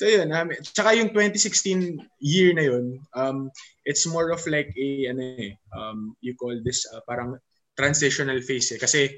so 0.00 0.08
yun. 0.08 0.32
Um, 0.32 0.48
tsaka 0.64 0.96
yung 0.96 1.12
2016 1.12 2.00
year 2.24 2.56
na 2.56 2.64
yun, 2.64 2.96
um, 3.12 3.52
it's 3.84 4.08
more 4.08 4.32
of 4.32 4.40
like 4.48 4.72
a, 4.72 5.12
ano 5.12 5.20
eh, 5.36 5.52
um, 5.76 6.16
you 6.24 6.32
call 6.40 6.56
this 6.64 6.88
uh, 6.88 7.04
parang 7.04 7.36
transitional 7.76 8.40
phase 8.40 8.72
eh. 8.72 8.80
Kasi 8.80 9.12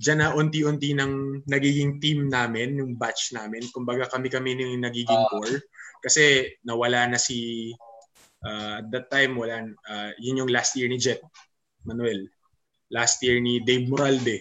dyan 0.00 0.24
na 0.24 0.32
unti-unti 0.32 0.96
ng 0.96 1.44
nagiging 1.44 2.00
team 2.00 2.32
namin, 2.32 2.80
yung 2.80 2.96
batch 2.96 3.36
namin. 3.36 3.60
Kumbaga 3.76 4.08
kami-kami 4.08 4.56
yung 4.56 4.80
nagiging 4.80 5.24
core. 5.28 5.60
Kasi 6.00 6.48
nawala 6.64 7.12
na 7.12 7.20
si, 7.20 7.68
uh, 8.40 8.80
at 8.80 8.88
that 8.88 9.12
time, 9.12 9.36
wala, 9.36 9.68
uh, 9.68 10.10
yun 10.16 10.40
yung 10.40 10.48
last 10.48 10.80
year 10.80 10.88
ni 10.88 10.96
Jet, 10.96 11.20
Manuel. 11.84 12.24
Last 12.88 13.20
year 13.20 13.36
ni 13.36 13.60
Dave 13.60 13.84
Moralde. 13.84 14.40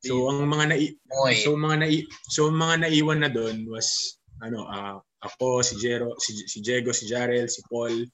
So 0.00 0.32
ang 0.32 0.48
mga 0.48 0.96
Oy. 1.12 1.44
so 1.44 1.52
mga 1.60 1.76
nai 1.84 2.00
so 2.24 2.48
mga 2.48 2.88
naiwan 2.88 3.20
na 3.20 3.28
doon 3.28 3.68
was 3.68 4.16
ano 4.40 4.66
ah, 4.68 4.98
ako 5.20 5.60
si 5.60 5.76
Jero 5.80 6.16
si, 6.16 6.48
si 6.48 6.58
Diego 6.64 6.90
si 6.92 7.04
Jarel 7.08 7.48
si 7.48 7.60
Paul 7.68 8.04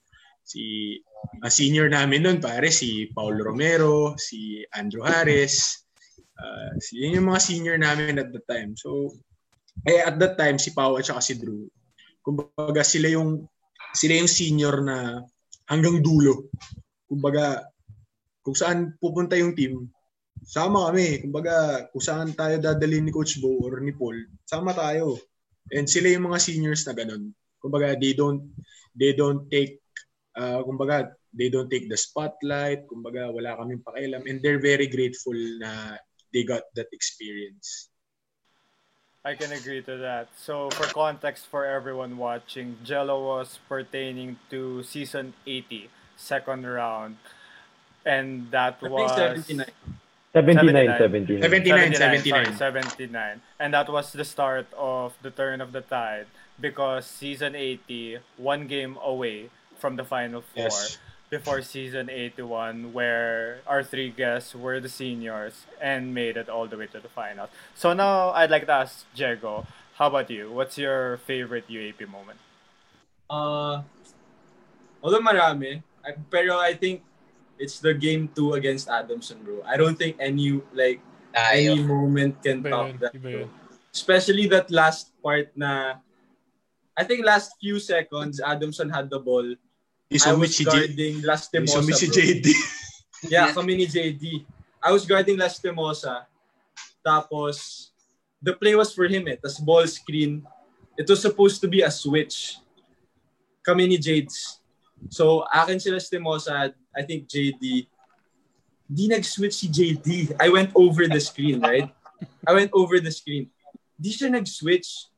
si 0.43 0.95
ang 1.43 1.51
senior 1.51 1.91
namin 1.91 2.23
noon 2.23 2.39
pare 2.39 2.71
si 2.71 3.09
Paul 3.11 3.39
Romero 3.39 4.15
si 4.19 4.63
Andrew 4.75 5.03
Harris 5.03 5.83
ah, 6.39 6.71
si 6.79 7.03
yun 7.03 7.23
yung 7.23 7.27
mga 7.31 7.41
senior 7.43 7.77
namin 7.79 8.19
at 8.19 8.29
that 8.31 8.45
time 8.47 8.75
so 8.75 9.11
eh 9.87 10.03
at 10.03 10.19
that 10.19 10.35
time 10.35 10.59
si 10.59 10.71
Pau 10.71 10.99
at 10.99 11.07
saka 11.07 11.23
si 11.23 11.35
Drew 11.39 11.67
kumbaga 12.23 12.83
sila 12.83 13.11
yung 13.11 13.47
sila 13.95 14.19
yung 14.19 14.31
senior 14.31 14.83
na 14.83 15.23
hanggang 15.67 16.03
dulo 16.03 16.51
kumbaga 17.07 17.67
kung 18.43 18.55
saan 18.55 18.95
pupunta 18.99 19.35
yung 19.35 19.55
team 19.55 19.91
sama 20.47 20.87
kami. 20.89 21.27
Kumbaga, 21.27 21.87
kung 21.91 22.03
saan 22.03 22.31
tayo 22.31 22.55
dadalhin 22.63 23.03
ni 23.03 23.11
Coach 23.11 23.43
Bo 23.43 23.59
or 23.59 23.83
ni 23.83 23.91
Paul, 23.91 24.15
sama 24.47 24.71
tayo. 24.71 25.19
And 25.71 25.89
sila 25.89 26.13
yung 26.13 26.27
mga 26.29 26.39
seniors 26.39 26.87
na 26.87 26.95
ganun. 26.95 27.31
Kumbaga, 27.59 27.97
they 27.99 28.13
don't 28.13 28.47
they 28.95 29.11
don't 29.13 29.49
take 29.51 29.81
uh, 30.37 30.61
kumbaga, 30.63 31.11
they 31.33 31.49
don't 31.49 31.69
take 31.69 31.89
the 31.89 31.97
spotlight. 31.97 32.85
Kumbaga, 32.87 33.33
wala 33.33 33.57
kaming 33.57 33.83
pakialam. 33.83 34.23
And 34.29 34.39
they're 34.39 34.61
very 34.61 34.87
grateful 34.87 35.35
na 35.59 35.97
they 36.31 36.45
got 36.45 36.63
that 36.77 36.87
experience. 36.93 37.89
I 39.25 39.35
can 39.35 39.51
agree 39.51 39.83
to 39.83 39.97
that. 39.97 40.31
So, 40.39 40.71
for 40.71 40.87
context 40.95 41.51
for 41.51 41.67
everyone 41.67 42.15
watching, 42.15 42.79
Jello 42.87 43.19
was 43.27 43.59
pertaining 43.67 44.39
to 44.47 44.83
season 44.83 45.33
80, 45.43 45.89
second 46.15 46.63
round. 46.63 47.19
And 48.07 48.47
that 48.55 48.79
I 48.79 48.87
think 48.87 48.93
was 48.95 49.11
79. 49.11 49.67
79, 50.41 50.97
79. 50.97 51.41
79. 51.41 51.41
79, 51.41 51.93
79. 51.93 52.55
Sorry, 52.57 52.83
79. 52.83 53.41
And 53.59 53.73
that 53.73 53.89
was 53.89 54.13
the 54.13 54.25
start 54.25 54.67
of 54.77 55.13
the 55.21 55.31
turn 55.31 55.61
of 55.61 55.71
the 55.71 55.81
tide 55.81 56.27
because 56.59 57.05
season 57.05 57.55
80, 57.55 58.19
one 58.37 58.67
game 58.67 58.97
away 59.03 59.49
from 59.77 59.95
the 59.95 60.03
final 60.05 60.41
four 60.41 60.69
Yes. 60.69 60.97
before 61.29 61.61
season 61.61 62.09
81, 62.09 62.93
where 62.93 63.59
our 63.67 63.83
three 63.83 64.09
guests 64.09 64.55
were 64.55 64.79
the 64.79 64.89
seniors 64.89 65.65
and 65.81 66.13
made 66.13 66.37
it 66.37 66.49
all 66.49 66.67
the 66.67 66.77
way 66.77 66.87
to 66.87 66.99
the 66.99 67.09
finals. 67.09 67.49
So 67.75 67.93
now 67.93 68.31
I'd 68.31 68.49
like 68.49 68.65
to 68.67 68.73
ask 68.85 69.05
Diego, 69.13 69.65
how 69.97 70.07
about 70.07 70.29
you? 70.29 70.51
What's 70.51 70.77
your 70.77 71.17
favorite 71.25 71.67
UAP 71.69 72.05
moment? 72.07 72.39
Uh, 73.29 73.81
although 75.03 75.19
marami, 75.19 75.81
I, 76.05 76.15
pero 76.31 76.57
I 76.57 76.73
think 76.73 77.03
it's 77.59 77.79
the 77.79 77.93
game 77.93 78.29
two 78.33 78.53
against 78.53 78.89
Adamson, 78.89 79.41
bro. 79.43 79.61
I 79.65 79.77
don't 79.77 79.97
think 79.97 80.17
any 80.19 80.61
like 80.73 81.01
Tayo. 81.35 81.73
any 81.73 81.83
moment 81.83 82.41
can 82.41 82.63
Iba 82.63 82.69
top 82.69 82.87
yun, 82.87 82.97
that, 83.01 83.13
bro. 83.21 83.49
Especially 83.93 84.45
that 84.47 84.69
last 84.71 85.11
part 85.21 85.49
na 85.57 86.01
I 86.97 87.03
think 87.03 87.25
last 87.25 87.57
few 87.61 87.77
seconds 87.77 88.41
Adamson 88.41 88.89
had 88.89 89.09
the 89.09 89.19
ball. 89.19 89.45
I 90.09 90.15
Isumit 90.15 90.39
was 90.39 90.55
si 90.55 90.63
J- 90.63 90.71
guarding 90.71 91.15
Lastimosa, 91.21 91.93
si. 91.93 92.07
JD. 92.07 92.47
Yeah, 93.33 93.49
kami 93.49 93.73
ni 93.81 93.89
JD. 93.89 94.45
I 94.77 94.93
was 94.93 95.01
guarding 95.09 95.41
Lastimosa. 95.41 96.29
Tapos, 97.01 97.89
the 98.37 98.53
play 98.53 98.77
was 98.77 98.93
for 98.93 99.09
him 99.09 99.25
eh. 99.25 99.41
Tapos 99.41 99.57
ball 99.57 99.85
screen. 99.89 100.45
It 100.93 101.09
was 101.09 101.21
supposed 101.21 101.57
to 101.61 101.67
be 101.67 101.81
a 101.81 101.89
switch. 101.89 102.61
Kami 103.65 103.89
ni 103.89 103.97
Jades. 103.97 104.61
So, 105.09 105.45
akin 105.49 105.81
si 105.81 105.89
Lastimosa, 105.89 106.73
I 106.97 107.05
think 107.05 107.29
JD. 107.29 107.85
Di 108.89 109.05
nag-switch 109.05 109.53
si 109.53 109.67
JD. 109.69 110.33
I 110.41 110.49
went 110.49 110.73
over 110.73 111.05
the 111.05 111.21
screen, 111.21 111.61
right? 111.61 111.85
I 112.47 112.51
went 112.57 112.73
over 112.73 112.97
the 112.97 113.13
screen. 113.13 113.53
Di 113.93 114.09
siya 114.09 114.33
nag-switch. 114.33 115.13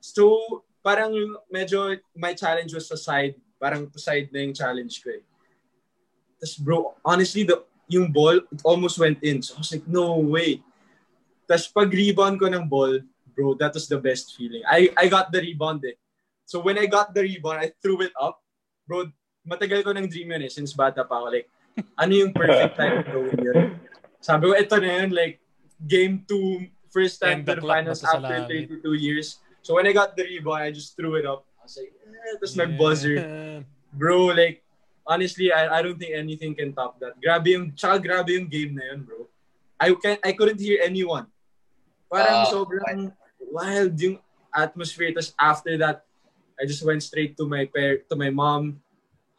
So, 0.00 0.64
parang 0.80 1.12
medyo 1.52 2.00
my 2.16 2.32
challenge 2.32 2.72
was 2.72 2.88
sa 2.88 2.96
side. 2.96 3.36
Parang 3.60 3.88
side 3.96 4.32
na 4.32 4.44
yung 4.44 4.56
challenge 4.56 5.04
ko 5.04 5.12
eh. 5.12 5.24
Tapos 6.36 6.60
bro, 6.60 6.92
honestly, 7.00 7.48
the, 7.48 7.64
yung 7.88 8.12
ball, 8.12 8.36
it 8.36 8.60
almost 8.64 9.00
went 9.00 9.16
in. 9.24 9.40
So 9.40 9.56
I 9.56 9.64
was 9.64 9.72
like, 9.72 9.88
no 9.88 10.20
way. 10.20 10.60
Tapos 11.48 11.72
pag 11.72 11.88
rebound 11.88 12.36
ko 12.36 12.52
ng 12.52 12.68
ball, 12.68 13.00
bro, 13.32 13.56
that 13.56 13.72
was 13.72 13.88
the 13.88 13.96
best 13.96 14.36
feeling. 14.36 14.60
I, 14.68 14.92
I 14.92 15.08
got 15.08 15.32
the 15.32 15.40
rebound 15.40 15.84
eh. 15.88 15.96
So 16.44 16.60
when 16.60 16.76
I 16.76 16.84
got 16.84 17.16
the 17.16 17.24
rebound, 17.24 17.64
I 17.64 17.72
threw 17.80 18.04
it 18.04 18.12
up. 18.20 18.44
Bro, 18.84 19.08
matagal 19.44 19.84
ko 19.84 19.92
ng 19.92 20.08
dream 20.08 20.32
yun 20.32 20.42
eh, 20.48 20.52
since 20.52 20.72
bata 20.72 21.04
pa 21.04 21.20
ako. 21.20 21.26
Like, 21.30 21.48
ano 22.00 22.12
yung 22.12 22.32
perfect 22.32 22.74
time 22.80 23.04
to 23.04 23.10
go 23.12 23.20
yun? 23.38 23.78
Sabi 24.18 24.42
ko, 24.48 24.52
ito 24.56 24.76
na 24.80 24.90
yun, 25.04 25.10
like, 25.12 25.36
game 25.84 26.24
two, 26.24 26.64
first 26.88 27.20
time 27.20 27.44
to 27.44 27.60
the 27.60 27.62
finals 27.62 28.00
after 28.00 28.48
langit. 28.48 28.72
32 28.80 28.96
years. 28.96 29.38
So 29.60 29.76
when 29.76 29.84
I 29.86 29.92
got 29.92 30.16
the 30.16 30.24
rebound, 30.24 30.64
I 30.64 30.70
just 30.72 30.96
threw 30.96 31.16
it 31.20 31.28
up. 31.28 31.44
I 31.60 31.68
was 31.68 31.76
like, 31.76 31.92
eh, 31.92 32.34
tapos 32.40 32.54
nag-buzzer. 32.56 33.14
Yeah. 33.20 33.60
Bro, 33.92 34.32
like, 34.36 34.64
honestly, 35.06 35.52
I, 35.52 35.68
I 35.68 35.82
don't 35.84 36.00
think 36.00 36.16
anything 36.16 36.56
can 36.56 36.72
top 36.72 36.98
that. 37.00 37.20
Grabe 37.20 37.52
yung, 37.52 37.72
tsaka 37.76 38.00
grabe 38.00 38.32
yung 38.40 38.48
game 38.48 38.74
na 38.74 38.92
yun, 38.92 39.04
bro. 39.04 39.28
I 39.80 39.92
can 40.00 40.16
I 40.24 40.32
couldn't 40.32 40.62
hear 40.62 40.80
anyone. 40.80 41.26
Parang 42.08 42.46
Ah, 42.46 42.48
sobrang 42.48 43.10
wild 43.52 43.92
yung 44.00 44.16
atmosphere. 44.54 45.10
Tapos 45.12 45.34
after 45.36 45.76
that, 45.82 46.06
I 46.56 46.64
just 46.64 46.80
went 46.86 47.02
straight 47.02 47.34
to 47.36 47.44
my 47.44 47.66
par- 47.66 48.06
to 48.06 48.14
my 48.14 48.30
mom, 48.30 48.78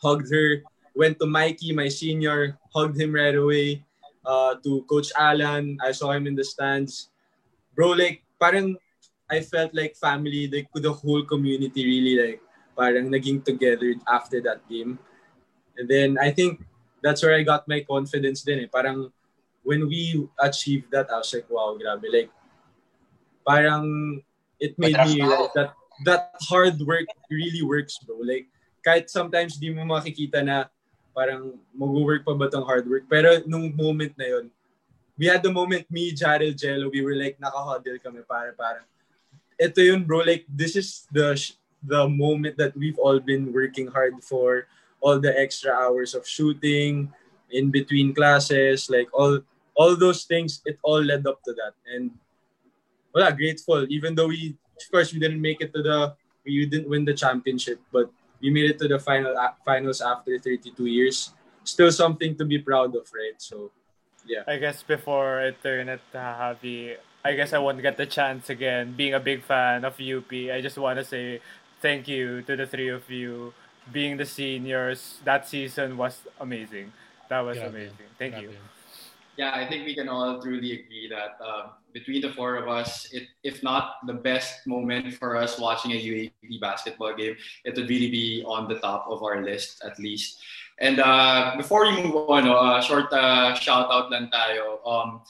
hugged 0.02 0.32
her, 0.32 0.64
went 0.96 1.20
to 1.20 1.26
Mikey, 1.26 1.74
my 1.74 1.88
senior, 1.88 2.58
hugged 2.74 3.00
him 3.00 3.14
right 3.14 3.36
away. 3.36 3.84
Uh, 4.26 4.56
to 4.66 4.82
Coach 4.90 5.14
Alan, 5.14 5.78
I 5.84 5.92
saw 5.92 6.12
him 6.12 6.26
in 6.26 6.34
the 6.34 6.44
stands. 6.44 7.14
Bro, 7.76 8.02
like, 8.02 8.24
parang 8.40 8.78
I 9.30 9.42
felt 9.42 9.74
like 9.74 9.96
family, 9.96 10.50
like 10.50 10.70
the 10.74 10.94
whole 10.94 11.24
community 11.26 11.86
really 11.86 12.16
like 12.18 12.42
parang 12.78 13.10
naging 13.10 13.44
together 13.44 13.94
after 14.08 14.42
that 14.42 14.62
game. 14.70 15.00
And 15.78 15.90
then 15.90 16.18
I 16.22 16.32
think 16.32 16.64
that's 17.02 17.22
where 17.22 17.34
I 17.34 17.44
got 17.44 17.68
my 17.68 17.82
confidence 17.82 18.42
din 18.42 18.66
eh. 18.66 18.70
Parang 18.72 19.12
when 19.64 19.90
we 19.90 20.30
achieved 20.40 20.92
that, 20.92 21.10
I 21.10 21.18
was 21.18 21.34
like, 21.34 21.50
wow, 21.50 21.78
grabe. 21.78 22.06
Like, 22.10 22.30
parang 23.46 24.22
it 24.60 24.78
made 24.78 24.98
me 25.10 25.22
like, 25.26 25.54
that 25.54 25.74
that 26.06 26.34
hard 26.50 26.80
work 26.86 27.10
really 27.30 27.62
works, 27.62 27.98
bro. 28.06 28.22
Like, 28.22 28.48
kahit 28.86 29.10
sometimes 29.10 29.58
di 29.58 29.74
mo 29.74 29.82
makikita 29.82 30.46
na 30.46 30.70
parang 31.10 31.58
mag-work 31.74 32.22
pa 32.22 32.38
ba 32.38 32.46
tong 32.46 32.68
hard 32.68 32.86
work. 32.86 33.10
Pero 33.10 33.42
nung 33.50 33.74
moment 33.74 34.14
na 34.14 34.30
yon 34.30 34.46
we 35.18 35.26
had 35.26 35.42
the 35.42 35.52
moment, 35.52 35.88
me, 35.90 36.12
Jarel, 36.12 36.52
Jello, 36.52 36.92
we 36.92 37.00
were 37.00 37.16
like, 37.16 37.40
naka-huddle 37.40 38.00
kami 38.04 38.20
para 38.28 38.52
parang, 38.52 38.84
ito 39.56 39.80
yun 39.80 40.04
bro, 40.04 40.20
like 40.20 40.44
this 40.52 40.76
is 40.76 41.08
the 41.12 41.32
the 41.80 42.04
moment 42.04 42.60
that 42.60 42.76
we've 42.76 43.00
all 43.00 43.20
been 43.24 43.56
working 43.56 43.88
hard 43.88 44.20
for. 44.20 44.68
All 45.00 45.22
the 45.22 45.32
extra 45.32 45.72
hours 45.72 46.18
of 46.18 46.26
shooting, 46.28 47.14
in 47.52 47.70
between 47.70 48.12
classes, 48.12 48.90
like 48.90 49.08
all 49.14 49.40
all 49.78 49.96
those 49.96 50.26
things, 50.26 50.66
it 50.66 50.80
all 50.82 51.00
led 51.00 51.28
up 51.28 51.40
to 51.46 51.54
that. 51.54 51.78
And 51.88 52.12
wala, 53.14 53.32
grateful. 53.32 53.86
Even 53.88 54.16
though 54.16 54.28
we, 54.28 54.58
of 54.58 54.86
course, 54.92 55.14
we 55.14 55.20
didn't 55.20 55.42
make 55.42 55.62
it 55.62 55.72
to 55.78 55.82
the, 55.84 56.16
we 56.44 56.66
didn't 56.66 56.90
win 56.90 57.06
the 57.06 57.14
championship, 57.14 57.80
but 57.94 58.10
we 58.42 58.50
made 58.50 58.72
it 58.72 58.80
to 58.80 58.88
the 58.88 59.00
final 59.00 59.36
finals 59.66 60.02
after 60.02 60.38
32 60.38 60.86
years. 60.86 61.34
Still 61.64 61.92
something 61.92 62.36
to 62.38 62.46
be 62.46 62.60
proud 62.60 62.96
of, 62.96 63.10
right? 63.14 63.38
So, 63.38 63.72
yeah. 64.26 64.44
I 64.48 64.58
guess 64.58 64.84
before 64.84 65.42
I 65.42 65.52
turn 65.52 65.90
it 65.90 66.02
to 66.12 66.18
Javi, 66.18 66.98
I 67.24 67.34
guess 67.34 67.54
I 67.54 67.58
won't 67.58 67.82
get 67.82 67.98
the 67.98 68.06
chance 68.06 68.50
again. 68.50 68.94
Being 68.96 69.16
a 69.16 69.20
big 69.20 69.44
fan 69.44 69.84
of 69.84 70.00
UP, 70.00 70.32
I 70.32 70.62
just 70.62 70.78
want 70.78 71.00
to 71.00 71.06
say 71.06 71.42
thank 71.82 72.08
you 72.08 72.44
to 72.44 72.56
the 72.56 72.68
three 72.68 72.90
of 72.90 73.10
you. 73.10 73.54
Being 73.92 74.18
the 74.18 74.26
seniors, 74.26 75.20
that 75.24 75.48
season 75.48 75.98
was 75.98 76.22
amazing. 76.40 76.94
That 77.30 77.42
was 77.42 77.58
Grabe. 77.58 77.70
amazing. 77.70 78.10
Thank 78.18 78.42
you. 78.42 78.50
Grabe. 78.50 78.75
Yeah, 79.38 79.52
I 79.52 79.68
think 79.68 79.86
we 79.86 79.94
can 79.94 80.08
all 80.08 80.42
truly 80.42 80.80
agree 80.80 81.12
that 81.12 81.36
uh, 81.44 81.76
between 81.94 82.22
the 82.22 82.32
four 82.32 82.56
of 82.56 82.68
us, 82.68 83.12
it, 83.12 83.28
if 83.44 83.64
not 83.64 84.00
the 84.08 84.14
best 84.14 84.66
moment 84.66 85.14
for 85.16 85.36
us 85.36 85.60
watching 85.60 85.92
a 85.92 86.00
UAP 86.00 86.62
basketball 86.62 87.14
game, 87.16 87.36
it 87.66 87.76
would 87.76 87.90
really 87.90 88.10
be 88.10 88.44
on 88.48 88.70
the 88.70 88.80
top 88.80 89.06
of 89.10 89.24
our 89.24 89.44
list 89.44 89.84
at 89.84 90.00
least. 90.00 90.40
And 90.80 91.00
uh, 91.00 91.56
before 91.58 91.84
we 91.84 92.04
move 92.04 92.16
on, 92.16 92.48
uh, 92.48 92.82
short 92.82 93.12
uh, 93.12 93.54
shout 93.56 93.92
out 93.92 94.12
lang 94.12 94.32
tayo. 94.32 94.80
Um, 94.88 95.22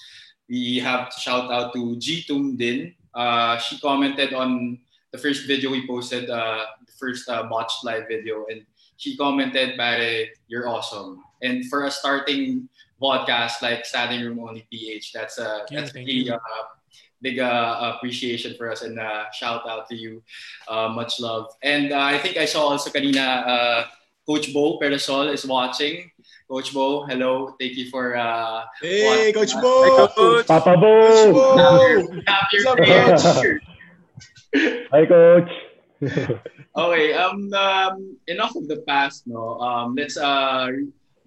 we 0.50 0.78
have 0.80 1.10
to 1.10 1.18
shout 1.20 1.52
out 1.52 1.74
to 1.74 1.98
G 1.98 2.26
Tum 2.28 2.58
Din. 2.58 2.94
Uh, 3.14 3.58
she 3.58 3.80
commented 3.80 4.34
on 4.34 4.78
the 5.12 5.18
first 5.18 5.48
video 5.48 5.72
we 5.72 5.88
posted, 5.88 6.30
uh, 6.30 6.66
the 6.86 6.94
first 6.98 7.30
uh, 7.30 7.44
botched 7.50 7.86
live 7.86 8.06
video, 8.08 8.46
and 8.50 8.66
she 8.98 9.18
commented, 9.18 9.78
"Pare, 9.78 10.30
you're 10.48 10.70
awesome." 10.70 11.22
And 11.46 11.66
for 11.70 11.86
a 11.86 11.92
starting 11.92 12.68
podcast 13.02 13.62
like 13.62 13.86
Standing 13.86 14.26
Room 14.26 14.40
Only 14.40 14.66
PH, 14.72 15.14
that's 15.14 15.38
a 15.38 15.66
Thank 15.68 15.72
you, 15.72 15.78
that's 15.78 15.92
thank 15.92 16.08
really 16.08 16.32
uh, 16.32 16.40
big 17.22 17.40
uh, 17.40 17.94
appreciation 17.96 18.56
for 18.58 18.72
us, 18.72 18.82
and 18.82 19.00
uh, 19.00 19.26
shout 19.32 19.68
out 19.70 19.88
to 19.90 19.96
you, 19.96 20.22
uh, 20.68 20.90
much 20.90 21.20
love. 21.20 21.48
And 21.64 21.92
uh, 21.92 22.00
I 22.00 22.18
think 22.18 22.38
I 22.38 22.46
saw 22.46 22.70
also 22.74 22.90
kanina 22.90 23.46
uh, 23.46 23.86
Coach 24.26 24.54
Bo 24.54 24.80
Perasol 24.80 25.34
is 25.34 25.46
watching. 25.46 26.10
Coach 26.50 26.74
Bo, 26.74 27.06
hello. 27.06 27.56
Thank 27.60 27.78
you 27.78 27.90
for 27.90 28.16
uh, 28.18 28.66
Hey, 28.82 29.34
What? 29.34 29.36
Coach 29.36 29.54
Bo! 29.62 30.08
Coach. 30.14 30.48
Papa 30.48 30.74
Coach 30.78 31.34
Bo! 31.34 31.56
Bo! 31.56 32.22
have 32.28 32.46
your 32.54 32.64
What's 32.66 32.68
up, 32.68 32.78
great 32.78 33.18
Coach? 33.18 33.42
shirt. 33.42 33.62
Hi, 34.92 35.06
Coach! 35.06 35.52
Okay, 36.76 37.14
um, 37.14 37.54
um, 37.54 38.18
enough 38.28 38.54
of 38.58 38.68
the 38.68 38.84
past, 38.84 39.24
no. 39.26 39.58
Um, 39.64 39.96
let's 39.96 40.18
uh 40.18 40.68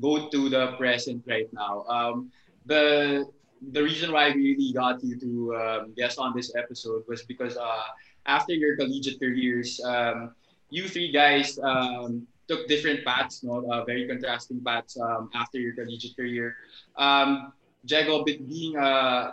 go 0.00 0.28
to 0.28 0.48
the 0.48 0.72
present 0.78 1.24
right 1.26 1.48
now. 1.52 1.84
Um, 1.88 2.30
the 2.66 3.26
the 3.72 3.82
reason 3.82 4.12
why 4.12 4.30
we 4.30 4.54
really 4.54 4.72
got 4.72 5.02
you 5.02 5.18
to 5.18 5.56
um, 5.56 5.94
guest 5.96 6.18
on 6.18 6.34
this 6.34 6.54
episode 6.56 7.02
was 7.08 7.22
because 7.24 7.56
uh, 7.56 7.86
after 8.26 8.52
your 8.52 8.76
collegiate 8.76 9.18
careers, 9.18 9.80
um, 9.84 10.34
you 10.70 10.88
three 10.88 11.10
guys 11.10 11.58
um, 11.62 12.26
took 12.48 12.66
different 12.68 13.04
paths, 13.04 13.42
no, 13.42 13.64
uh, 13.70 13.84
very 13.84 14.06
contrasting 14.06 14.60
paths 14.64 14.98
um, 15.00 15.30
after 15.34 15.58
your 15.58 15.74
collegiate 15.74 16.16
career. 16.16 16.54
Um, 16.96 17.52
Jago, 17.84 18.24
being 18.24 18.76
uh, 18.76 19.32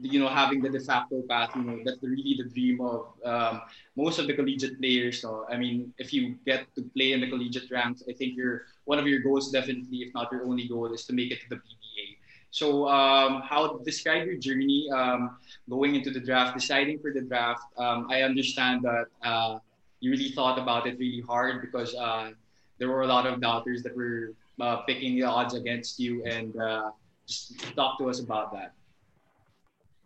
you 0.00 0.20
know 0.20 0.28
having 0.28 0.60
the 0.62 0.68
de 0.70 0.80
facto 0.80 1.22
path, 1.28 1.50
you 1.56 1.62
know 1.62 1.78
that's 1.84 2.02
really 2.02 2.36
the 2.38 2.48
dream 2.48 2.80
of 2.80 3.06
um, 3.24 3.62
most 3.96 4.18
of 4.18 4.26
the 4.26 4.34
collegiate 4.34 4.78
players. 4.78 5.20
So 5.20 5.46
I 5.50 5.56
mean, 5.56 5.92
if 5.98 6.12
you 6.12 6.36
get 6.46 6.66
to 6.76 6.82
play 6.96 7.12
in 7.12 7.20
the 7.20 7.28
collegiate 7.28 7.70
ranks, 7.70 8.02
I 8.08 8.12
think 8.12 8.36
your 8.36 8.64
one 8.86 8.98
of 8.98 9.06
your 9.06 9.20
goals, 9.20 9.50
definitely, 9.50 9.98
if 9.98 10.14
not 10.14 10.32
your 10.32 10.46
only 10.46 10.66
goal, 10.66 10.92
is 10.94 11.04
to 11.06 11.12
make 11.12 11.30
it 11.30 11.40
to 11.42 11.48
the 11.50 11.56
PBA. 11.56 12.16
So, 12.50 12.88
um, 12.88 13.42
how 13.42 13.78
describe 13.84 14.26
your 14.26 14.38
journey 14.38 14.88
um, 14.94 15.36
going 15.68 15.94
into 15.94 16.10
the 16.10 16.20
draft, 16.20 16.56
deciding 16.56 17.00
for 17.00 17.12
the 17.12 17.20
draft? 17.20 17.64
Um, 17.76 18.06
I 18.08 18.22
understand 18.22 18.82
that 18.82 19.06
uh, 19.22 19.58
you 20.00 20.10
really 20.10 20.30
thought 20.30 20.58
about 20.58 20.86
it 20.86 20.98
really 20.98 21.20
hard 21.20 21.60
because 21.60 21.94
uh, 21.94 22.30
there 22.78 22.88
were 22.88 23.02
a 23.02 23.06
lot 23.06 23.26
of 23.26 23.40
doubters 23.42 23.82
that 23.82 23.94
were 23.94 24.32
uh, 24.60 24.76
picking 24.88 25.16
the 25.16 25.24
odds 25.24 25.52
against 25.54 25.98
you, 25.98 26.24
and 26.24 26.56
uh, 26.56 26.90
just 27.26 27.58
talk 27.74 27.98
to 27.98 28.08
us 28.08 28.20
about 28.20 28.52
that. 28.54 28.72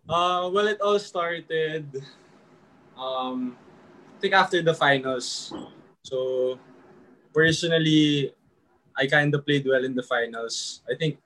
Uh, 0.09 0.51
well, 0.51 0.67
it 0.67 0.81
all 0.81 0.99
started, 0.99 1.87
um, 2.99 3.57
I 4.17 4.21
think 4.21 4.35
after 4.35 4.63
the 4.63 4.75
finals. 4.75 5.53
So, 6.03 6.59
personally, 7.33 8.33
I 9.01 9.07
kind 9.07 9.35
of 9.35 9.47
played 9.47 9.65
well 9.65 9.83
in 9.85 9.97
the 9.97 10.05
finals. 10.05 10.85
I 10.85 10.95
think 10.95 11.17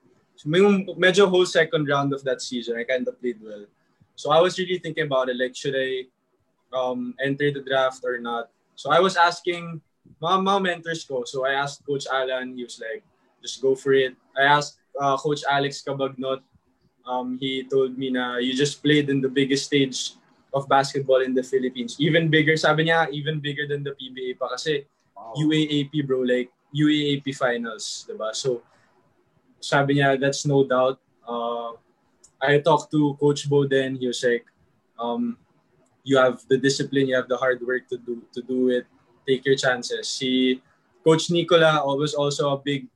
yung 0.46 0.86
medyo 0.94 1.26
whole 1.26 1.46
second 1.46 1.88
round 1.88 2.14
of 2.14 2.22
that 2.22 2.40
season, 2.40 2.78
I 2.78 2.84
kind 2.84 3.06
of 3.08 3.18
played 3.20 3.42
well. 3.42 3.66
So 4.14 4.30
I 4.30 4.40
was 4.40 4.58
really 4.58 4.78
thinking 4.78 5.10
about 5.10 5.28
it, 5.28 5.36
like 5.36 5.56
should 5.56 5.74
I 5.74 6.06
um, 6.70 7.14
enter 7.18 7.50
the 7.50 7.66
draft 7.66 8.06
or 8.06 8.18
not? 8.18 8.50
So 8.76 8.90
I 8.90 9.00
was 9.00 9.16
asking 9.16 9.82
my, 10.22 10.38
mga 10.38 10.62
mentors 10.62 11.04
ko. 11.04 11.24
So 11.26 11.46
I 11.46 11.58
asked 11.58 11.84
Coach 11.86 12.06
Alan, 12.06 12.56
he 12.56 12.62
was 12.62 12.78
like, 12.78 13.02
just 13.42 13.60
go 13.60 13.74
for 13.74 13.92
it. 13.92 14.14
I 14.38 14.42
asked 14.42 14.78
uh, 15.00 15.16
Coach 15.16 15.42
Alex 15.50 15.82
Cabagnot, 15.82 16.40
um, 17.06 17.38
he 17.40 17.64
told 17.66 17.98
me 17.98 18.10
na 18.10 18.36
you 18.38 18.54
just 18.54 18.82
played 18.82 19.10
in 19.10 19.20
the 19.20 19.28
biggest 19.28 19.66
stage 19.66 20.14
of 20.54 20.68
basketball 20.68 21.20
in 21.22 21.34
the 21.34 21.42
Philippines. 21.42 21.96
Even 21.98 22.30
bigger, 22.30 22.56
sabi 22.56 22.86
niya, 22.86 23.10
even 23.10 23.40
bigger 23.40 23.66
than 23.66 23.82
the 23.82 23.92
PBA 23.98 24.38
pa 24.38 24.48
kasi 24.54 24.86
UAAP 25.34 26.06
bro, 26.06 26.22
like 26.22 26.50
UAAP 26.74 27.34
finals, 27.38 28.06
diba? 28.10 28.34
So 28.34 28.62
sabi 29.62 29.96
niya, 29.96 30.18
that's 30.18 30.44
no 30.44 30.66
doubt. 30.66 30.98
Uh, 31.22 31.78
I 32.42 32.60
talked 32.60 32.90
to 32.92 33.16
Coach 33.16 33.48
Bowden. 33.48 33.96
he 33.96 34.06
was 34.06 34.20
like, 34.20 34.44
um, 34.98 35.38
you 36.04 36.18
have 36.18 36.44
the 36.48 36.58
discipline, 36.58 37.08
you 37.08 37.16
have 37.16 37.28
the 37.28 37.38
hard 37.38 37.62
work 37.64 37.88
to 37.88 37.96
do 37.96 38.20
to 38.34 38.42
do 38.42 38.68
it. 38.68 38.84
Take 39.24 39.46
your 39.46 39.56
chances. 39.56 40.04
Si 40.04 40.60
Coach 41.00 41.30
Nicola 41.30 41.80
was 41.96 42.12
also 42.12 42.52
a 42.52 42.60
big 42.60 42.88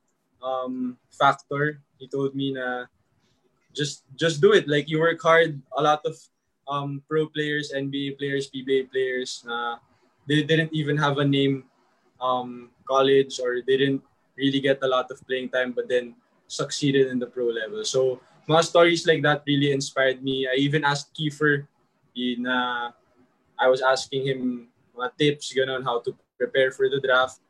um, 0.44 0.98
factor. 1.08 1.80
He 1.96 2.08
told 2.08 2.36
me 2.36 2.52
na 2.52 2.84
just 3.72 4.04
just 4.16 4.44
do 4.44 4.52
it. 4.52 4.68
Like 4.68 4.92
you 4.92 5.00
work 5.00 5.20
hard. 5.22 5.56
A 5.76 5.80
lot 5.80 6.04
of 6.04 6.16
um, 6.68 7.00
pro 7.08 7.26
players, 7.32 7.72
NBA 7.72 8.20
players, 8.20 8.52
PBA 8.52 8.92
players, 8.92 9.40
na 9.48 9.80
they 10.28 10.44
didn't 10.44 10.72
even 10.76 11.00
have 11.00 11.16
a 11.16 11.24
name 11.24 11.64
um, 12.20 12.70
college 12.86 13.40
or 13.40 13.62
they 13.66 13.76
didn't 13.76 14.02
really 14.36 14.60
get 14.60 14.78
a 14.82 14.88
lot 14.88 15.10
of 15.10 15.20
playing 15.26 15.48
time, 15.50 15.72
but 15.72 15.88
then 15.88 16.14
succeeded 16.46 17.08
in 17.08 17.18
the 17.18 17.26
pro 17.26 17.46
level. 17.46 17.84
So 17.84 18.20
mga 18.48 18.64
stories 18.64 19.06
like 19.06 19.22
that 19.22 19.42
really 19.46 19.72
inspired 19.72 20.22
me. 20.22 20.48
I 20.48 20.56
even 20.56 20.84
asked 20.84 21.12
Kiefer 21.14 21.66
in, 22.16 22.46
uh, 22.46 22.90
I 23.58 23.68
was 23.68 23.82
asking 23.82 24.26
him 24.26 24.68
mga 24.96 25.10
tips, 25.18 25.54
on 25.68 25.82
how 25.82 26.00
to 26.00 26.14
prepare 26.36 26.70
for 26.70 26.88
the 26.88 27.00
draft. 27.00 27.40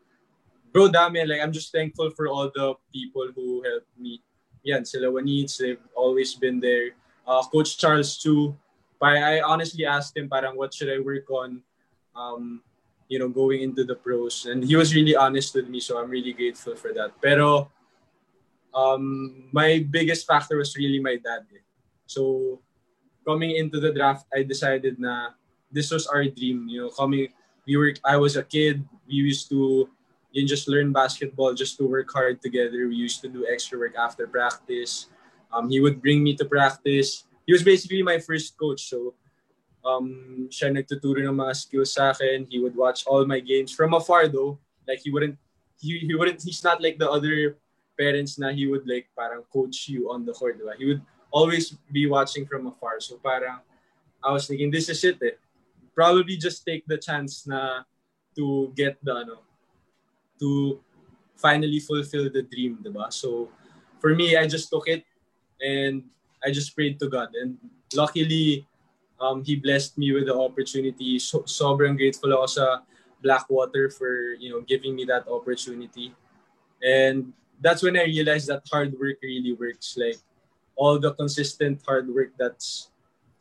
Bro, 0.73 0.89
dami. 0.89 1.27
Like, 1.27 1.41
I'm 1.41 1.53
just 1.53 1.73
thankful 1.73 2.11
for 2.11 2.29
all 2.29 2.51
the 2.53 2.75
people 2.93 3.29
who 3.35 3.63
helped 3.63 3.89
me. 3.99 4.21
Yan, 4.65 4.85
sila 4.85 5.09
Wanits, 5.09 5.57
they've 5.57 5.81
always 5.95 6.35
been 6.35 6.61
there. 6.61 6.93
Uh, 7.27 7.43
Coach 7.49 7.79
Charles 7.79 8.19
too. 8.19 8.57
I 9.01 9.41
honestly 9.41 9.87
asked 9.87 10.17
him 10.17 10.29
parang 10.29 10.57
what 10.59 10.75
should 10.75 10.91
I 10.91 10.99
work 10.99 11.31
on 11.31 11.63
um, 12.17 12.61
you 13.09 13.19
know, 13.19 13.29
going 13.29 13.63
into 13.63 13.85
the 13.85 13.97
pros. 13.97 14.47
And 14.47 14.63
he 14.63 14.77
was 14.77 14.95
really 14.95 15.17
honest 15.17 15.55
with 15.55 15.69
me, 15.69 15.81
so 15.81 15.99
I'm 15.99 16.11
really 16.11 16.33
grateful 16.33 16.77
for 16.77 16.93
that. 16.93 17.17
Pero 17.21 17.73
um, 18.75 19.49
my 19.51 19.85
biggest 19.91 20.27
factor 20.27 20.57
was 20.57 20.77
really 20.77 21.01
my 21.01 21.17
dad. 21.17 21.49
eh. 21.53 21.65
So 22.07 22.61
coming 23.27 23.57
into 23.57 23.81
the 23.81 23.93
draft, 23.93 24.27
I 24.33 24.45
decided 24.45 25.01
na 25.01 25.33
this 25.73 25.91
was 25.91 26.07
our 26.07 26.25
dream. 26.25 26.69
You 26.69 26.87
know, 26.87 26.91
coming, 26.91 27.29
we 27.67 27.77
were, 27.77 27.93
I 28.05 28.17
was 28.17 28.37
a 28.37 28.45
kid. 28.45 28.85
We 29.09 29.15
used 29.25 29.49
to, 29.51 29.89
you 30.33 30.47
just 30.47 30.69
learn 30.69 30.93
basketball 30.93 31.55
just 31.55 31.77
to 31.79 31.89
work 31.89 32.13
hard 32.13 32.41
together. 32.41 32.89
We 32.89 32.97
used 32.97 33.21
to 33.23 33.29
do 33.29 33.49
extra 33.49 33.79
work 33.79 33.97
after 33.97 34.27
practice. 34.27 35.09
Um, 35.53 35.69
he 35.69 35.81
would 35.81 36.01
bring 36.01 36.23
me 36.23 36.37
to 36.37 36.45
practice. 36.45 37.25
He 37.47 37.53
was 37.53 37.65
basically 37.65 38.03
my 38.03 38.19
first 38.21 38.57
coach. 38.57 38.85
So 38.89 39.15
um, 39.85 40.49
siya 40.51 40.73
nagtuturo 40.73 41.23
ng 41.23 41.35
mga 41.35 41.55
skills 41.55 41.95
sa 41.95 42.11
akin. 42.11 42.47
He 42.49 42.59
would 42.59 42.75
watch 42.75 43.05
all 43.07 43.27
my 43.27 43.41
games 43.41 43.73
from 43.73 43.95
afar 43.95 44.29
though. 44.29 44.59
Like 44.87 45.01
he 45.05 45.11
wouldn't, 45.11 45.37
he, 45.81 45.99
he 45.99 46.15
wouldn't, 46.15 46.43
he's 46.43 46.65
not 46.65 46.83
like 46.83 46.99
the 46.99 47.09
other 47.09 47.59
parents 47.99 48.39
na 48.39 48.51
he 48.51 48.67
would 48.67 48.87
like 48.87 49.11
parang 49.19 49.43
coach 49.53 49.89
you 49.89 50.11
on 50.11 50.25
the 50.25 50.33
court, 50.33 50.59
diba? 50.59 50.75
He 50.79 50.87
would 50.87 51.03
always 51.31 51.77
be 51.93 52.07
watching 52.07 52.47
from 52.47 52.67
afar. 52.67 53.01
So 53.01 53.19
parang 53.19 53.61
I 54.23 54.33
was 54.33 54.47
thinking, 54.47 54.71
this 54.71 54.89
is 54.89 55.03
it 55.05 55.19
eh. 55.23 55.37
Probably 55.95 56.37
just 56.37 56.65
take 56.65 56.87
the 56.87 56.99
chance 56.99 57.47
na 57.47 57.83
to 58.37 58.73
get 58.75 58.99
the 59.03 59.27
ano, 59.27 59.43
to 60.39 60.81
finally 61.35 61.81
fulfill 61.81 62.31
the 62.31 62.43
dream, 62.43 62.79
diba? 62.83 63.13
So 63.13 63.51
for 63.99 64.15
me, 64.15 64.37
I 64.37 64.47
just 64.47 64.71
took 64.71 64.87
it 64.87 65.05
and 65.61 66.03
I 66.43 66.51
just 66.51 66.75
prayed 66.75 66.99
to 67.01 67.09
God. 67.09 67.35
And 67.35 67.59
luckily, 67.95 68.67
Um, 69.21 69.43
he 69.43 69.57
blessed 69.57 69.99
me 69.99 70.13
with 70.13 70.27
the 70.27 70.35
opportunity. 70.35 71.19
So, 71.19 71.43
sobrang 71.43 71.99
grateful 71.99 72.31
ako 72.33 72.47
sa 72.47 72.67
Blackwater 73.23 73.91
for 73.91 74.39
you 74.39 74.51
know 74.51 74.63
giving 74.63 74.95
me 74.95 75.05
that 75.11 75.27
opportunity. 75.27 76.15
And 76.83 77.35
that's 77.59 77.83
when 77.83 77.99
I 77.99 78.07
realized 78.07 78.47
that 78.47 78.63
hard 78.71 78.95
work 78.95 79.19
really 79.23 79.53
works. 79.53 79.99
Like 79.99 80.23
all 80.79 80.99
the 80.99 81.13
consistent 81.15 81.83
hard 81.83 82.07
work 82.07 82.31
that's 82.39 82.91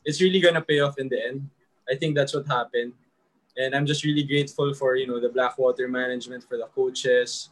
it's 0.01 0.21
really 0.21 0.41
gonna 0.41 0.65
pay 0.65 0.81
off 0.81 0.97
in 0.97 1.09
the 1.09 1.21
end. 1.21 1.49
I 1.85 1.95
think 1.95 2.15
that's 2.15 2.33
what 2.33 2.47
happened. 2.47 2.93
And 3.57 3.73
I'm 3.73 3.85
just 3.85 4.03
really 4.03 4.23
grateful 4.23 4.73
for 4.73 4.97
you 4.97 5.05
know 5.05 5.21
the 5.21 5.29
Blackwater 5.29 5.87
management, 5.87 6.43
for 6.43 6.57
the 6.57 6.65
coaches, 6.73 7.49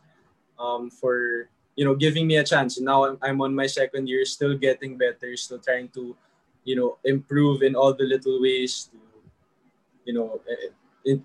um, 0.57 0.89
for 0.89 1.49
you 1.77 1.85
know 1.85 1.93
giving 1.93 2.25
me 2.25 2.41
a 2.41 2.43
chance. 2.43 2.77
And 2.77 2.89
now 2.89 3.05
I'm, 3.05 3.17
I'm 3.21 3.41
on 3.41 3.53
my 3.53 3.69
second 3.69 4.09
year, 4.09 4.25
still 4.25 4.57
getting 4.57 4.97
better, 4.97 5.37
still 5.37 5.61
trying 5.61 5.89
to 5.93 6.17
you 6.65 6.75
know 6.75 6.97
improve 7.05 7.61
in 7.61 7.77
all 7.77 7.93
the 7.93 8.03
little 8.03 8.41
ways 8.41 8.89
to 8.91 8.97
you 10.03 10.13
know 10.13 10.41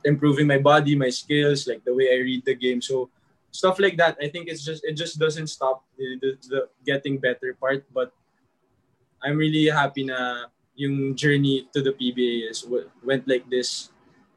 improving 0.04 0.46
my 0.46 0.58
body 0.60 0.94
my 0.94 1.08
skills 1.08 1.66
like 1.66 1.82
the 1.84 1.94
way 1.94 2.12
i 2.12 2.20
read 2.20 2.44
the 2.44 2.54
game. 2.54 2.80
So 2.80 3.08
stuff 3.50 3.80
like 3.80 3.96
that 3.98 4.14
i 4.22 4.28
think 4.28 4.46
it's 4.46 4.62
just 4.62 4.84
it 4.84 4.94
just 4.94 5.18
doesn't 5.18 5.48
stop 5.48 5.82
the, 5.98 6.06
the, 6.22 6.30
the 6.48 6.60
getting 6.86 7.18
better 7.18 7.56
part. 7.58 7.82
But 7.92 8.12
i'm 9.24 9.36
really 9.36 9.66
happy 9.66 10.04
na 10.04 10.46
yung 10.76 11.16
journey 11.16 11.66
to 11.72 11.82
the 11.82 11.92
pba 11.92 12.50
is 12.50 12.64
went 13.02 13.26
like 13.26 13.48
this. 13.50 13.90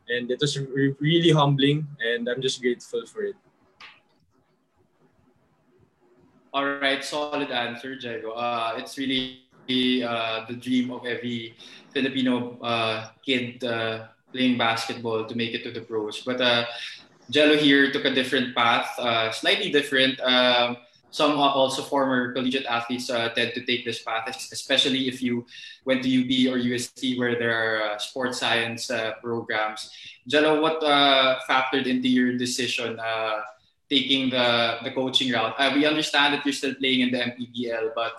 And 0.03 0.27
it 0.31 0.41
was 0.41 0.59
really 0.99 1.31
humbling 1.31 1.87
and 1.99 2.27
i'm 2.27 2.41
just 2.41 2.59
grateful 2.61 3.05
for 3.05 3.23
it. 3.23 3.35
All 6.53 6.65
right 6.65 7.03
solid 7.03 7.51
answer 7.51 7.95
Diego. 7.95 8.31
uh, 8.31 8.75
it's 8.77 8.97
really 8.97 9.42
uh, 9.69 10.45
the 10.47 10.55
dream 10.55 10.91
of 10.91 11.05
every 11.05 11.55
Filipino 11.93 12.59
uh, 12.61 13.09
kid 13.25 13.63
uh, 13.63 14.07
playing 14.33 14.57
basketball 14.57 15.25
to 15.25 15.35
make 15.35 15.53
it 15.53 15.63
to 15.63 15.71
the 15.71 15.81
pros. 15.81 16.21
But 16.21 16.41
uh, 16.41 16.65
Jello 17.29 17.55
here 17.55 17.91
took 17.91 18.05
a 18.05 18.13
different 18.13 18.55
path, 18.55 18.97
uh, 18.99 19.31
slightly 19.31 19.71
different. 19.71 20.19
Um, 20.19 20.77
some 21.11 21.37
also 21.37 21.83
former 21.83 22.33
collegiate 22.33 22.65
athletes 22.65 23.09
uh, 23.09 23.29
tend 23.29 23.53
to 23.53 23.63
take 23.65 23.85
this 23.85 24.01
path, 24.01 24.27
especially 24.51 25.07
if 25.07 25.21
you 25.21 25.45
went 25.85 26.01
to 26.01 26.09
UP 26.09 26.51
or 26.51 26.57
UST 26.57 27.19
where 27.19 27.37
there 27.37 27.53
are 27.53 27.99
sports 27.99 28.39
science 28.39 28.89
programs. 29.21 29.91
Jello, 30.27 30.59
what 30.59 30.81
factored 31.47 31.85
into 31.85 32.09
your 32.09 32.35
decision 32.35 32.97
taking 33.91 34.31
the, 34.31 34.79
the 34.83 34.89
coaching 34.89 35.31
route? 35.31 35.53
We 35.75 35.85
understand 35.85 36.33
that 36.33 36.43
you're 36.47 36.53
still 36.53 36.73
playing 36.73 37.01
in 37.01 37.11
the 37.11 37.19
MPBL, 37.19 37.93
but 37.93 38.17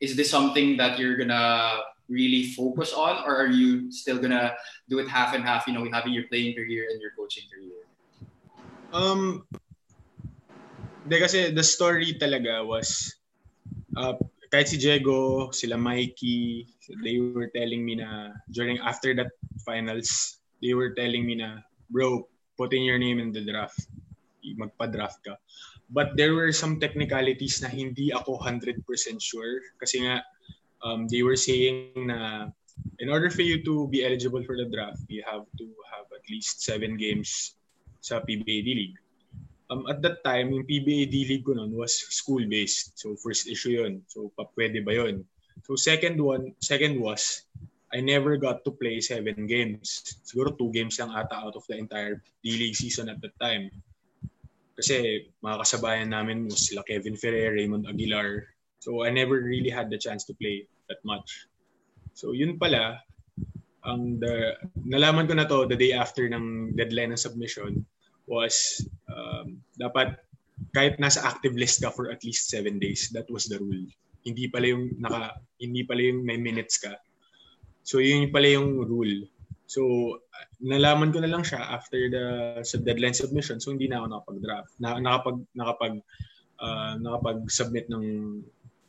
is 0.00 0.16
this 0.16 0.30
something 0.30 0.76
that 0.76 0.98
you're 0.98 1.16
gonna 1.16 1.82
really 2.08 2.52
focus 2.56 2.92
on, 2.92 3.24
or 3.24 3.36
are 3.36 3.50
you 3.50 3.92
still 3.92 4.18
gonna 4.18 4.54
do 4.88 4.98
it 4.98 5.08
half 5.08 5.34
and 5.34 5.44
half? 5.44 5.66
You 5.66 5.74
know, 5.74 5.84
having 5.92 6.12
your 6.12 6.24
playing 6.28 6.54
career 6.54 6.88
and 6.90 7.00
your 7.00 7.12
coaching 7.18 7.44
career. 7.50 7.84
Um, 8.92 9.44
kasi 11.08 11.52
the 11.52 11.64
story 11.64 12.16
talaga 12.16 12.64
was 12.64 13.16
uh, 13.96 14.16
kahit 14.48 14.68
si 14.68 14.76
Diego, 14.80 15.50
sila 15.52 15.76
Mikey, 15.76 16.64
they 17.04 17.20
were 17.20 17.52
telling 17.52 17.84
me 17.84 18.00
na 18.00 18.32
during 18.48 18.80
after 18.80 19.12
that 19.12 19.28
finals, 19.60 20.40
they 20.64 20.72
were 20.72 20.96
telling 20.96 21.28
me 21.28 21.36
na, 21.36 21.60
bro, 21.92 22.24
put 22.56 22.72
in 22.72 22.82
your 22.82 22.96
name 22.96 23.20
in 23.20 23.32
the 23.32 23.44
draft. 23.44 23.88
Magpa-draft 24.56 25.20
ka. 25.20 25.36
But 25.88 26.16
there 26.20 26.36
were 26.36 26.52
some 26.52 26.76
technicalities 26.76 27.64
na 27.64 27.72
hindi 27.72 28.12
ako 28.12 28.36
100% 28.44 28.84
sure 29.20 29.64
kasi 29.80 30.04
nga 30.04 30.20
um, 30.84 31.08
they 31.08 31.24
were 31.24 31.36
saying 31.36 31.96
na 31.96 32.52
in 32.98 33.08
order 33.08 33.30
for 33.30 33.42
you 33.42 33.62
to 33.64 33.88
be 33.88 34.04
eligible 34.04 34.42
for 34.44 34.56
the 34.56 34.68
draft, 34.68 35.02
you 35.08 35.22
have 35.26 35.46
to 35.58 35.66
have 35.94 36.06
at 36.14 36.24
least 36.30 36.62
seven 36.62 36.96
games 36.96 37.56
sa 38.00 38.20
PBA 38.20 38.64
D-League. 38.64 38.98
Um, 39.68 39.84
at 39.88 40.00
that 40.00 40.24
time, 40.24 40.52
yung 40.52 40.64
PBA 40.64 41.10
D-League 41.12 41.44
ko 41.44 41.52
noon 41.52 41.76
was 41.76 41.92
school-based. 41.92 42.96
So 42.96 43.16
first 43.20 43.48
issue 43.48 43.84
yun. 43.84 44.00
So 44.08 44.32
pa, 44.32 44.48
pwede 44.56 44.80
ba 44.84 44.96
yun? 44.96 45.24
So 45.66 45.76
second 45.76 46.16
one, 46.16 46.56
second 46.62 46.96
was, 46.96 47.44
I 47.92 48.00
never 48.00 48.36
got 48.36 48.64
to 48.64 48.72
play 48.72 49.00
seven 49.00 49.48
games. 49.48 50.20
Siguro 50.24 50.56
two 50.56 50.72
games 50.72 51.00
lang 51.00 51.12
ata 51.12 51.36
out 51.36 51.56
of 51.56 51.64
the 51.68 51.76
entire 51.76 52.20
D-League 52.44 52.76
season 52.76 53.08
at 53.08 53.20
that 53.20 53.36
time. 53.40 53.68
Kasi 54.78 55.26
mga 55.42 55.66
kasabayan 55.66 56.14
namin 56.14 56.46
was 56.46 56.70
sila 56.70 56.86
Kevin 56.86 57.18
Ferrer, 57.18 57.58
Raymond 57.58 57.90
Aguilar. 57.90 58.46
So 58.78 59.02
I 59.02 59.10
never 59.10 59.42
really 59.42 59.74
had 59.74 59.90
the 59.90 59.98
chance 59.98 60.22
to 60.30 60.38
play 60.38 60.70
that 60.86 61.02
much. 61.02 61.50
So 62.14 62.30
yun 62.30 62.62
pala, 62.62 63.02
ang 63.82 64.22
the, 64.22 64.54
nalaman 64.86 65.26
ko 65.26 65.34
na 65.34 65.50
to 65.50 65.66
the 65.66 65.74
day 65.74 65.90
after 65.90 66.30
ng 66.30 66.78
deadline 66.78 67.10
ng 67.10 67.18
submission 67.18 67.82
was 68.30 68.86
um, 69.10 69.58
dapat 69.82 70.14
kahit 70.78 70.98
nasa 71.02 71.26
active 71.26 71.58
list 71.58 71.82
ka 71.82 71.90
for 71.90 72.14
at 72.14 72.22
least 72.22 72.46
seven 72.46 72.78
days. 72.78 73.10
That 73.10 73.26
was 73.34 73.50
the 73.50 73.58
rule. 73.58 73.86
Hindi 74.22 74.46
pala 74.46 74.70
yung 74.70 74.94
naka, 75.02 75.42
hindi 75.58 75.82
pala 75.82 76.06
yung 76.06 76.22
may 76.22 76.38
minutes 76.38 76.78
ka. 76.78 76.94
So 77.82 77.98
yun 77.98 78.30
pala 78.30 78.46
yung 78.54 78.78
rule. 78.84 79.26
So, 79.68 80.16
nalaman 80.64 81.12
ko 81.12 81.20
na 81.20 81.28
lang 81.28 81.44
siya 81.44 81.60
after 81.60 82.08
the 82.08 82.24
sa 82.64 82.80
deadline 82.80 83.12
submission. 83.12 83.60
So, 83.60 83.68
hindi 83.76 83.84
na 83.84 84.00
ako 84.00 84.06
nakapag-draft. 84.08 84.72
Na, 84.80 84.96
nakapag, 84.96 85.38
nakapag, 85.52 85.94
uh, 86.56 86.96
nakapag-submit 86.96 87.92
ng, 87.92 88.40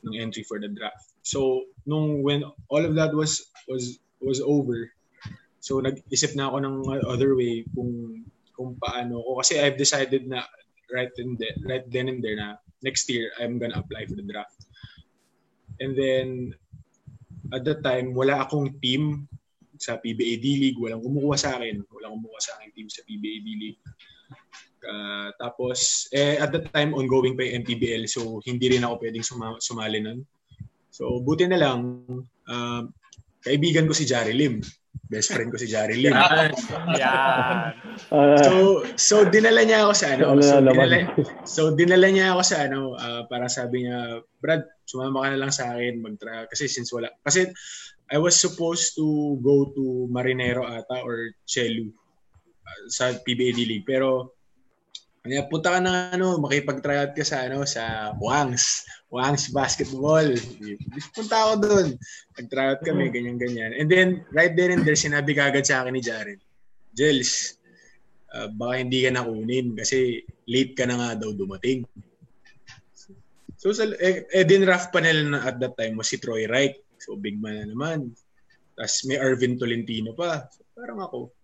ng 0.08 0.16
entry 0.16 0.48
for 0.48 0.56
the 0.56 0.72
draft. 0.72 1.12
So, 1.20 1.68
nung 1.84 2.24
when 2.24 2.48
all 2.72 2.82
of 2.88 2.96
that 2.96 3.12
was 3.12 3.52
was 3.68 4.00
was 4.24 4.40
over, 4.40 4.88
so 5.60 5.84
nag-isip 5.84 6.34
na 6.34 6.48
ako 6.48 6.58
ng 6.64 6.76
other 7.06 7.36
way 7.36 7.68
kung 7.76 8.24
kung 8.58 8.74
paano 8.82 9.22
ko 9.22 9.40
kasi 9.44 9.60
I've 9.62 9.78
decided 9.78 10.26
na 10.26 10.44
right 10.90 11.14
in 11.22 11.38
there, 11.38 11.56
right 11.64 11.86
then 11.88 12.10
and 12.10 12.24
there 12.24 12.36
na 12.36 12.58
next 12.82 13.06
year 13.12 13.30
I'm 13.38 13.62
gonna 13.62 13.78
apply 13.78 14.10
for 14.10 14.18
the 14.18 14.26
draft. 14.26 14.58
And 15.80 15.94
then 15.94 16.58
at 17.54 17.64
that 17.68 17.86
time 17.86 18.18
wala 18.18 18.48
akong 18.48 18.80
team 18.82 19.29
sa 19.80 19.96
PBA 19.96 20.44
D-League, 20.44 20.78
walang 20.78 21.00
kumukuha 21.00 21.40
sa 21.40 21.56
akin. 21.56 21.80
Walang 21.88 22.20
kumukuha 22.20 22.42
sa 22.44 22.60
akin 22.60 22.70
team 22.76 22.92
sa 22.92 23.02
PBA 23.08 23.40
D-League. 23.40 23.80
Uh, 24.80 25.32
tapos, 25.40 26.08
eh, 26.16 26.40
at 26.40 26.52
that 26.52 26.72
time, 26.72 26.96
ongoing 26.96 27.36
pa 27.36 27.44
yung 27.44 27.64
MPBL, 27.64 28.08
so 28.08 28.40
hindi 28.48 28.72
rin 28.72 28.84
ako 28.84 29.04
pwedeng 29.04 29.26
suma- 29.26 29.60
sumali 29.60 30.00
nun. 30.00 30.24
So, 30.92 31.20
buti 31.24 31.48
na 31.48 31.60
lang, 31.60 32.04
uh, 32.48 32.84
kaibigan 33.44 33.88
ko 33.88 33.96
si 33.96 34.08
Jari 34.08 34.36
Lim. 34.36 34.64
Best 35.10 35.34
friend 35.34 35.50
ko 35.50 35.58
si 35.58 35.68
Jari 35.68 36.00
Lim. 36.00 36.14
yeah. 37.02 37.74
so, 38.44 38.86
so 38.96 39.16
dinala 39.26 39.66
niya 39.66 39.88
ako 39.88 39.94
sa 39.96 40.08
ano. 40.16 40.24
So, 40.40 40.60
dinala, 40.64 40.96
so, 41.44 41.62
dinala 41.76 42.08
niya 42.12 42.26
ako 42.36 42.42
sa 42.44 42.58
ano, 42.68 42.80
uh, 42.96 43.22
para 43.28 43.48
sabi 43.52 43.88
niya, 43.88 44.24
Brad, 44.40 44.64
sumama 44.88 45.28
ka 45.28 45.28
na 45.36 45.42
lang 45.44 45.52
sa 45.52 45.76
akin, 45.76 46.00
mag-try. 46.00 46.48
Kasi 46.48 46.72
since 46.72 46.92
wala, 46.96 47.12
kasi 47.24 47.52
I 48.10 48.18
was 48.18 48.42
supposed 48.42 48.98
to 48.98 49.38
go 49.46 49.70
to 49.78 50.10
Marinero 50.10 50.66
ata 50.66 51.06
or 51.06 51.30
Chelu 51.46 51.94
uh, 51.94 52.84
sa 52.90 53.14
PBA 53.14 53.54
D-League. 53.54 53.86
Pero 53.86 54.34
kaya 55.22 55.46
punta 55.46 55.78
ka 55.78 55.80
na 55.84 56.10
ano, 56.10 56.42
makipag-tryout 56.42 57.14
ka 57.14 57.22
sa 57.22 57.46
ano 57.46 57.62
sa 57.70 58.16
Wangs. 58.18 58.82
Wangs 59.14 59.54
Basketball. 59.54 60.34
Punta 61.14 61.36
ako 61.38 61.54
doon. 61.62 61.88
Nag-tryout 62.34 62.82
kami, 62.82 63.14
ganyan-ganyan. 63.14 63.78
And 63.78 63.86
then, 63.86 64.26
right 64.34 64.58
there 64.58 64.74
and 64.74 64.82
there, 64.82 64.98
sinabi 64.98 65.38
kagad 65.38 65.70
sa 65.70 65.86
akin 65.86 65.94
ni 65.94 66.02
Jaren, 66.02 66.42
Jels, 66.98 67.62
uh, 68.34 68.50
baka 68.50 68.82
hindi 68.82 69.06
ka 69.06 69.14
nakunin 69.14 69.78
kasi 69.78 70.26
late 70.50 70.74
ka 70.74 70.90
na 70.90 70.98
nga 70.98 71.10
daw 71.22 71.30
dumating. 71.38 71.86
So, 73.60 73.70
sa, 73.70 73.86
eh, 73.86 74.26
eh 74.34 74.46
din 74.48 74.66
rough 74.66 74.90
pa 74.90 74.98
nila 74.98 75.22
na 75.30 75.40
at 75.46 75.62
that 75.62 75.78
time 75.78 76.00
was 76.00 76.10
si 76.10 76.18
Troy 76.18 76.50
Wright. 76.50 76.89
So, 77.02 77.20
big 77.20 77.40
man 77.40 77.60
na 77.60 77.66
naman. 77.72 78.14
Tapos 78.76 79.04
may 79.08 79.20
Arvin 79.20 79.60
Tolentino 79.60 80.16
pa. 80.16 80.48
So, 80.52 80.64
parang 80.72 81.04
ako, 81.04 81.36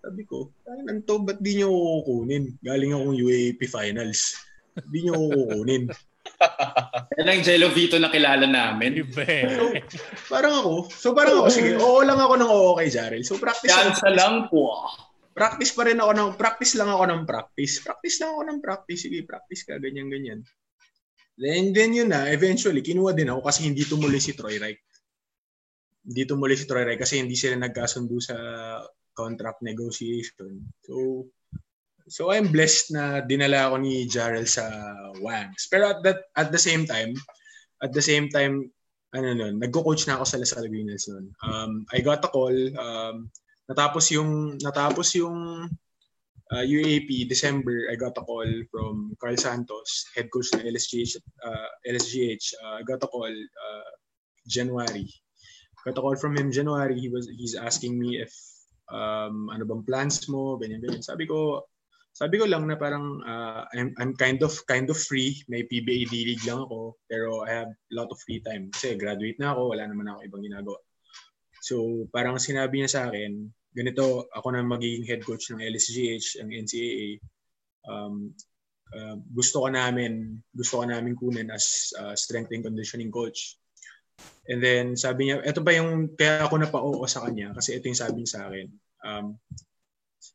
sabi 0.00 0.24
ko, 0.24 0.48
ay 0.64 0.80
nanto, 0.84 1.20
ba't 1.20 1.40
di 1.40 1.60
nyo 1.60 1.68
kukunin? 2.04 2.56
Galing 2.64 2.96
akong 2.96 3.16
UAP 3.16 3.60
Finals. 3.68 4.40
Di 4.88 5.04
nyo 5.04 5.16
kukunin. 5.16 5.92
Yan 7.20 7.28
ang 7.28 7.44
Jello 7.44 7.68
Vito 7.72 8.00
na 8.00 8.08
kilala 8.08 8.48
namin. 8.48 9.04
so, 9.12 9.64
parang 10.32 10.54
ako, 10.64 10.72
so 10.88 11.08
parang 11.12 11.44
ako, 11.44 11.48
sige, 11.52 11.76
oo 11.76 12.00
lang 12.00 12.16
ako 12.16 12.34
ng 12.40 12.50
oo 12.50 12.70
kay 12.80 12.88
Jarel. 12.88 13.24
So 13.24 13.36
practice 13.36 13.68
Yan 13.68 13.92
sa 13.92 14.08
lang 14.08 14.48
po. 14.48 14.88
Practice 15.36 15.72
pa 15.76 15.84
rin 15.88 16.00
ako 16.00 16.12
ng, 16.16 16.30
practice 16.40 16.76
lang 16.80 16.88
ako 16.88 17.04
ng 17.08 17.22
practice. 17.28 17.80
Practice 17.84 18.16
lang 18.20 18.30
ako 18.36 18.42
ng 18.48 18.58
practice. 18.60 19.00
Sige, 19.04 19.20
practice 19.24 19.62
ka, 19.68 19.76
ganyan, 19.76 20.08
ganyan. 21.40 21.72
Then, 21.72 21.72
then 21.72 21.90
yun 21.96 22.10
na, 22.12 22.28
eventually, 22.28 22.84
kinuha 22.84 23.16
din 23.16 23.32
ako 23.32 23.40
kasi 23.48 23.64
hindi 23.64 23.88
tumuloy 23.88 24.20
si 24.20 24.36
Troy 24.36 24.60
Reich. 24.60 24.84
Hindi 26.04 26.22
tumuloy 26.28 26.56
si 26.56 26.68
Troy 26.68 26.84
Reich 26.84 27.00
kasi 27.00 27.16
hindi 27.16 27.36
sila 27.36 27.56
nagkasundo 27.56 28.20
sa 28.20 28.36
contract 29.16 29.64
negotiation. 29.64 30.60
So, 30.84 31.26
so 32.08 32.28
I'm 32.28 32.52
blessed 32.52 32.92
na 32.92 33.24
dinala 33.24 33.72
ako 33.72 33.76
ni 33.80 34.04
Jarrell 34.04 34.48
sa 34.48 34.68
Wangs. 35.24 35.68
Pero 35.72 35.96
at 35.96 36.04
that 36.04 36.28
at 36.36 36.48
the 36.52 36.60
same 36.60 36.84
time, 36.84 37.16
at 37.80 37.96
the 37.96 38.04
same 38.04 38.28
time, 38.28 38.68
ano 39.10 39.34
nun, 39.34 39.58
nagko-coach 39.58 40.06
na 40.06 40.20
ako 40.20 40.24
sa 40.28 40.38
Lasal 40.38 40.70
Greeners 40.70 41.10
nun. 41.10 41.34
Um, 41.42 41.72
I 41.90 41.98
got 42.04 42.22
a 42.22 42.30
call, 42.30 42.54
um, 42.54 43.26
natapos 43.66 44.12
yung, 44.14 44.60
natapos 44.60 45.18
yung 45.18 45.66
uh, 46.52 46.64
UAP, 46.66 47.28
December, 47.28 47.88
I 47.90 47.96
got 47.96 48.18
a 48.18 48.22
call 48.22 48.48
from 48.70 49.14
Carl 49.20 49.36
Santos, 49.36 50.06
head 50.14 50.30
coach 50.30 50.50
ng 50.54 50.66
LSGH. 50.66 51.16
Uh, 51.42 51.68
LSGH. 51.86 52.54
Uh, 52.62 52.74
I 52.78 52.82
got 52.82 53.02
a 53.02 53.08
call 53.08 53.30
uh, 53.30 53.92
January. 54.46 55.08
Got 55.86 55.98
a 55.98 56.02
call 56.02 56.16
from 56.16 56.36
him 56.36 56.52
January. 56.52 56.98
He 56.98 57.08
was 57.08 57.30
he's 57.30 57.54
asking 57.56 57.96
me 57.96 58.20
if 58.20 58.34
um, 58.92 59.48
ano 59.48 59.64
bang 59.64 59.84
plans 59.86 60.28
mo, 60.28 60.60
ganyan 60.60 60.84
ganyan. 60.84 61.00
Sabi 61.00 61.24
ko, 61.24 61.64
sabi 62.12 62.36
ko 62.36 62.44
lang 62.44 62.68
na 62.68 62.76
parang 62.76 63.22
uh, 63.24 63.64
I'm, 63.72 63.94
I'm 63.96 64.12
kind 64.18 64.42
of 64.44 64.52
kind 64.68 64.90
of 64.90 64.98
free. 64.98 65.40
May 65.48 65.64
PBA 65.64 66.10
D-League 66.10 66.44
lang 66.44 66.68
ako. 66.68 67.00
Pero 67.08 67.46
I 67.48 67.64
have 67.64 67.72
a 67.72 67.94
lot 67.94 68.12
of 68.12 68.20
free 68.20 68.44
time. 68.44 68.68
Kasi 68.74 69.00
graduate 69.00 69.40
na 69.40 69.56
ako. 69.56 69.72
Wala 69.72 69.88
naman 69.88 70.10
ako 70.10 70.20
ibang 70.28 70.44
ginagawa. 70.44 70.78
So 71.64 72.04
parang 72.12 72.36
sinabi 72.36 72.82
niya 72.82 72.90
sa 72.92 73.02
akin, 73.08 73.48
ganito, 73.74 74.26
ako 74.34 74.46
na 74.52 74.62
magiging 74.66 75.06
head 75.06 75.22
coach 75.22 75.50
ng 75.50 75.62
LSGH, 75.62 76.42
ang 76.42 76.50
NCAA. 76.50 77.08
Um, 77.86 78.34
uh, 78.94 79.16
gusto 79.30 79.66
ka 79.66 79.70
namin, 79.70 80.42
gusto 80.50 80.82
ka 80.82 80.86
namin 80.90 81.14
kunin 81.14 81.48
as 81.54 81.94
uh, 81.98 82.14
strength 82.14 82.50
and 82.50 82.66
conditioning 82.66 83.10
coach. 83.10 83.56
And 84.50 84.60
then 84.60 84.98
sabi 84.98 85.30
niya, 85.30 85.40
ito 85.46 85.62
ba 85.62 85.72
yung 85.72 86.12
kaya 86.18 86.44
ako 86.44 86.54
napa-oo 86.60 87.04
sa 87.08 87.24
kanya 87.24 87.56
kasi 87.56 87.78
ito 87.78 87.88
yung 87.88 87.98
sabi 87.98 88.20
niya 88.20 88.30
sa 88.36 88.42
akin. 88.50 88.66
Um, 89.00 89.26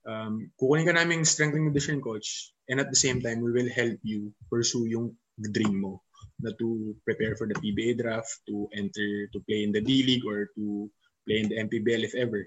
um, 0.07 0.33
kukunin 0.57 0.87
ka 0.87 0.95
namin 0.95 1.27
strength 1.27 1.53
and 1.53 1.69
conditioning 1.69 2.01
coach 2.01 2.55
and 2.69 2.81
at 2.81 2.89
the 2.89 2.97
same 2.97 3.21
time, 3.21 3.41
we 3.41 3.53
will 3.53 3.69
help 3.69 3.99
you 4.01 4.33
pursue 4.49 4.89
yung 4.89 5.13
dream 5.37 5.83
mo 5.83 6.01
na 6.41 6.51
to 6.59 6.95
prepare 7.05 7.35
for 7.35 7.47
the 7.47 7.55
PBA 7.55 8.01
draft, 8.01 8.41
to 8.47 8.67
enter, 8.75 9.27
to 9.31 9.39
play 9.47 9.63
in 9.63 9.71
the 9.71 9.79
D-League 9.79 10.25
or 10.25 10.51
to 10.57 10.89
play 11.23 11.39
in 11.39 11.47
the 11.47 11.57
MPBL 11.63 12.03
if 12.03 12.15
ever. 12.15 12.43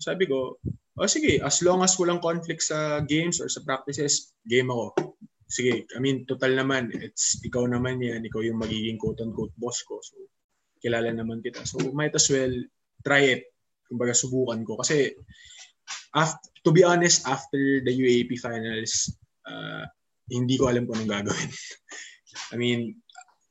Sabi 0.00 0.24
ko, 0.24 0.56
oh 0.96 1.08
sige, 1.08 1.44
as 1.44 1.60
long 1.60 1.84
as 1.84 1.94
walang 2.00 2.24
conflict 2.24 2.64
sa 2.64 3.04
games 3.04 3.36
or 3.38 3.52
sa 3.52 3.60
practices, 3.60 4.32
game 4.48 4.72
ako. 4.72 5.16
Sige, 5.44 5.84
I 5.92 5.98
mean, 6.00 6.24
total 6.24 6.56
naman, 6.56 6.88
it's 6.96 7.42
ikaw 7.44 7.68
naman 7.68 8.00
yan, 8.00 8.24
ikaw 8.24 8.40
yung 8.40 8.62
magiging 8.62 8.96
quote-unquote 8.96 9.52
boss 9.60 9.84
ko. 9.84 10.00
So, 10.00 10.16
kilala 10.80 11.12
naman 11.12 11.44
kita. 11.44 11.68
So, 11.68 11.92
might 11.92 12.14
as 12.16 12.30
well 12.32 12.54
try 13.04 13.36
it. 13.36 13.50
Kumbaga, 13.84 14.14
subukan 14.14 14.62
ko. 14.62 14.78
Kasi, 14.78 15.12
after, 16.14 16.48
to 16.64 16.70
be 16.70 16.86
honest, 16.86 17.26
after 17.26 17.82
the 17.82 17.92
UAP 17.92 18.38
finals, 18.38 19.10
uh, 19.44 19.84
hindi 20.30 20.54
ko 20.54 20.70
alam 20.70 20.86
kung 20.86 21.02
anong 21.02 21.12
gagawin. 21.18 21.50
I 22.54 22.56
mean, 22.56 23.02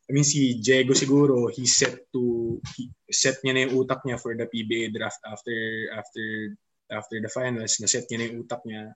I 0.10 0.12
mean 0.12 0.26
si 0.26 0.58
Diego 0.58 0.98
siguro 0.98 1.54
he 1.54 1.70
set 1.70 2.10
to 2.10 2.58
he 2.74 2.90
set 3.14 3.38
niya 3.46 3.54
na 3.54 3.62
yung 3.70 3.86
utak 3.86 4.02
niya 4.02 4.18
for 4.18 4.34
the 4.34 4.50
PBA 4.50 4.90
draft 4.90 5.22
after 5.30 5.54
after 5.94 6.26
after 6.90 7.18
the 7.22 7.30
finals. 7.30 7.78
Na 7.78 7.86
set 7.86 8.10
niya 8.10 8.18
na 8.18 8.26
yung 8.26 8.42
utak 8.42 8.62
niya. 8.66 8.90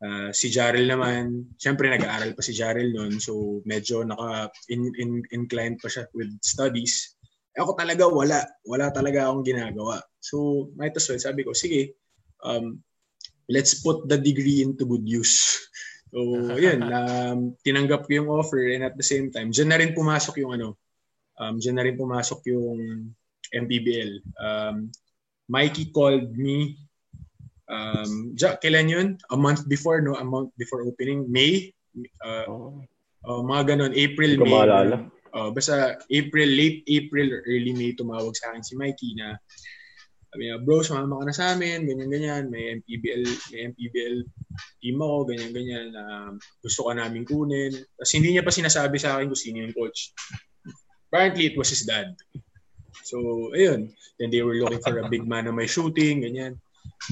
Uh, 0.00 0.32
si 0.32 0.48
Jarrell 0.48 0.88
naman 0.88 1.52
syempre 1.60 1.92
nag-aaral 1.92 2.32
pa 2.32 2.40
si 2.40 2.56
Jarrell 2.56 2.88
noon 2.88 3.20
so 3.20 3.60
medyo 3.68 4.00
naka 4.00 4.48
in, 4.72 4.88
in, 4.96 5.20
inclined 5.36 5.76
pa 5.76 5.92
siya 5.92 6.08
with 6.16 6.32
studies. 6.40 7.20
Ako 7.60 7.76
talaga 7.76 8.08
wala. 8.08 8.40
Wala 8.64 8.88
talaga 8.88 9.28
akong 9.28 9.44
ginagawa. 9.44 10.00
So 10.24 10.72
might 10.72 10.96
as 10.96 11.04
well 11.04 11.20
sabi 11.20 11.44
ko 11.44 11.52
sige 11.52 12.00
um, 12.40 12.80
let's 13.52 13.84
put 13.84 14.08
the 14.08 14.16
degree 14.16 14.64
into 14.64 14.88
good 14.88 15.04
use 15.04 15.68
So, 16.10 16.18
yun, 16.66 16.82
um, 16.90 17.38
tinanggap 17.62 18.06
ko 18.06 18.10
yung 18.10 18.30
offer 18.30 18.70
and 18.74 18.82
at 18.82 18.98
the 18.98 19.06
same 19.06 19.30
time, 19.30 19.54
dyan 19.54 19.70
na 19.70 19.78
rin 19.78 19.94
pumasok 19.94 20.42
yung 20.42 20.52
ano, 20.58 20.68
um, 21.38 21.56
dyan 21.62 21.78
na 21.78 21.84
rin 21.86 21.96
pumasok 21.96 22.40
yung 22.50 23.10
MPBL. 23.50 24.22
Um, 24.38 24.90
Mikey 25.50 25.90
called 25.90 26.34
me, 26.34 26.78
um, 27.70 28.34
dyan, 28.34 28.54
kailan 28.62 28.88
yun? 28.90 29.08
A 29.30 29.36
month 29.38 29.66
before, 29.66 30.02
no? 30.02 30.18
A 30.18 30.26
month 30.26 30.54
before 30.58 30.86
opening, 30.86 31.26
May. 31.30 31.74
Uh, 32.22 32.46
oh. 32.46 32.82
uh, 33.26 33.42
mga 33.42 33.74
ganon, 33.74 33.94
April, 33.94 34.38
May. 34.38 34.50
Maalala. 34.50 35.10
Uh, 35.30 35.50
basta 35.54 35.94
April, 36.10 36.50
late 36.50 36.82
April 36.90 37.30
or 37.30 37.42
early 37.46 37.70
May, 37.70 37.94
tumawag 37.94 38.34
sa 38.34 38.50
akin 38.50 38.66
si 38.66 38.74
Mikey 38.74 39.14
na 39.14 39.38
sabi 40.30 40.46
niya, 40.46 40.62
bro, 40.62 40.78
sumama 40.86 41.18
ka 41.18 41.24
na 41.26 41.34
sa 41.34 41.58
amin, 41.58 41.82
ganyan-ganyan, 41.90 42.46
may 42.46 42.78
MPBL, 42.78 43.22
may 43.50 43.60
MPBL 43.74 44.16
team 44.78 44.96
ako, 45.02 45.16
ganyan-ganyan, 45.26 45.86
uh, 45.90 46.30
gusto 46.62 46.86
ka 46.86 46.92
namin 46.94 47.26
kunin. 47.26 47.74
Tapos 47.74 48.14
hindi 48.14 48.30
niya 48.30 48.46
pa 48.46 48.54
sinasabi 48.54 48.94
sa 49.02 49.18
akin 49.18 49.26
kung 49.26 49.42
sino 49.42 49.58
yung 49.58 49.74
coach. 49.74 50.14
Apparently, 51.10 51.50
it 51.50 51.58
was 51.58 51.74
his 51.74 51.82
dad. 51.82 52.14
So, 53.02 53.50
ayun. 53.50 53.90
Then 54.22 54.30
they 54.30 54.46
were 54.46 54.54
looking 54.54 54.78
for 54.78 54.94
a 55.02 55.10
big 55.10 55.26
man 55.26 55.50
na 55.50 55.52
may 55.52 55.66
shooting, 55.66 56.22
ganyan. 56.22 56.62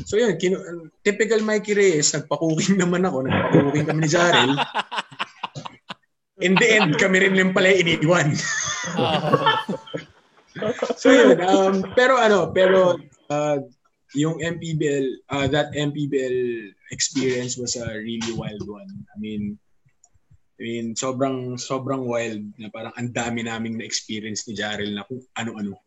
So 0.07 0.15
yun, 0.21 0.37
kinu- 0.37 0.93
typical 1.03 1.41
Mikey 1.43 1.75
Reyes, 1.75 2.13
nagpa-cooking 2.15 2.79
naman 2.83 3.03
ako, 3.03 3.27
nagpa-cooking 3.27 3.87
kami 3.89 4.01
ni 4.05 4.11
Jarrell. 4.11 4.55
In 6.39 6.55
the 6.55 6.69
end, 6.71 6.95
kami 7.03 7.19
rin 7.19 7.35
lang 7.35 7.51
pala 7.51 7.75
iniwan. 7.75 8.31
so 10.97 11.11
yun, 11.11 11.41
um, 11.43 11.83
pero 11.95 12.19
ano, 12.19 12.51
pero 12.53 12.97
uh, 13.31 13.59
yung 14.17 14.41
MPBL, 14.41 15.29
uh, 15.29 15.47
that 15.49 15.73
MPBL 15.77 16.73
experience 16.93 17.57
was 17.61 17.77
a 17.77 17.87
really 17.87 18.33
wild 18.33 18.65
one. 18.65 18.89
I 18.89 19.17
mean, 19.21 19.59
I 20.59 20.63
mean, 20.63 20.87
sobrang 20.99 21.55
sobrang 21.61 22.03
wild 22.09 22.43
na 22.59 22.73
parang 22.73 22.91
ang 22.99 23.15
dami 23.15 23.47
naming 23.47 23.79
na-experience 23.79 24.49
ni 24.49 24.59
Jarrell 24.59 24.97
na 24.97 25.07
kung 25.07 25.23
ano-ano. 25.39 25.79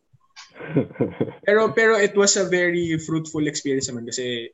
pero 1.45 1.75
pero 1.75 1.99
it 1.99 2.15
was 2.15 2.39
a 2.39 2.47
very 2.47 2.95
fruitful 3.01 3.43
experience 3.51 3.91
naman 3.91 4.07
kasi 4.07 4.47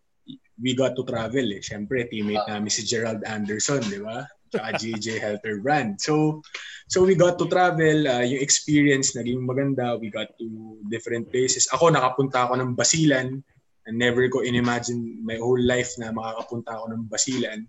we 0.58 0.74
got 0.74 0.98
to 0.98 1.06
travel 1.06 1.46
eh. 1.54 1.62
Siyempre, 1.62 2.10
teammate 2.10 2.50
namin 2.50 2.72
si 2.74 2.82
Gerald 2.82 3.22
Anderson, 3.30 3.84
di 3.86 4.02
ba? 4.02 4.26
Tsaka 4.48 4.78
GJ 4.80 5.20
Helper 5.20 5.60
Brand. 5.60 6.00
So, 6.00 6.44
so 6.88 7.04
we 7.04 7.16
got 7.16 7.36
to 7.40 7.48
travel. 7.48 8.08
Uh, 8.08 8.24
yung 8.24 8.42
experience 8.42 9.16
naging 9.16 9.44
maganda. 9.44 10.00
We 10.00 10.10
got 10.10 10.32
to 10.40 10.48
different 10.88 11.30
places. 11.32 11.68
Ako, 11.72 11.92
nakapunta 11.92 12.48
ako 12.48 12.60
ng 12.60 12.72
Basilan. 12.76 13.44
And 13.88 13.96
never 13.96 14.28
ko 14.28 14.44
in-imagine 14.44 15.24
my 15.24 15.40
whole 15.40 15.60
life 15.60 15.96
na 15.96 16.12
makakapunta 16.12 16.76
ako 16.76 16.86
ng 16.92 17.02
Basilan. 17.08 17.60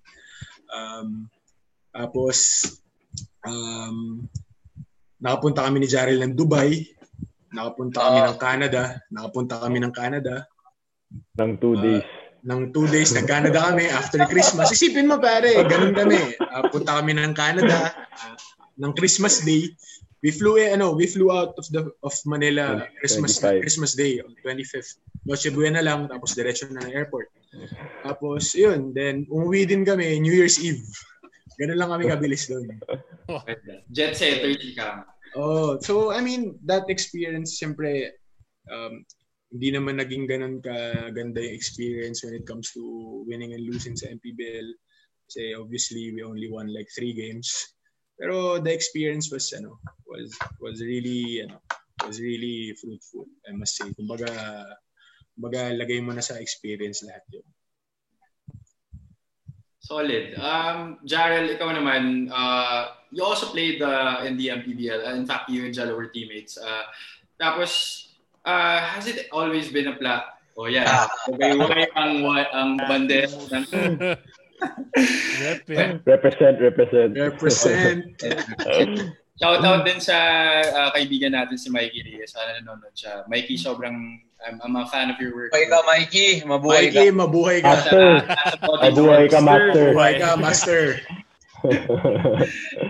Um, 0.68 1.30
tapos, 1.94 2.66
um, 3.46 4.26
nakapunta 5.22 5.62
kami 5.66 5.82
ni 5.82 5.88
Jarrell 5.90 6.22
ng 6.22 6.34
Dubai. 6.34 6.86
Nakapunta 7.54 8.02
kami 8.02 8.18
uh, 8.22 8.26
ng 8.30 8.38
Canada. 8.38 8.82
Nakapunta 9.08 9.54
kami 9.62 9.78
ng 9.82 9.94
Canada. 9.94 10.34
Ng 11.38 11.52
two 11.58 11.74
days. 11.78 12.02
Uh, 12.04 12.17
ng 12.48 12.72
two 12.72 12.88
days 12.88 13.12
ng 13.12 13.28
Canada 13.28 13.60
kami 13.60 13.84
after 13.92 14.24
Christmas. 14.24 14.72
Isipin 14.72 15.04
mo 15.04 15.20
pare, 15.20 15.52
ganun 15.68 15.92
kami. 15.92 16.16
Uh, 16.40 16.64
punta 16.72 16.96
kami 16.96 17.12
ng 17.12 17.36
Canada 17.36 17.92
uh, 17.92 18.36
ng 18.80 18.96
Christmas 18.96 19.44
Day. 19.44 19.68
We 20.24 20.34
flew 20.34 20.58
eh, 20.58 20.74
ano, 20.74 20.96
we 20.96 21.06
flew 21.06 21.30
out 21.30 21.54
of 21.60 21.68
the 21.70 21.92
of 22.02 22.14
Manila 22.26 22.88
Christmas 22.98 23.38
25. 23.38 23.62
Christmas 23.62 23.92
Day 23.94 24.18
on 24.24 24.34
25th. 24.42 24.98
Noche 25.28 25.52
Buena 25.52 25.84
lang 25.84 26.08
tapos 26.08 26.34
diretso 26.34 26.66
na 26.72 26.82
ng 26.88 26.96
airport. 26.96 27.28
Tapos 28.02 28.56
yun, 28.56 28.96
then 28.96 29.28
umuwi 29.28 29.68
din 29.68 29.84
kami 29.84 30.18
New 30.18 30.32
Year's 30.32 30.58
Eve. 30.58 30.82
Ganun 31.60 31.78
lang 31.78 31.90
kami 31.92 32.08
kabilis 32.08 32.48
doon. 32.48 32.66
Jet 33.94 34.16
setter 34.16 34.56
ka. 34.74 35.04
Oh, 35.36 35.76
so 35.84 36.10
I 36.10 36.24
mean, 36.24 36.56
that 36.64 36.88
experience 36.88 37.60
siyempre 37.60 38.16
um, 38.72 39.04
hindi 39.48 39.68
naman 39.72 39.96
naging 39.96 40.28
ganun 40.28 40.60
ka 40.60 41.08
ganda 41.16 41.40
yung 41.40 41.56
experience 41.56 42.20
when 42.24 42.36
it 42.36 42.44
comes 42.44 42.68
to 42.76 42.82
winning 43.24 43.56
and 43.56 43.64
losing 43.64 43.96
sa 43.96 44.12
MPBL. 44.12 44.68
Kasi 45.28 45.56
obviously 45.56 46.12
we 46.12 46.20
only 46.24 46.48
won 46.48 46.72
like 46.72 46.88
three 46.92 47.12
games. 47.16 47.48
Pero 48.18 48.60
the 48.60 48.72
experience 48.72 49.32
was 49.32 49.48
ano 49.56 49.80
was 50.04 50.32
was 50.60 50.80
really 50.84 51.44
ano 51.44 51.60
was 52.04 52.20
really 52.20 52.76
fruitful. 52.76 53.24
I 53.48 53.56
must 53.56 53.76
say. 53.76 53.88
Kumbaga 53.96 54.28
kumbaga 55.36 55.72
lagay 55.72 56.04
mo 56.04 56.12
na 56.12 56.24
sa 56.24 56.36
experience 56.40 57.04
lahat 57.04 57.24
'yun. 57.32 57.46
Solid. 59.88 60.36
Um, 60.36 61.00
Jarrell, 61.08 61.48
ikaw 61.48 61.72
naman, 61.72 62.28
uh, 62.28 62.92
you 63.08 63.24
also 63.24 63.48
played 63.48 63.80
uh, 63.80 64.20
in 64.20 64.36
the 64.36 64.52
MPBL. 64.52 65.00
Uh, 65.00 65.16
in 65.16 65.24
fact, 65.24 65.48
you 65.48 65.64
and 65.64 65.72
Jalo 65.72 65.96
were 65.96 66.12
teammates. 66.12 66.60
Uh, 66.60 66.84
tapos, 67.40 68.07
uh, 68.48 68.78
has 68.96 69.04
it 69.04 69.28
always 69.28 69.68
been 69.68 69.92
a 69.92 69.96
plan? 70.00 70.24
Oh 70.56 70.66
yeah. 70.66 71.06
Okay, 71.28 71.54
why 71.54 71.84
ang 71.94 72.24
ang 72.50 72.70
bandera 72.88 73.28
ng 73.30 73.64
represent, 76.02 76.56
represent. 76.58 77.10
Represent. 77.14 78.00
Shout 79.38 79.62
out 79.62 79.86
din 79.86 80.02
sa 80.02 80.18
uh, 80.66 80.90
kaibigan 80.90 81.30
natin 81.30 81.54
si 81.54 81.70
Mikey 81.70 82.02
Reyes. 82.02 82.34
Sana 82.34 82.58
nanonood 82.58 82.90
siya. 82.90 83.22
Mikey, 83.30 83.54
sobrang 83.54 84.18
I'm, 84.42 84.58
I'm 84.62 84.74
a 84.74 84.86
fan 84.90 85.14
of 85.14 85.18
your 85.22 85.30
work. 85.30 85.54
Mabuhay 85.54 85.70
ka, 85.70 85.78
Mikey. 85.86 86.28
Mabuhay 86.42 86.84
Mikey, 86.90 87.06
ka. 87.06 87.14
mabuhay 87.14 87.58
ka. 87.62 87.70
Master. 87.70 88.02
mabuhay 88.66 89.26
ka, 89.30 89.38
master. 89.38 89.86
Mabuhay 89.94 90.14
ka, 90.22 90.28
master. 90.34 90.82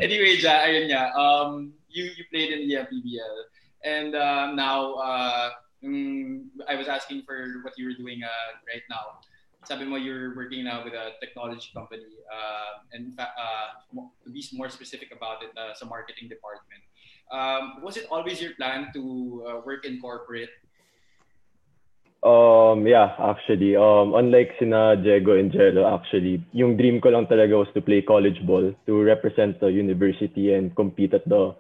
anyway, 0.01 0.41
Ja, 0.41 0.65
ayun 0.65 0.89
nga. 0.89 1.13
Um, 1.17 1.73
you, 1.93 2.09
you 2.17 2.25
played 2.33 2.53
in 2.53 2.69
the 2.69 2.81
PBL. 2.85 3.37
And 3.85 4.14
uh, 4.14 4.53
now 4.53 4.95
uh, 4.95 5.51
mm, 5.85 6.47
I 6.68 6.74
was 6.74 6.89
asking 6.89 7.22
for 7.22 7.62
what 7.62 7.74
you 7.76 7.87
were 7.87 7.95
doing 7.95 8.22
uh, 8.24 8.51
right 8.66 8.83
now. 8.91 9.20
Sabi 9.64 9.85
mo 9.85 9.97
you're 9.97 10.35
working 10.37 10.64
now 10.64 10.85
with 10.85 10.95
a 10.95 11.18
technology 11.20 11.70
company, 11.74 12.07
uh, 12.31 12.87
and 12.93 13.12
uh, 13.18 13.74
to 14.24 14.31
be 14.31 14.43
more 14.55 14.70
specific 14.70 15.11
about 15.12 15.43
it, 15.43 15.51
uh, 15.59 15.74
sa 15.74 15.85
marketing 15.87 16.29
department. 16.31 16.83
Um, 17.29 17.83
was 17.83 17.97
it 17.99 18.07
always 18.11 18.41
your 18.41 18.55
plan 18.55 18.89
to 18.95 19.45
uh, 19.45 19.61
work 19.66 19.85
in 19.85 20.01
corporate? 20.01 20.49
Um, 22.22 22.87
yeah, 22.87 23.14
actually. 23.18 23.76
Um, 23.76 24.14
unlike 24.14 24.57
sina 24.59 24.97
Diego 24.97 25.39
and 25.39 25.53
Jello, 25.53 25.87
actually, 25.87 26.43
yung 26.51 26.76
dream 26.76 27.01
ko 27.01 27.11
lang 27.11 27.26
talaga 27.26 27.62
was 27.62 27.70
to 27.74 27.83
play 27.83 28.03
college 28.03 28.43
ball, 28.43 28.74
to 28.87 28.93
represent 29.03 29.61
the 29.61 29.70
university 29.70 30.55
and 30.55 30.74
compete 30.74 31.14
at 31.14 31.29
the 31.29 31.55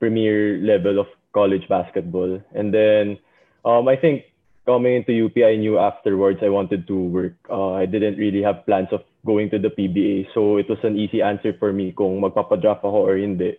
premier 0.00 0.58
level 0.60 0.98
of 0.98 1.06
college 1.32 1.68
basketball. 1.68 2.40
And 2.54 2.72
then, 2.72 3.18
um, 3.64 3.88
I 3.88 3.96
think 3.96 4.24
coming 4.66 4.96
into 4.96 5.26
UP, 5.26 5.36
I 5.38 5.56
knew 5.56 5.78
afterwards 5.78 6.40
I 6.42 6.48
wanted 6.48 6.86
to 6.86 6.96
work. 6.96 7.34
Uh, 7.50 7.72
I 7.72 7.86
didn't 7.86 8.16
really 8.16 8.42
have 8.42 8.66
plans 8.66 8.88
of 8.92 9.02
going 9.26 9.50
to 9.50 9.58
the 9.58 9.70
PBA, 9.70 10.28
so 10.34 10.56
it 10.56 10.68
was 10.68 10.78
an 10.82 10.98
easy 10.98 11.22
answer 11.22 11.54
for 11.58 11.72
me 11.72 11.94
kung 11.96 12.20
magpapadraft 12.20 12.82
ako 12.82 13.06
or 13.06 13.16
hindi. 13.16 13.58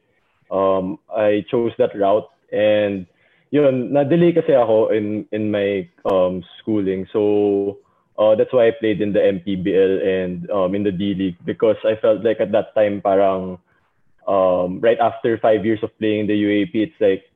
Um, 0.52 1.00
I 1.10 1.46
chose 1.50 1.72
that 1.80 1.96
route 1.96 2.28
and 2.52 3.08
yun, 3.50 3.94
na-delay 3.94 4.34
kasi 4.34 4.54
ako 4.54 4.90
in 4.90 5.26
in 5.32 5.50
my 5.50 5.88
um, 6.10 6.44
schooling. 6.60 7.08
So 7.14 7.80
uh, 8.20 8.36
that's 8.36 8.54
why 8.54 8.70
I 8.70 8.78
played 8.78 9.02
in 9.02 9.14
the 9.14 9.22
MPBL 9.22 9.94
and 10.02 10.50
um, 10.52 10.76
in 10.76 10.84
the 10.84 10.92
D 10.92 11.14
League 11.14 11.40
because 11.46 11.78
I 11.86 11.96
felt 12.02 12.26
like 12.26 12.42
at 12.42 12.52
that 12.52 12.76
time 12.76 13.02
parang 13.02 13.58
um, 14.28 14.82
right 14.82 15.00
after 15.00 15.38
five 15.38 15.66
years 15.66 15.82
of 15.82 15.96
playing 15.98 16.26
in 16.26 16.28
the 16.28 16.38
UAP, 16.38 16.74
it's 16.76 17.00
like 17.02 17.30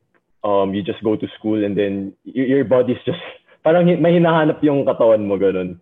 um, 0.47 0.73
you 0.73 0.81
just 0.81 1.03
go 1.03 1.19
to 1.19 1.27
school 1.35 1.59
and 1.59 1.75
then 1.75 2.13
your 2.23 2.63
body's 2.63 3.03
just 3.03 3.19
parang 3.67 3.83
may 3.99 4.15
hinahanap 4.15 4.63
yung 4.63 4.87
katawan 4.87 5.27
mo 5.27 5.35
ganun. 5.35 5.75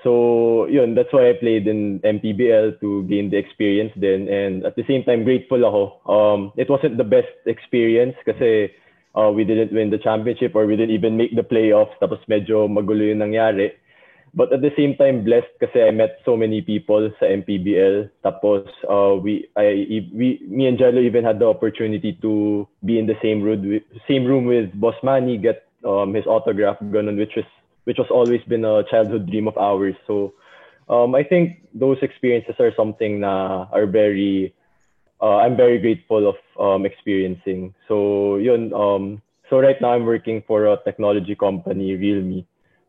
So 0.00 0.64
yun, 0.70 0.94
that's 0.94 1.12
why 1.12 1.28
I 1.28 1.36
played 1.36 1.68
in 1.68 2.00
MPBL 2.00 2.80
to 2.80 3.04
gain 3.04 3.28
the 3.28 3.36
experience 3.36 3.92
then 3.98 4.30
and 4.32 4.64
at 4.64 4.76
the 4.80 4.86
same 4.88 5.04
time 5.04 5.28
grateful 5.28 5.60
ako. 5.60 5.82
Um, 6.08 6.40
it 6.56 6.70
wasn't 6.70 6.96
the 6.96 7.04
best 7.04 7.34
experience 7.44 8.16
kasi 8.24 8.72
uh, 9.12 9.28
we 9.28 9.44
didn't 9.44 9.74
win 9.74 9.90
the 9.90 10.00
championship 10.00 10.56
or 10.56 10.64
we 10.64 10.78
didn't 10.78 10.94
even 10.94 11.20
make 11.20 11.36
the 11.36 11.44
playoffs 11.44 11.92
tapos 12.00 12.22
medyo 12.30 12.64
magulo 12.70 13.04
yung 13.04 13.20
nangyari. 13.20 13.76
But 14.34 14.52
at 14.52 14.60
the 14.60 14.72
same 14.76 14.96
time 14.96 15.24
blessed 15.24 15.50
kasi 15.60 15.82
I 15.82 15.90
met 15.90 16.20
so 16.24 16.36
many 16.36 16.60
people 16.60 17.10
sa 17.18 17.26
MPBL 17.26 18.10
tapos 18.24 18.68
uh, 18.86 19.16
we 19.16 19.48
I 19.56 20.04
we 20.12 20.42
me 20.44 20.68
and 20.68 20.78
Jello 20.78 21.00
even 21.00 21.24
had 21.24 21.38
the 21.38 21.48
opportunity 21.48 22.16
to 22.20 22.66
be 22.84 22.98
in 22.98 23.06
the 23.06 23.16
same 23.22 23.40
room 23.40 23.64
with, 23.64 23.84
same 24.06 24.24
room 24.24 24.44
with 24.44 24.72
Boss 24.76 24.96
Manny 25.02 25.38
get 25.38 25.66
um, 25.84 26.14
his 26.14 26.26
autograph 26.26 26.78
ganun 26.92 27.16
which 27.16 27.34
was 27.36 27.48
which 27.88 27.96
was 27.96 28.12
always 28.12 28.44
been 28.44 28.68
a 28.68 28.84
childhood 28.84 29.30
dream 29.32 29.48
of 29.48 29.56
ours. 29.56 29.96
So 30.04 30.36
um, 30.92 31.14
I 31.14 31.24
think 31.24 31.64
those 31.72 31.96
experiences 32.04 32.56
are 32.60 32.72
something 32.76 33.20
na 33.24 33.64
are 33.72 33.88
very 33.88 34.52
uh, 35.20 35.40
I'm 35.40 35.56
very 35.56 35.78
grateful 35.78 36.28
of 36.28 36.38
um, 36.60 36.86
experiencing. 36.86 37.74
So 37.88 38.36
yun, 38.36 38.72
um, 38.72 39.22
so 39.50 39.58
right 39.58 39.80
now 39.80 39.96
I'm 39.96 40.04
working 40.04 40.42
for 40.46 40.66
a 40.66 40.76
technology 40.84 41.34
company, 41.34 41.96
Realme, 41.96 42.44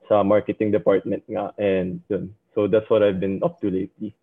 sa 0.10 0.26
marketing 0.26 0.74
department 0.74 1.22
nga, 1.30 1.54
and 1.62 2.02
yun. 2.10 2.34
So 2.58 2.66
that's 2.66 2.90
what 2.90 3.06
I've 3.06 3.22
been 3.22 3.40
up 3.46 3.62
to 3.62 3.70
lately. 3.70 4.18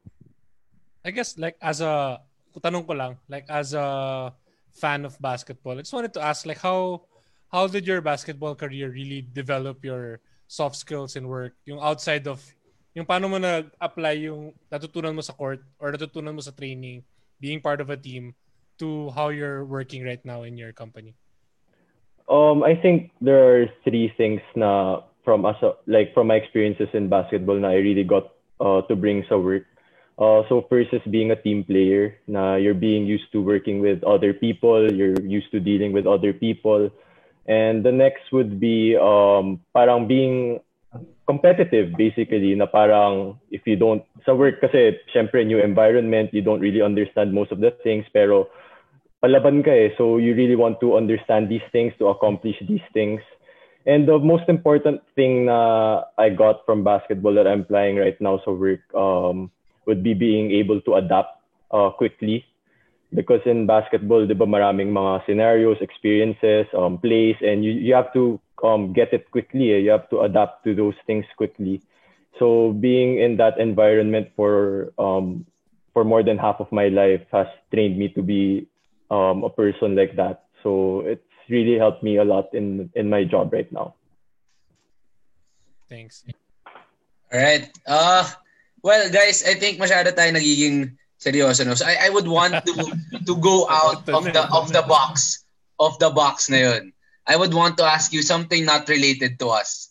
I 1.07 1.15
guess 1.15 1.39
like 1.39 1.55
as 1.63 1.79
a 1.79 2.19
tanong 2.59 2.85
ko 2.85 2.99
lang, 2.99 3.23
like 3.31 3.47
as 3.47 3.73
a 3.73 4.35
fan 4.75 5.07
of 5.07 5.15
basketball, 5.23 5.79
I 5.79 5.87
just 5.87 5.95
wanted 5.95 6.13
to 6.19 6.23
ask 6.27 6.43
like 6.45 6.59
how 6.59 7.07
how 7.55 7.71
did 7.71 7.87
your 7.87 8.03
basketball 8.03 8.59
career 8.59 8.91
really 8.91 9.23
develop 9.23 9.87
your 9.87 10.19
soft 10.51 10.75
skills 10.75 11.15
and 11.15 11.31
work? 11.31 11.55
Yung 11.65 11.79
outside 11.79 12.27
of 12.27 12.43
yung 12.97 13.07
paano 13.07 13.31
mo 13.31 13.39
nag-apply 13.39 14.27
yung 14.27 14.57
natutunan 14.73 15.15
mo 15.15 15.23
sa 15.23 15.37
court 15.37 15.63
or 15.79 15.95
natutunan 15.95 16.35
mo 16.35 16.43
sa 16.43 16.51
training, 16.51 17.07
being 17.39 17.63
part 17.63 17.79
of 17.79 17.93
a 17.93 17.97
team 17.97 18.35
to 18.81 19.13
how 19.13 19.29
you're 19.29 19.65
working 19.65 20.03
right 20.03 20.25
now 20.25 20.43
in 20.43 20.57
your 20.57 20.73
company? 20.73 21.15
Um, 22.27 22.65
I 22.65 22.75
think 22.75 23.13
there 23.21 23.39
are 23.39 23.71
three 23.85 24.13
things 24.17 24.41
na 24.57 25.05
from 25.27 25.45
us, 25.45 25.59
like 25.91 26.15
from 26.15 26.31
my 26.31 26.39
experiences 26.39 26.87
in 26.95 27.11
basketball 27.11 27.59
na 27.59 27.75
I 27.75 27.83
really 27.83 28.07
got 28.07 28.31
uh, 28.63 28.87
to 28.87 28.95
bring 28.95 29.27
sa 29.29 29.37
work. 29.37 29.67
Uh, 30.17 30.47
so 30.49 30.65
first 30.71 30.95
is 30.95 31.03
being 31.11 31.35
a 31.35 31.37
team 31.37 31.67
player 31.67 32.15
na 32.31 32.55
you're 32.55 32.79
being 32.79 33.05
used 33.05 33.29
to 33.35 33.43
working 33.43 33.83
with 33.83 34.01
other 34.07 34.33
people, 34.33 34.87
you're 34.87 35.19
used 35.21 35.51
to 35.51 35.59
dealing 35.59 35.91
with 35.91 36.07
other 36.07 36.33
people. 36.33 36.89
And 37.45 37.85
the 37.85 37.93
next 37.93 38.31
would 38.31 38.63
be 38.63 38.97
um, 38.97 39.61
parang 39.75 40.07
being 40.07 40.63
competitive 41.27 41.91
basically 41.99 42.55
na 42.55 42.71
parang 42.71 43.37
if 43.51 43.67
you 43.67 43.75
don't 43.75 44.07
sa 44.23 44.33
work 44.33 44.63
kasi 44.63 44.95
syempre 45.11 45.43
new 45.43 45.59
environment 45.59 46.31
you 46.31 46.41
don't 46.41 46.63
really 46.63 46.81
understand 46.81 47.35
most 47.35 47.51
of 47.51 47.59
the 47.59 47.75
things 47.83 48.07
pero 48.15 48.47
palaban 49.19 49.59
ka 49.61 49.75
eh 49.75 49.91
so 49.99 50.23
you 50.23 50.39
really 50.39 50.55
want 50.55 50.79
to 50.79 50.95
understand 50.95 51.51
these 51.51 51.67
things 51.75 51.91
to 51.99 52.07
accomplish 52.09 52.55
these 52.71 52.85
things 52.95 53.19
and 53.87 54.07
the 54.07 54.19
most 54.19 54.49
important 54.49 55.01
thing 55.15 55.47
na 55.47 56.03
I 56.19 56.31
got 56.31 56.67
from 56.67 56.83
basketball 56.83 57.35
that 57.35 57.47
I'm 57.47 57.65
playing 57.65 57.97
right 57.97 58.19
now 58.21 58.43
so 58.45 58.53
work 58.53 58.83
um, 58.95 59.51
would 59.87 60.03
be 60.03 60.15
being 60.15 60.51
able 60.51 60.81
to 60.83 60.95
adapt 60.99 61.41
uh, 61.71 61.91
quickly 61.91 62.45
because 63.15 63.41
in 63.47 63.67
basketball, 63.67 64.27
di 64.27 64.35
ba, 64.35 64.47
maraming 64.47 64.91
mga 64.91 65.25
scenarios, 65.27 65.79
experiences, 65.81 66.67
um, 66.75 66.99
plays, 66.99 67.37
and 67.41 67.65
you, 67.65 67.71
you 67.71 67.95
have 67.95 68.13
to 68.13 68.41
um, 68.65 68.93
get 68.93 69.13
it 69.13 69.31
quickly. 69.31 69.73
Eh? 69.73 69.87
You 69.87 69.91
have 69.91 70.11
to 70.11 70.27
adapt 70.27 70.65
to 70.65 70.75
those 70.75 70.95
things 71.07 71.25
quickly. 71.37 71.81
So 72.39 72.73
being 72.73 73.19
in 73.19 73.37
that 73.39 73.59
environment 73.59 74.29
for 74.37 74.93
um, 74.99 75.47
for 75.95 76.05
more 76.05 76.23
than 76.23 76.37
half 76.37 76.61
of 76.61 76.71
my 76.71 76.89
life 76.89 77.25
has 77.33 77.47
trained 77.73 77.97
me 77.97 78.11
to 78.13 78.21
be 78.21 78.69
um, 79.11 79.45
a 79.45 79.49
person 79.49 79.97
like 79.97 80.17
that. 80.17 80.45
So 80.63 81.01
it's 81.07 81.23
really 81.49 81.79
helped 81.79 82.03
me 82.03 82.17
a 82.17 82.25
lot 82.25 82.53
in 82.55 82.91
in 82.95 83.11
my 83.11 83.25
job 83.25 83.53
right 83.53 83.71
now. 83.73 83.95
Thanks. 85.89 86.25
All 87.33 87.41
right. 87.41 87.71
Uh, 87.87 88.27
well, 88.83 89.11
guys, 89.11 89.43
I 89.47 89.55
think 89.55 89.79
masyado 89.79 90.15
tayo 90.15 90.35
nagiging 90.35 90.99
seryoso. 91.19 91.67
No? 91.67 91.75
So 91.75 91.87
I, 91.87 92.07
I 92.07 92.11
would 92.11 92.27
want 92.27 92.55
to 92.67 92.75
to 93.27 93.35
go 93.39 93.67
out 93.71 94.07
of 94.09 94.25
the 94.31 94.43
of 94.51 94.73
the 94.73 94.83
box 94.83 95.43
of 95.79 95.99
the 95.99 96.11
box 96.11 96.51
na 96.51 96.59
yun. 96.59 96.93
I 97.27 97.35
would 97.35 97.55
want 97.55 97.77
to 97.79 97.85
ask 97.85 98.15
you 98.15 98.23
something 98.23 98.63
not 98.65 98.87
related 98.87 99.39
to 99.43 99.51
us. 99.51 99.91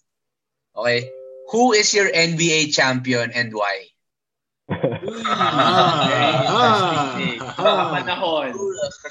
Okay? 0.71 1.11
Who 1.51 1.73
is 1.75 1.93
your 1.93 2.07
NBA 2.07 2.71
champion 2.73 3.31
and 3.35 3.51
why? 3.53 3.75
Ah, 5.27 7.15
ah, 7.59 7.93
Panahon. 7.93 8.49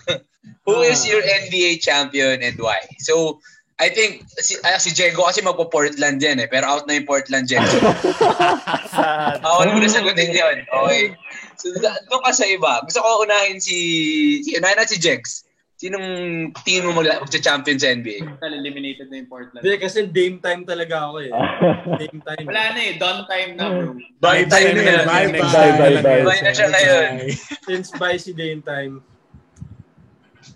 Who 0.65 0.81
is 0.81 1.05
your 1.05 1.21
NBA 1.21 1.85
champion 1.85 2.41
and 2.41 2.57
why? 2.57 2.81
So, 3.05 3.41
I 3.75 3.91
think 3.91 4.25
si, 4.39 4.55
ah, 4.63 4.79
si 4.79 4.95
Diego 4.95 5.27
kasi 5.27 5.43
magpo-Portland 5.43 6.23
yan 6.23 6.39
eh. 6.39 6.49
Pero 6.49 6.65
out 6.65 6.87
na 6.87 6.95
yung 6.95 7.11
Portland 7.11 7.51
Jets. 7.51 7.69
Sad. 8.95 9.43
Bawal 9.43 9.75
mo 9.75 9.83
na 9.83 9.91
sagutin 9.91 10.31
yun. 10.31 10.63
Okay. 10.63 11.13
So, 11.59 11.75
doon 11.83 12.23
ka 12.23 12.31
sa 12.31 12.47
iba. 12.47 12.81
Gusto 12.87 13.03
ko 13.03 13.27
unahin 13.27 13.59
si... 13.59 13.77
si 14.47 14.55
unahin 14.55 14.79
na 14.79 14.87
si 14.87 14.97
Jegs. 14.97 15.43
Sinong 15.75 16.07
team 16.63 16.87
mo 16.87 17.03
mag-champion 17.03 17.83
sa 17.83 17.91
NBA? 17.91 18.23
Eliminated 18.47 19.11
na 19.11 19.21
yung 19.21 19.29
Portland. 19.29 19.59
Hindi, 19.59 19.77
kasi 19.83 20.07
Dame 20.07 20.39
time 20.39 20.63
talaga 20.63 21.11
ako 21.11 21.17
eh. 21.27 21.33
Dame 22.01 22.21
time. 22.23 22.45
Wala 22.47 22.63
na 22.73 22.81
eh. 22.81 22.93
Done 22.95 23.23
time 23.27 23.51
na 23.59 23.65
bro. 23.69 23.99
Bye. 24.23 24.47
Bye, 24.47 24.71
bye. 24.71 25.03
time 25.03 25.35
Bye, 25.35 25.93
lang 25.93 26.05
bye, 26.07 26.19
yan. 26.23 26.25
bye 26.31 26.43
na 26.47 26.53
siya 26.55 26.67
ngayon. 26.71 27.11
Since 27.67 27.89
by 27.99 28.15
si 28.23 28.31
Dame 28.39 28.63
time, 28.63 29.03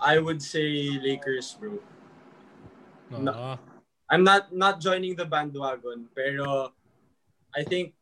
I 0.01 0.19
would 0.19 0.43
say 0.43 0.99
Lakers, 1.03 1.57
bro. 1.59 1.79
No. 3.11 3.59
I'm 4.09 4.25
not 4.25 4.55
not 4.55 4.81
joining 4.81 5.17
the 5.17 5.27
bandwagon, 5.29 6.09
pero 6.17 6.73
I 7.53 7.63
think 7.65 7.93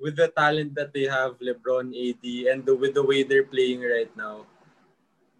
with 0.00 0.16
the 0.16 0.32
talent 0.32 0.74
that 0.74 0.96
they 0.96 1.04
have, 1.04 1.36
LeBron, 1.38 1.92
AD, 1.92 2.24
and 2.48 2.64
the, 2.64 2.74
with 2.74 2.94
the 2.94 3.04
way 3.04 3.22
they're 3.22 3.44
playing 3.44 3.84
right 3.84 4.08
now, 4.16 4.48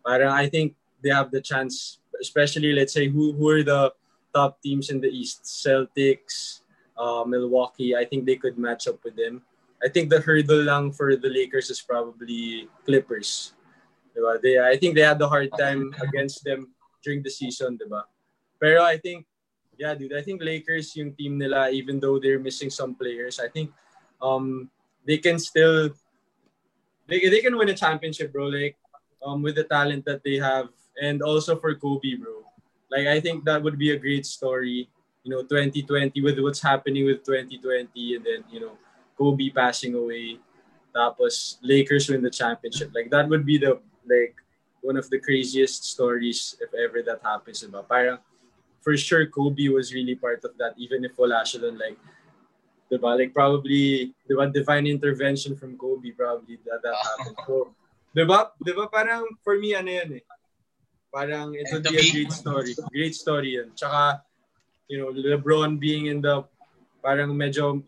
parang 0.05 0.29
I 0.29 0.49
think 0.49 0.77
they 1.01 1.09
have 1.09 1.33
the 1.33 1.41
chance, 1.41 1.99
especially 2.21 2.73
let's 2.77 2.93
say 2.93 3.09
who, 3.09 3.33
who 3.33 3.49
are 3.49 3.65
the 3.65 3.93
top 4.35 4.61
teams 4.61 4.91
in 4.91 5.01
the 5.01 5.09
East, 5.09 5.45
Celtics, 5.45 6.61
uh, 6.99 7.25
Milwaukee. 7.25 7.97
I 7.97 8.05
think 8.05 8.27
they 8.27 8.37
could 8.37 8.59
match 8.59 8.87
up 8.87 9.01
with 9.03 9.17
them. 9.17 9.41
I 9.83 9.89
think 9.89 10.11
the 10.11 10.21
hurdle 10.21 10.69
lang 10.69 10.93
for 10.93 11.17
the 11.17 11.29
Lakers 11.33 11.71
is 11.71 11.81
probably 11.81 12.69
Clippers. 12.85 13.55
Diba? 14.21 14.41
They, 14.43 14.61
I 14.61 14.77
think 14.77 14.95
they 14.95 15.03
had 15.03 15.21
a 15.21 15.29
hard 15.29 15.49
time 15.57 15.95
against 16.01 16.45
them 16.45 16.69
during 17.03 17.23
the 17.23 17.31
season, 17.31 17.79
diba? 17.81 18.05
Pero 18.61 18.85
I 18.85 18.99
think, 18.99 19.25
yeah, 19.79 19.95
dude, 19.95 20.13
I 20.13 20.21
think 20.21 20.43
Lakers 20.43 20.95
yung 20.95 21.17
team 21.17 21.39
nila, 21.39 21.71
even 21.71 21.99
though 21.99 22.21
they're 22.21 22.39
missing 22.39 22.69
some 22.69 22.95
players, 22.95 23.41
I 23.41 23.49
think 23.49 23.73
um, 24.21 24.69
they 25.07 25.17
can 25.17 25.39
still, 25.39 25.89
they, 27.09 27.19
they 27.29 27.41
can 27.41 27.57
win 27.57 27.71
a 27.71 27.75
championship, 27.75 28.33
bro, 28.33 28.53
like, 28.53 28.77
um, 29.25 29.43
with 29.43 29.57
the 29.57 29.65
talent 29.65 30.05
that 30.05 30.23
they 30.23 30.37
have. 30.37 30.69
And 31.01 31.23
also 31.23 31.57
for 31.57 31.75
Kobe, 31.75 32.17
bro. 32.17 32.45
Like 32.91 33.07
I 33.07 33.21
think 33.21 33.45
that 33.45 33.63
would 33.63 33.79
be 33.79 33.93
a 33.93 33.99
great 33.99 34.27
story. 34.27 34.91
You 35.23 35.31
know, 35.31 35.43
2020 35.43 36.21
with 36.21 36.39
what's 36.41 36.61
happening 36.61 37.07
with 37.07 37.25
2020 37.25 38.17
and 38.17 38.25
then, 38.25 38.45
you 38.51 38.61
know, 38.61 38.77
Kobe 39.17 39.51
passing 39.51 39.95
away. 39.95 40.39
Tapos 40.95 41.57
Lakers 41.63 42.09
win 42.09 42.23
the 42.23 42.31
championship. 42.31 42.91
Like 42.95 43.11
that 43.11 43.29
would 43.29 43.47
be 43.47 43.59
the 43.59 43.81
like 44.07 44.35
one 44.81 44.97
of 44.97 45.09
the 45.11 45.21
craziest 45.21 45.85
stories 45.85 46.57
if 46.61 46.73
ever 46.75 47.03
that 47.03 47.21
happens. 47.23 47.63
Diba? 47.63 47.87
Parang 47.87 48.19
for 48.81 48.97
sure 48.97 49.27
Kobe 49.27 49.69
was 49.69 49.93
really 49.93 50.15
part 50.15 50.45
of 50.45 50.57
that 50.57 50.73
even 50.77 51.05
if 51.05 51.17
wala 51.17 51.45
siya 51.45 51.69
dun, 51.69 51.77
like 51.77 52.01
diba? 52.89 53.13
Like 53.17 53.33
probably 53.35 54.13
diba 54.29 54.49
divine 54.53 54.87
intervention 54.87 55.57
from 55.57 55.77
Kobe 55.77 56.13
probably 56.13 56.59
that 56.65 56.81
that 56.83 56.97
happened. 56.97 57.37
So 57.47 57.77
diba? 58.17 58.51
Diba 58.65 58.91
parang 58.91 59.29
for 59.45 59.61
me 59.61 59.77
ano 59.77 59.91
yan 59.91 60.21
eh. 60.21 60.25
Parang 61.13 61.55
it 61.55 61.69
would 61.73 61.85
be 61.85 61.99
a 61.99 62.07
great 62.13 62.33
story. 62.33 62.73
Great 62.89 63.15
story 63.15 63.61
yun. 63.61 63.75
Tsaka 63.77 64.25
you 64.89 64.99
know 64.99 65.13
LeBron 65.13 65.79
being 65.79 66.07
in 66.07 66.25
the 66.25 66.43
parang 67.05 67.37
medyo 67.37 67.83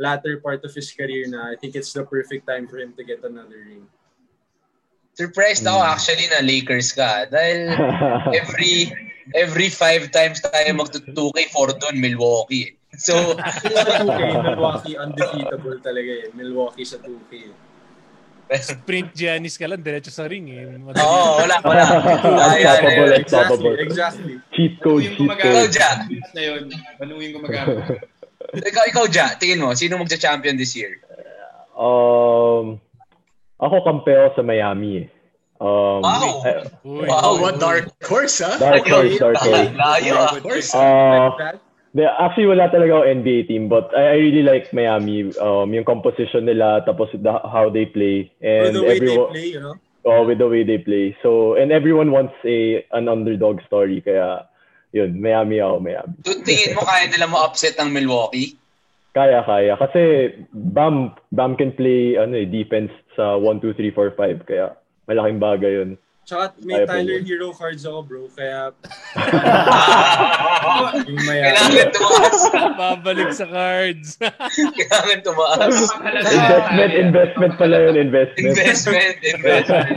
latter 0.00 0.40
part 0.40 0.64
of 0.64 0.72
his 0.72 0.88
career 0.90 1.28
na 1.28 1.52
I 1.52 1.56
think 1.60 1.76
it's 1.76 1.92
the 1.92 2.02
perfect 2.02 2.48
time 2.48 2.64
for 2.66 2.80
him 2.80 2.96
to 2.96 3.04
get 3.04 3.20
another 3.20 3.60
ring. 3.60 3.84
Surprised 5.20 5.68
ako 5.68 5.84
actually 5.84 6.24
na 6.32 6.40
Lakers 6.40 6.96
ka. 6.96 7.28
Dahil 7.28 7.76
every 8.40 8.88
every 9.36 9.68
five 9.68 10.08
times 10.08 10.40
tayo 10.40 10.72
magto-2K 10.80 11.52
for 11.52 11.68
doon, 11.76 12.00
Milwaukee. 12.00 12.72
So, 12.96 13.36
sa 13.36 14.00
2K, 14.00 14.20
Milwaukee 14.40 14.96
undefeatable 14.96 15.76
talaga 15.84 16.10
eh. 16.24 16.32
Milwaukee 16.32 16.88
sa 16.88 16.96
2K. 17.04 17.52
Sprint 18.50 19.14
Giannis 19.14 19.54
ka 19.54 19.70
lang, 19.70 19.78
diretso 19.78 20.10
sa 20.10 20.26
ring 20.26 20.50
eh. 20.50 20.66
Oo, 20.74 21.04
oh, 21.04 21.30
wala, 21.44 21.56
wala. 21.62 21.84
Unstoppable, 22.50 23.12
unstoppable. 23.14 23.76
Exactly. 23.78 24.34
Cheat 24.50 24.74
code, 24.82 25.06
cheat. 25.14 25.30
Ikaw, 25.30 25.38
code. 25.38 25.76
Ja. 25.76 25.90
Na 26.34 26.40
yun. 26.42 26.62
Banuhin 26.98 27.30
ko 27.30 27.38
magamit. 27.44 28.08
Ikaw, 28.50 28.84
ikaw, 28.90 29.04
Ja, 29.06 29.38
tingin 29.38 29.62
mo, 29.62 29.70
sino 29.78 29.94
magcha-champion 30.02 30.58
this 30.58 30.74
year? 30.74 30.98
Um, 31.78 32.82
ako 33.60 33.76
kampe 33.84 34.12
ako 34.16 34.40
sa 34.40 34.42
Miami 34.42 35.04
eh. 35.04 35.08
Um, 35.60 36.00
Wow! 36.00 36.40
Uy. 36.88 37.04
Wow. 37.04 37.20
Oh, 37.20 37.34
what 37.36 37.60
dark 37.60 37.92
horse, 38.00 38.40
ha? 38.40 38.56
dark 38.56 38.88
horse, 38.88 39.20
dark 39.20 39.36
horse. 39.44 39.68
Layo 39.76 40.12
ah. 40.16 40.32
Dark 40.32 40.44
horse. 40.44 40.72
Uh, 40.72 40.80
Like 40.80 41.38
that? 41.38 41.56
The, 41.90 42.06
actually, 42.06 42.46
wala 42.46 42.70
talaga 42.70 43.02
ako 43.02 43.04
NBA 43.18 43.50
team, 43.50 43.66
but 43.66 43.90
I, 43.98 44.14
I 44.14 44.16
really 44.22 44.46
like 44.46 44.70
Miami. 44.70 45.34
Um, 45.42 45.74
yung 45.74 45.82
composition 45.82 46.46
nila, 46.46 46.86
tapos 46.86 47.10
the, 47.10 47.34
how 47.50 47.66
they 47.66 47.82
play. 47.82 48.30
And 48.38 48.78
the 48.78 48.86
way 48.86 48.94
everyone, 48.94 49.34
they 49.34 49.34
play, 49.34 49.48
you 49.58 49.60
know? 49.60 49.74
oh, 50.06 50.22
with 50.22 50.38
the 50.38 50.46
way 50.46 50.62
they 50.62 50.78
play. 50.78 51.18
So, 51.18 51.58
and 51.58 51.74
everyone 51.74 52.14
wants 52.14 52.38
a 52.46 52.86
an 52.94 53.10
underdog 53.10 53.58
story. 53.66 54.06
Kaya, 54.06 54.46
yun, 54.94 55.18
Miami 55.18 55.58
ako, 55.58 55.82
Miami. 55.82 56.14
So, 56.22 56.38
tingin 56.46 56.78
mo 56.78 56.86
kaya 56.86 57.10
nila 57.10 57.26
ma-upset 57.26 57.74
ang 57.82 57.90
Milwaukee? 57.90 58.54
Kaya, 59.10 59.42
kaya. 59.42 59.74
Kasi, 59.74 60.30
Bam, 60.54 61.18
Bam 61.34 61.58
can 61.58 61.74
play 61.74 62.14
ano, 62.14 62.38
eh, 62.38 62.46
defense 62.46 62.94
sa 63.20 63.36
1, 63.36 63.60
2, 63.60 63.76
3, 63.76 63.92
4, 63.92 64.16
5. 64.16 64.48
Kaya, 64.48 64.72
malaking 65.04 65.36
bagay 65.36 65.72
yun. 65.76 65.90
Tsaka 66.24 66.54
may 66.62 66.80
Kaya 66.80 66.86
Tyler 66.88 67.18
pwede. 67.18 67.26
Hero 67.26 67.48
cards 67.50 67.82
ako, 67.84 68.00
bro. 68.02 68.22
Kaya 68.32 68.70
Kailangan 71.10 71.88
tumaas. 71.90 72.40
Babalik 72.76 73.30
sa 73.34 73.46
cards. 73.46 74.16
Kailangan 74.16 75.18
tumaas. 75.20 75.76
Investment, 75.90 76.92
investment 76.94 77.52
pala 77.56 77.76
yun, 77.82 77.96
investment. 77.98 78.46
Investment, 78.46 79.16
investment. 79.20 79.88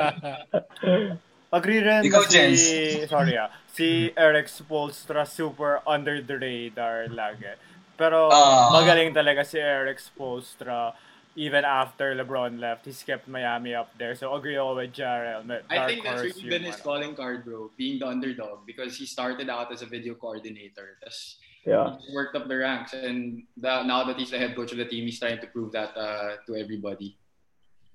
Agree 1.58 1.86
rin 1.86 2.02
Ikaw, 2.02 2.24
na 2.26 2.26
si, 2.26 2.34
Jens. 2.34 2.62
sorry 3.06 3.38
ah, 3.38 3.54
si 3.70 4.10
Eric 4.18 4.50
Spolstra 4.50 5.22
super 5.22 5.86
under 5.86 6.18
the 6.18 6.34
radar 6.34 7.06
lagi. 7.14 7.54
Pero 7.94 8.34
Ah. 8.34 8.74
magaling 8.74 9.14
talaga 9.14 9.46
si 9.46 9.62
Eric 9.62 10.02
Spolstra 10.02 10.98
even 11.36 11.66
after 11.66 12.16
LeBron 12.16 12.60
left. 12.60 12.86
He's 12.86 13.02
kept 13.04 13.28
Miami 13.28 13.74
up 13.74 13.90
there. 13.98 14.16
So 14.16 14.34
agree 14.34 14.58
ako 14.58 14.76
with 14.76 14.94
Jarrell. 14.94 15.44
I 15.70 15.88
think 15.88 16.04
that's 16.04 16.22
really 16.22 16.50
been 16.50 16.64
his 16.64 16.76
ano. 16.76 16.84
calling 16.84 17.14
card, 17.16 17.46
bro. 17.46 17.72
Being 17.78 18.00
the 18.00 18.08
underdog. 18.08 18.66
Because 18.66 18.98
he 18.98 19.06
started 19.06 19.50
out 19.50 19.72
as 19.72 19.82
a 19.82 19.90
video 19.90 20.14
coordinator. 20.14 20.98
Tapos, 21.02 21.42
Yeah. 21.64 21.96
he 22.04 22.12
worked 22.12 22.36
up 22.36 22.52
the 22.52 22.60
ranks. 22.60 22.92
And 22.92 23.48
the, 23.56 23.88
now 23.88 24.04
that 24.04 24.20
he's 24.20 24.30
the 24.30 24.38
head 24.38 24.56
coach 24.56 24.76
of 24.76 24.78
the 24.78 24.86
team, 24.86 25.08
he's 25.08 25.20
trying 25.20 25.40
to 25.40 25.48
prove 25.48 25.72
that 25.72 25.96
uh, 25.96 26.44
to 26.46 26.60
everybody. 26.60 27.16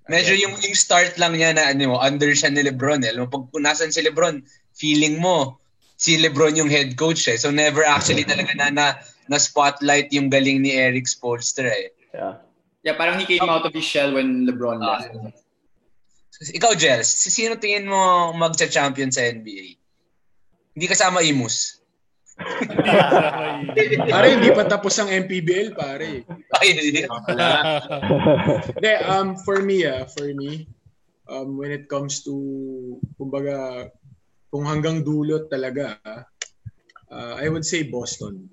Medyo 0.08 0.40
yung, 0.40 0.56
yung 0.56 0.72
start 0.72 1.20
lang 1.20 1.36
niya 1.36 1.52
na 1.52 1.68
ano, 1.68 2.00
under 2.00 2.32
siya 2.32 2.48
ni 2.48 2.64
Lebron. 2.64 3.04
Eh. 3.04 3.12
Alam 3.12 3.28
mo, 3.28 3.44
pag 3.44 3.60
nasan 3.60 3.92
si 3.92 4.00
Lebron, 4.00 4.40
feeling 4.72 5.20
mo, 5.20 5.60
si 6.00 6.16
Lebron 6.16 6.56
yung 6.56 6.72
head 6.72 6.96
coach 6.96 7.28
eh. 7.28 7.36
So 7.36 7.52
never 7.52 7.84
actually 7.84 8.24
talaga 8.24 8.56
na, 8.56 8.72
na, 8.72 8.86
na 9.28 9.36
spotlight 9.36 10.08
yung 10.16 10.32
galing 10.32 10.64
ni 10.64 10.72
Eric 10.72 11.04
Spolstra 11.04 11.68
eh. 11.68 11.92
Yeah. 12.16 12.40
Yeah, 12.88 12.96
parang 12.96 13.20
he 13.20 13.28
came 13.28 13.44
out 13.44 13.68
of 13.68 13.76
his 13.76 13.84
shell 13.84 14.16
when 14.16 14.48
LeBron 14.48 14.80
Ah. 14.80 15.04
left. 15.04 15.12
Ikaw, 16.56 16.72
Jels, 16.72 17.04
si 17.04 17.28
sino 17.28 17.60
tingin 17.60 17.84
mo 17.84 18.32
magcha-champion 18.32 19.12
sa 19.12 19.28
NBA? 19.28 19.76
Hindi 20.72 20.86
kasama 20.88 21.20
Imus. 21.20 21.84
Pare, 24.08 24.26
hindi 24.38 24.48
pa 24.54 24.62
tapos 24.64 24.94
ang 25.02 25.10
MPBL, 25.10 25.74
pare. 25.74 26.22
Ay, 26.62 26.68
hindi. 26.78 27.02
Um, 29.04 29.34
for 29.42 29.58
me, 29.60 29.82
ah, 29.84 30.06
for 30.06 30.30
me, 30.30 30.70
um, 31.26 31.58
when 31.58 31.74
it 31.74 31.90
comes 31.90 32.22
to, 32.22 32.32
kumbaga, 33.18 33.90
kung 34.54 34.62
hanggang 34.64 35.02
dulot 35.02 35.50
talaga, 35.50 35.98
ah, 36.06 36.22
uh, 37.10 37.34
I 37.36 37.50
would 37.50 37.66
say 37.66 37.82
Boston. 37.84 38.46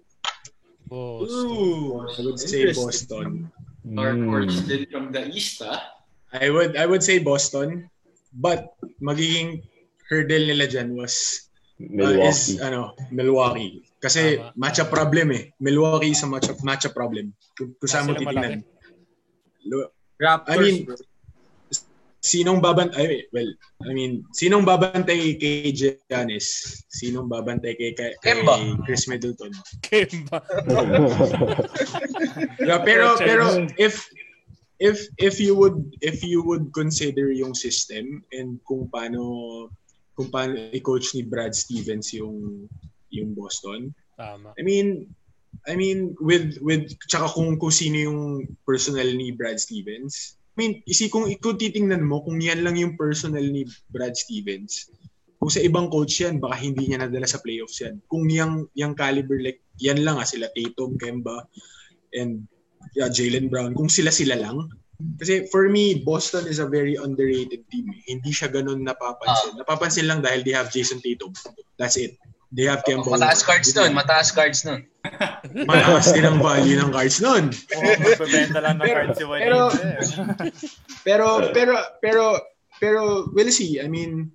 Boston. 0.90 1.54
Ooh. 1.54 2.10
I 2.10 2.20
would 2.26 2.42
say. 2.42 2.74
Boston. 2.74 3.54
Dark 3.86 4.18
Mm. 4.18 4.26
horse 4.26 4.66
din 4.66 4.90
from 4.90 5.14
the 5.14 5.30
East, 5.30 5.62
ah. 5.62 5.78
I 6.34 6.50
would 6.50 6.74
I 6.74 6.90
would 6.90 7.06
say 7.06 7.22
Boston, 7.22 7.86
but 8.34 8.74
magiging 8.98 9.62
hurdle 10.10 10.42
nila 10.42 10.66
dyan 10.66 10.98
was 10.98 11.46
uh, 11.78 12.18
is 12.26 12.58
Milwaukee. 12.58 12.66
ano 12.66 12.82
Milwaukee. 13.14 13.72
Kasi 14.02 14.42
Tama. 14.42 14.54
matchup 14.58 14.90
problem 14.90 15.30
eh. 15.32 15.54
Milwaukee 15.62 16.18
is 16.18 16.22
a 16.22 16.28
matchup 16.28 16.58
matchup 16.66 16.98
problem. 16.98 17.30
Kung, 17.54 17.78
kung 17.78 17.90
saan 17.90 18.10
mo 18.10 18.18
titingnan. 18.18 18.66
Raptors, 20.18 20.50
I 20.50 20.58
mean. 20.58 20.78
Sinong 22.26 22.58
babantay 22.58 23.06
ay 23.06 23.22
well, 23.30 23.46
I 23.86 23.94
mean, 23.94 24.26
sinong 24.34 24.66
babantay 24.66 25.38
kay 25.38 25.70
Giannis? 25.70 26.74
Sinong 26.90 27.30
babantay 27.30 27.78
kay, 27.78 27.94
kay, 27.94 28.18
kay 28.18 28.42
Kemba. 28.42 28.82
Chris 28.82 29.06
Middleton? 29.06 29.54
Kemba. 29.86 30.42
Yeah, 32.66 32.82
pero 32.82 33.16
pero 33.18 33.46
if 33.78 34.10
if 34.82 35.08
if 35.22 35.40
you 35.40 35.56
would 35.56 35.96
if 36.02 36.20
you 36.26 36.44
would 36.44 36.74
consider 36.76 37.32
yung 37.32 37.56
system 37.56 38.26
and 38.36 38.60
kung 38.68 38.92
paano 38.92 39.70
kung 40.16 40.32
paano 40.32 40.56
i-coach 40.72 41.16
ni 41.16 41.24
Brad 41.24 41.56
Stevens 41.56 42.12
yung 42.12 42.68
yung 43.12 43.32
Boston. 43.38 43.94
Tama. 44.20 44.52
I 44.60 44.64
mean 44.64 45.08
I 45.64 45.80
mean 45.80 46.18
with 46.20 46.60
with 46.60 46.92
tsaka 47.08 47.32
kung 47.32 47.56
kung 47.56 47.72
sino 47.72 47.98
yung 48.12 48.22
personal 48.68 49.08
ni 49.08 49.32
Brad 49.32 49.60
Stevens. 49.60 50.36
I 50.56 50.64
mean, 50.64 50.74
isi 50.88 51.12
kung 51.12 51.28
kung 51.44 51.60
titingnan 51.60 52.00
mo 52.00 52.24
kung 52.24 52.40
yan 52.40 52.64
lang 52.64 52.80
yung 52.80 52.96
personal 52.96 53.44
ni 53.44 53.68
Brad 53.92 54.16
Stevens. 54.16 54.88
Kung 55.36 55.52
sa 55.52 55.60
ibang 55.60 55.92
coach 55.92 56.24
yan, 56.24 56.40
baka 56.40 56.56
hindi 56.56 56.88
niya 56.88 57.04
nadala 57.04 57.28
sa 57.28 57.44
playoffs 57.44 57.84
yan. 57.84 58.00
Kung 58.08 58.24
yung, 58.32 58.72
yung 58.72 58.96
caliber, 58.96 59.36
like, 59.44 59.60
yan 59.84 60.00
lang 60.02 60.16
ah, 60.16 60.24
sila 60.24 60.48
Tatum, 60.56 60.96
Kemba, 60.96 61.44
and 62.16 62.48
yeah, 62.94 63.10
Jalen 63.10 63.50
Brown. 63.50 63.74
Kung 63.74 63.90
sila-sila 63.90 64.38
lang. 64.38 64.70
Kasi 65.20 65.50
for 65.52 65.68
me, 65.68 66.06
Boston 66.06 66.48
is 66.48 66.62
a 66.62 66.68
very 66.70 66.96
underrated 66.96 67.68
team. 67.68 67.92
Hindi 68.08 68.32
siya 68.32 68.48
ganun 68.48 68.86
napapansin. 68.86 69.60
Napapansin 69.60 70.08
lang 70.08 70.24
dahil 70.24 70.46
they 70.46 70.56
have 70.56 70.72
Jason 70.72 71.04
Tatum. 71.04 71.36
That's 71.76 72.00
it. 72.00 72.16
They 72.56 72.72
have 72.72 72.88
Kemba. 72.88 73.12
Mataas 73.12 73.44
Walker. 73.44 73.60
cards 73.60 73.70
nun, 73.76 73.92
mataas 73.92 74.30
cards 74.32 74.62
nun. 74.64 74.88
Mataas 75.68 76.16
din 76.16 76.24
ang 76.24 76.40
value 76.40 76.80
ng 76.80 76.92
cards 76.96 77.20
nun. 77.20 77.52
Oo, 77.52 77.90
magbebenta 78.00 78.64
lang 78.64 78.80
ng 78.80 78.88
Pero- 78.88 78.96
cards 78.96 79.18
si 79.20 79.24
Juanito 79.28 79.44
pero- 79.44 79.72
pero 81.04 81.26
pero 81.52 81.74
pero 82.00 82.24
pero 82.80 83.00
we'll 83.36 83.52
see. 83.52 83.84
I 83.84 83.92
mean 83.92 84.32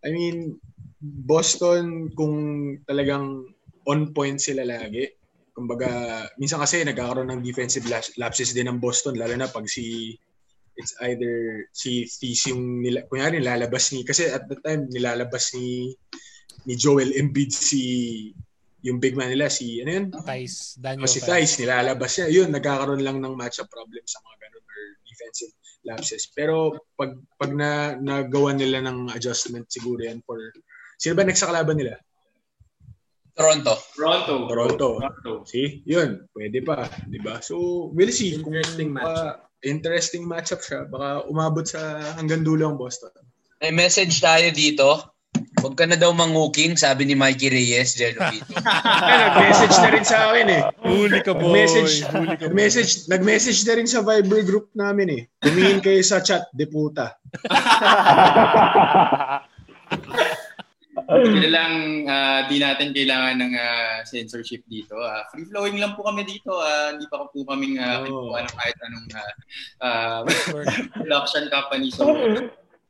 I 0.00 0.08
mean 0.08 0.56
Boston 1.02 2.08
kung 2.16 2.34
talagang 2.88 3.52
on 3.84 4.14
point 4.16 4.40
sila 4.40 4.64
lagi. 4.64 5.12
Kumbaga 5.52 6.24
minsan 6.40 6.60
kasi 6.60 6.80
nagkakaroon 6.82 7.28
ng 7.28 7.44
defensive 7.44 7.84
laps- 7.88 8.16
lapses 8.16 8.56
din 8.56 8.68
ng 8.72 8.80
Boston 8.80 9.20
lalo 9.20 9.36
na 9.36 9.52
pag 9.52 9.68
si 9.68 10.16
it's 10.80 10.96
either 11.04 11.68
si 11.76 12.08
Thies 12.08 12.48
yung 12.48 12.80
nila, 12.80 13.04
kunyari 13.04 13.36
nilalabas 13.36 13.92
ni 13.92 14.00
kasi 14.08 14.32
at 14.32 14.48
the 14.48 14.56
time 14.64 14.88
nilalabas 14.88 15.52
ni 15.52 15.92
ni 16.64 16.74
Joel 16.80 17.12
Embiid 17.12 17.52
si 17.52 17.82
yung 18.82 18.98
big 18.98 19.14
man 19.14 19.30
nila 19.30 19.52
si 19.52 19.84
ano 19.84 19.90
yun 19.92 20.06
Thais. 20.24 20.80
Daniel 20.80 21.04
o 21.04 21.10
si 21.10 21.20
Thais. 21.20 21.28
Thais, 21.28 21.52
nilalabas 21.62 22.12
niya. 22.18 22.26
Yun, 22.32 22.48
nagkakaroon 22.50 23.02
lang 23.04 23.22
ng 23.22 23.34
matchup 23.38 23.70
problem 23.70 24.02
sa 24.08 24.18
mga 24.24 24.36
ganun 24.42 24.64
or 24.66 24.80
defensive 25.06 25.52
lapses. 25.86 26.22
Pero 26.34 26.82
pag 26.98 27.14
pag 27.38 27.52
na 27.54 27.94
nagawa 27.94 28.56
nila 28.56 28.82
ng 28.82 29.14
adjustment 29.14 29.70
siguro 29.70 30.02
yan 30.02 30.18
for 30.26 30.38
Sino 31.02 31.18
ba 31.18 31.26
next 31.26 31.42
sa 31.42 31.50
kalaban 31.50 31.74
nila? 31.74 31.98
Toronto. 33.32 33.72
Toronto. 33.96 34.34
Toronto. 34.48 34.86
Toronto. 35.00 35.32
See? 35.48 35.80
Yun. 35.88 36.28
Pwede 36.30 36.60
pa. 36.60 36.84
Di 37.08 37.16
ba? 37.18 37.40
So, 37.40 37.88
we'll 37.96 38.12
see. 38.12 38.36
Kung 38.38 38.52
Interesting 38.52 38.92
pa- 38.92 39.00
matchup. 39.00 39.36
Interesting 39.62 40.22
matchup 40.26 40.60
siya. 40.60 40.84
Baka 40.84 41.24
umabot 41.26 41.64
sa 41.64 41.80
hanggang 42.18 42.44
dulo 42.44 42.68
ang 42.68 42.76
Boston. 42.76 43.14
May 43.62 43.70
message 43.70 44.18
tayo 44.18 44.50
dito. 44.50 45.06
Huwag 45.62 45.78
ka 45.78 45.86
na 45.86 45.94
daw 45.94 46.10
manguking, 46.10 46.74
sabi 46.74 47.06
ni 47.06 47.14
Mikey 47.14 47.46
Reyes, 47.48 47.94
Jello 47.94 48.18
Vito. 48.34 48.50
Nag-message 49.22 49.76
na 49.78 49.88
rin 49.94 50.02
sa 50.02 50.34
akin 50.34 50.46
eh. 50.50 50.62
Huli 50.82 51.22
ka, 51.22 51.32
boy. 51.38 51.54
Nag-message, 51.54 51.94
Huli 52.10 52.34
ka, 52.34 52.50
boy. 52.50 52.50
nag-message, 52.50 52.92
nag-message 53.06 53.60
na 53.64 53.74
rin 53.78 53.86
sa 53.86 54.02
Viber 54.02 54.42
group 54.42 54.66
namin 54.74 55.08
eh. 55.08 55.22
Tumingin 55.38 55.78
kayo 55.78 56.02
sa 56.02 56.18
chat, 56.18 56.50
de 56.50 56.66
puta. 61.18 61.28
Hindi 61.28 61.48
lang 61.52 61.72
ah, 62.08 62.40
di 62.48 62.56
natin 62.56 62.94
kailangan 62.96 63.36
ng 63.40 63.52
ah, 63.56 63.98
censorship 64.08 64.64
dito. 64.64 64.96
Ah, 64.96 65.26
free 65.28 65.44
flowing 65.48 65.76
lang 65.76 65.92
po 65.92 66.06
kami 66.06 66.24
dito. 66.24 66.56
Ah, 66.56 66.96
hindi 66.96 67.04
pa 67.10 67.26
po 67.28 67.44
kaming 67.44 67.76
uh, 67.76 68.06
Oh. 68.08 68.32
ng 68.32 68.54
kahit 68.56 68.76
anong 68.86 69.08
ah, 69.12 69.32
ah, 69.82 70.20
production 70.96 71.48
company. 71.52 71.88
So 71.92 72.08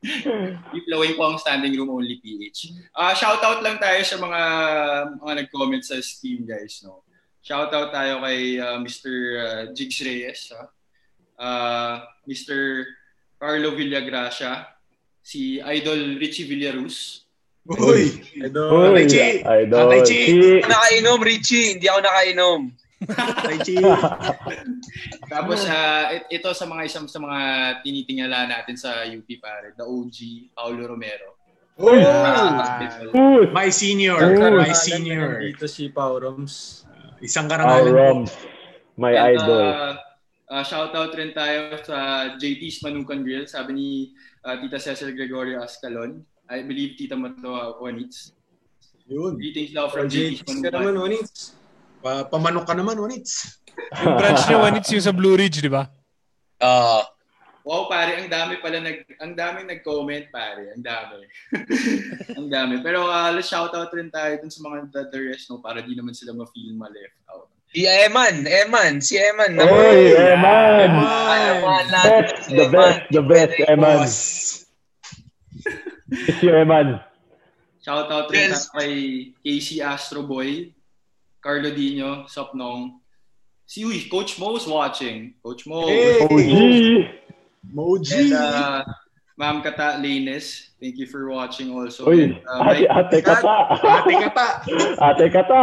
free 0.71 0.85
flowing 0.91 1.15
po 1.15 1.31
ang 1.31 1.39
standing 1.39 1.79
room 1.79 1.95
only 1.95 2.19
PH. 2.19 2.75
Ah, 2.95 3.15
shout 3.15 3.39
out 3.43 3.63
lang 3.63 3.79
tayo 3.79 4.03
sa 4.03 4.19
mga 4.19 4.43
mga 5.23 5.33
nag-comment 5.47 5.83
sa 5.83 5.99
Steam 6.03 6.43
guys, 6.43 6.83
no. 6.83 7.07
Shout 7.43 7.75
out 7.75 7.91
tayo 7.91 8.23
kay 8.23 8.59
ah, 8.63 8.79
Mr. 8.79 9.15
ah, 9.39 9.63
Jigs 9.75 9.99
Reyes, 10.03 10.55
ha? 10.55 10.63
Ah, 11.39 11.95
Mr. 12.27 12.87
Carlo 13.35 13.75
Villagracia, 13.75 14.71
si 15.19 15.59
Idol 15.59 16.15
Richie 16.19 16.47
Villarus, 16.47 17.27
Uy! 17.63 18.19
Idol. 18.43 18.99
Chi! 19.07 19.39
Idol. 19.39 19.87
Tatay 19.87 20.01
Chi! 20.03 20.19
Chi. 20.27 20.39
Ako 20.59 20.67
nakainom, 20.67 21.19
Richie. 21.23 21.67
Hindi 21.79 21.87
ako 21.87 22.01
nakainom. 22.03 22.61
Chi! 23.67 23.77
Tapos 25.33 25.61
ah, 25.67 26.11
it- 26.11 26.29
ito 26.31 26.51
sa 26.55 26.67
mga 26.67 26.83
isang 26.91 27.07
sa 27.07 27.23
mga 27.23 27.39
tinitingala 27.87 28.51
natin 28.51 28.75
sa 28.75 29.07
UP 29.07 29.27
pare, 29.39 29.75
the 29.79 29.87
OG 29.87 30.51
Paulo 30.55 30.91
Romero. 30.91 31.39
Oh! 31.79 31.95
Uy! 33.15 33.49
My 33.51 33.71
senior! 33.71 34.19
Ooh. 34.19 34.59
My 34.59 34.75
senior! 34.75 35.41
Dito 35.41 35.71
si 35.71 35.89
Pau 35.89 36.19
Roms. 36.19 36.83
Isang 37.23 37.47
karangalan 37.47 37.91
po. 37.91 37.95
Roms. 37.95 38.33
My 38.99 39.15
And, 39.15 39.39
idol. 39.39 39.63
ah, 39.73 39.95
ah, 40.51 40.65
shout 40.67 40.93
out 40.93 41.15
rin 41.15 41.31
tayo 41.33 41.79
sa 41.81 42.29
JT's 42.37 42.83
Manukan 42.85 43.23
Grill, 43.23 43.47
sabi 43.49 43.71
ni 43.73 43.89
ah, 44.45 44.59
Tita 44.59 44.77
Cecil 44.77 45.15
Gregorio 45.15 45.63
Ascalon. 45.63 46.27
I 46.53 46.61
believe 46.61 47.01
Tita 47.01 47.17
Mato 47.17 47.81
Onits. 47.81 48.37
Yun. 49.09 49.41
Greetings 49.41 49.73
daw 49.73 49.89
From 49.89 50.13
JT's 50.13 50.45
ka 50.45 50.69
naman. 50.69 51.01
Onits. 51.01 51.57
Pa 52.05 52.29
pamanok 52.29 52.69
ka 52.69 52.77
naman, 52.77 53.01
Onits. 53.01 53.65
Yung 54.05 54.21
branch 54.21 54.45
niya, 54.45 54.59
one, 54.61 54.77
it's 54.77 54.93
yung 54.93 55.01
sa 55.01 55.17
Blue 55.17 55.33
Ridge, 55.33 55.65
di 55.65 55.73
ba? 55.73 55.89
Ah, 56.61 57.09
Wow, 57.63 57.87
pare, 57.87 58.19
ang 58.19 58.27
dami 58.27 58.59
pala 58.59 58.83
nag 58.83 59.07
ang 59.23 59.39
daming 59.39 59.71
nag-comment, 59.71 60.35
pare. 60.35 60.75
Ang 60.75 60.83
dami. 60.83 61.23
ang 62.39 62.51
dami. 62.51 62.83
Pero 62.83 63.07
uh, 63.07 63.31
let's 63.31 63.47
shout 63.47 63.71
out 63.79 63.87
rin 63.95 64.11
tayo 64.11 64.35
dun 64.43 64.51
sa 64.51 64.67
mga 64.67 64.91
the, 64.91 65.03
the 65.15 65.21
rest, 65.31 65.47
no, 65.47 65.63
para 65.63 65.79
di 65.79 65.95
naman 65.95 66.11
sila 66.11 66.35
ma-feel 66.35 66.75
ma-left 66.75 67.23
out. 67.31 67.47
si 67.71 67.87
Eman, 67.87 68.43
Eman, 68.51 68.99
si 68.99 69.15
Eman. 69.15 69.55
Oy, 69.63 70.11
Eman! 70.11 70.91
Eman, 70.91 71.87
Best, 72.03 72.51
the 72.51 72.67
best, 72.67 73.01
the 73.15 73.23
best, 73.23 73.55
Eman. 73.71 73.79
Boss. 73.79 74.17
It's 75.55 75.63
you, 75.63 75.71
Eman. 75.71 75.92
Shout 77.83 78.09
out 78.13 78.31
rin 78.31 78.55
Yes. 78.55 78.71
kay 78.71 78.93
Casey 79.43 79.83
Astro 79.83 80.23
Boy, 80.23 80.71
Carlo 81.43 81.71
Dino, 81.75 82.31
Sopnong. 82.31 83.03
Si 83.67 83.83
uy, 83.83 84.07
Coach 84.07 84.39
Mo's 84.39 84.69
watching. 84.69 85.35
Coach 85.43 85.67
Mo. 85.67 85.89
Hey! 85.89 86.21
OG! 86.23 86.39
Moji! 87.75 88.31
And 88.31 88.33
uh, 88.35 88.85
Ma'am 89.35 89.63
Kata 89.65 89.97
Lanes, 89.99 90.71
thank 90.79 90.95
you 91.01 91.07
for 91.09 91.27
watching 91.31 91.73
also. 91.73 92.05
Uy, 92.07 92.31
And, 92.31 92.39
uh, 92.47 92.69
ate, 92.71 92.85
ate 92.87 93.19
kata! 93.25 93.55
Ate 93.81 94.15
ka 94.21 94.31
ta! 94.31 94.49
Ate 95.11 95.27
kata! 95.33 95.61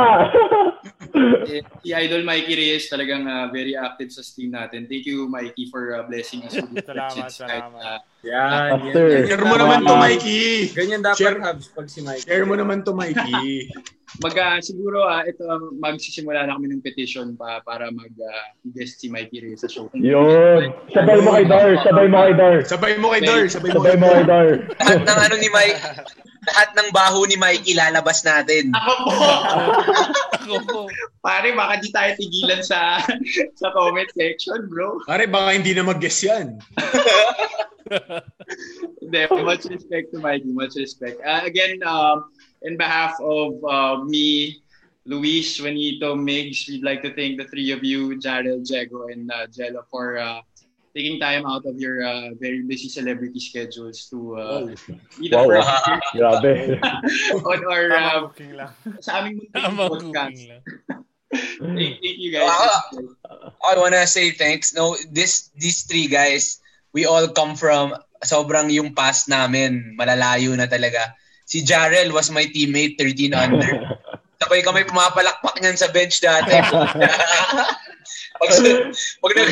Eh, 1.47 1.61
si 1.85 1.93
Idol 1.93 2.23
Mikey 2.25 2.55
Reyes 2.55 2.89
talagang 2.89 3.29
uh, 3.29 3.47
very 3.53 3.77
active 3.77 4.09
sa 4.11 4.25
Steam 4.25 4.51
natin. 4.51 4.89
Thank 4.89 5.05
you, 5.05 5.29
Mikey, 5.29 5.69
for 5.69 5.95
uh, 5.95 6.03
blessing 6.09 6.43
us 6.43 6.55
with 6.57 6.71
Salamat, 6.89 7.13
questions. 7.13 7.39
Kahit, 7.39 7.63
salamat. 7.69 7.79
uh, 7.79 7.99
Yan, 8.27 8.35
yan. 8.35 8.69
After. 8.75 9.05
Ganyan 9.07 9.27
Share 9.31 9.45
mo 9.47 9.55
naman 9.55 9.79
to, 9.87 9.95
Mikey! 9.95 10.43
Ganyan 10.75 11.01
dapat 11.01 11.19
Share- 11.19 11.39
Habs 11.39 11.67
pag 11.71 11.87
si 11.87 11.99
Mike. 12.03 12.27
Share 12.27 12.43
mo 12.43 12.55
naman 12.59 12.83
to, 12.83 12.91
Mikey. 12.91 13.71
mag 14.17 14.33
uh, 14.33 14.57
siguro 14.57 15.05
uh, 15.05 15.21
ito 15.21 15.45
uh, 15.45 15.69
magsisimula 15.77 16.41
na 16.49 16.57
kami 16.57 16.73
ng 16.73 16.81
petition 16.81 17.37
pa 17.37 17.61
para 17.61 17.93
mag 17.93 18.09
uh, 18.09 18.45
guest 18.73 18.97
si 18.97 19.07
Mikey 19.07 19.45
Reyes 19.45 19.61
sa 19.61 19.69
show. 19.69 19.85
Yun! 19.93 20.73
Sabay 20.89 21.21
mo 21.21 21.37
kay 21.37 21.45
Dar! 21.45 21.77
Sabay 21.85 22.07
mo 22.09 22.17
kay 22.25 22.33
Dar! 22.33 22.55
Sabay 22.65 22.93
mo 22.97 23.07
kay 23.13 23.21
Dar! 23.21 23.43
Sabay 23.45 23.69
mo 23.69 23.79
Sabay 23.79 23.93
kay 23.93 23.99
mo 24.01 24.07
kay 24.09 24.25
Dar! 24.25 24.47
Dar! 24.65 24.75
Lahat 24.81 25.01
ng 25.05 25.19
ano 25.29 25.35
ni 25.37 25.49
Mike, 25.53 25.79
lahat 26.49 26.69
ng 26.73 26.89
baho 26.89 27.19
ni 27.29 27.37
Mike 27.37 27.63
ilalabas 27.69 28.25
natin. 28.25 28.73
Ako 28.73 28.93
po. 29.05 29.13
Ako 30.41 30.55
po. 30.65 30.79
Pare, 31.21 31.53
baka 31.53 31.77
di 31.77 31.89
tayo 31.93 32.11
tigilan 32.17 32.65
sa 32.65 32.99
sa 33.55 33.67
comment 33.77 34.09
section, 34.17 34.65
bro. 34.67 34.97
Pare, 35.05 35.29
baka 35.29 35.53
hindi 35.53 35.77
na 35.77 35.85
mag-guess 35.85 36.25
yan. 36.25 36.57
Hindi, 39.01 39.27
much 39.43 39.65
respect 39.65 40.13
to 40.13 40.19
Mikey, 40.19 40.51
much 40.53 40.75
respect. 40.75 41.19
Uh, 41.25 41.41
again, 41.45 41.81
um, 41.85 42.29
in 42.61 42.77
behalf 42.77 43.15
of 43.21 43.53
uh, 43.65 44.03
me, 44.03 44.61
Luis, 45.05 45.59
Juanito, 45.59 46.15
Migs, 46.15 46.67
we'd 46.67 46.83
like 46.83 47.01
to 47.03 47.13
thank 47.13 47.37
the 47.39 47.45
three 47.47 47.71
of 47.71 47.83
you, 47.83 48.15
Jarrell, 48.19 48.61
Jago, 48.63 49.07
and 49.07 49.31
uh, 49.31 49.47
Jello, 49.47 49.83
for 49.89 50.17
uh, 50.17 50.41
taking 50.95 51.19
time 51.19 51.45
out 51.45 51.65
of 51.65 51.79
your 51.79 52.03
uh, 52.05 52.29
very 52.39 52.61
busy 52.61 52.89
celebrity 52.89 53.39
schedules 53.39 54.05
to 54.09 54.37
uh, 54.37 54.65
be 55.19 55.29
the 55.29 55.37
Wow. 55.37 55.47
first 55.47 55.69
Grabe. 56.15 56.79
on 57.45 57.59
our 57.71 57.85
uh, 57.91 57.97
Tama 57.97 58.21
booking 58.27 58.53
lang. 58.53 58.71
sa 59.01 59.11
aming 59.21 59.37
munting 59.41 59.53
Tama 59.63 59.83
podcast. 59.89 60.33
cooking 60.33 60.49
lang. 60.49 60.61
Thank, 61.29 62.01
thank 62.01 62.17
you 62.17 62.31
guys. 62.33 62.49
I 63.61 63.77
wanna 63.77 64.05
say 64.07 64.31
thanks. 64.31 64.73
No, 64.73 64.97
this 65.13 65.49
these 65.55 65.85
three 65.85 66.07
guys, 66.09 66.57
we 66.93 67.05
all 67.05 67.29
come 67.31 67.53
from 67.53 67.93
sobrang 68.23 68.67
yung 68.71 68.91
past 68.91 69.31
namin, 69.31 69.95
malalayo 69.95 70.51
na 70.55 70.67
talaga. 70.67 71.15
Si 71.47 71.63
Jarrell 71.63 72.11
was 72.13 72.29
my 72.29 72.45
teammate, 72.45 72.99
13 72.99 73.33
under. 73.33 73.71
Sabay 74.39 74.63
kami 74.63 74.87
pumapalakpak 74.87 75.59
niyan 75.59 75.75
sa 75.75 75.91
bench 75.91 76.23
dati. 76.23 76.55
pag, 78.39 78.51
pag, 79.19 79.33
nag, 79.35 79.49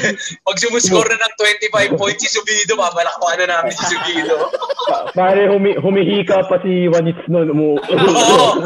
pag 0.47 0.57
sumuscore 0.63 1.11
na 1.11 1.27
ng 1.27 1.35
25 1.35 1.99
points 1.99 2.23
si 2.23 2.31
Subido, 2.31 2.79
papalakpakan 2.79 3.37
na 3.43 3.47
namin 3.59 3.75
si 3.75 3.83
Subido. 3.83 4.47
Pa- 4.87 5.11
Pare, 5.17 5.51
humi 5.51 5.75
humihika 5.75 6.47
pa 6.47 6.63
si 6.63 6.87
Juanits 6.87 7.27
noon. 7.27 7.51
Umu- 7.51 7.83
Oo. 7.83 8.63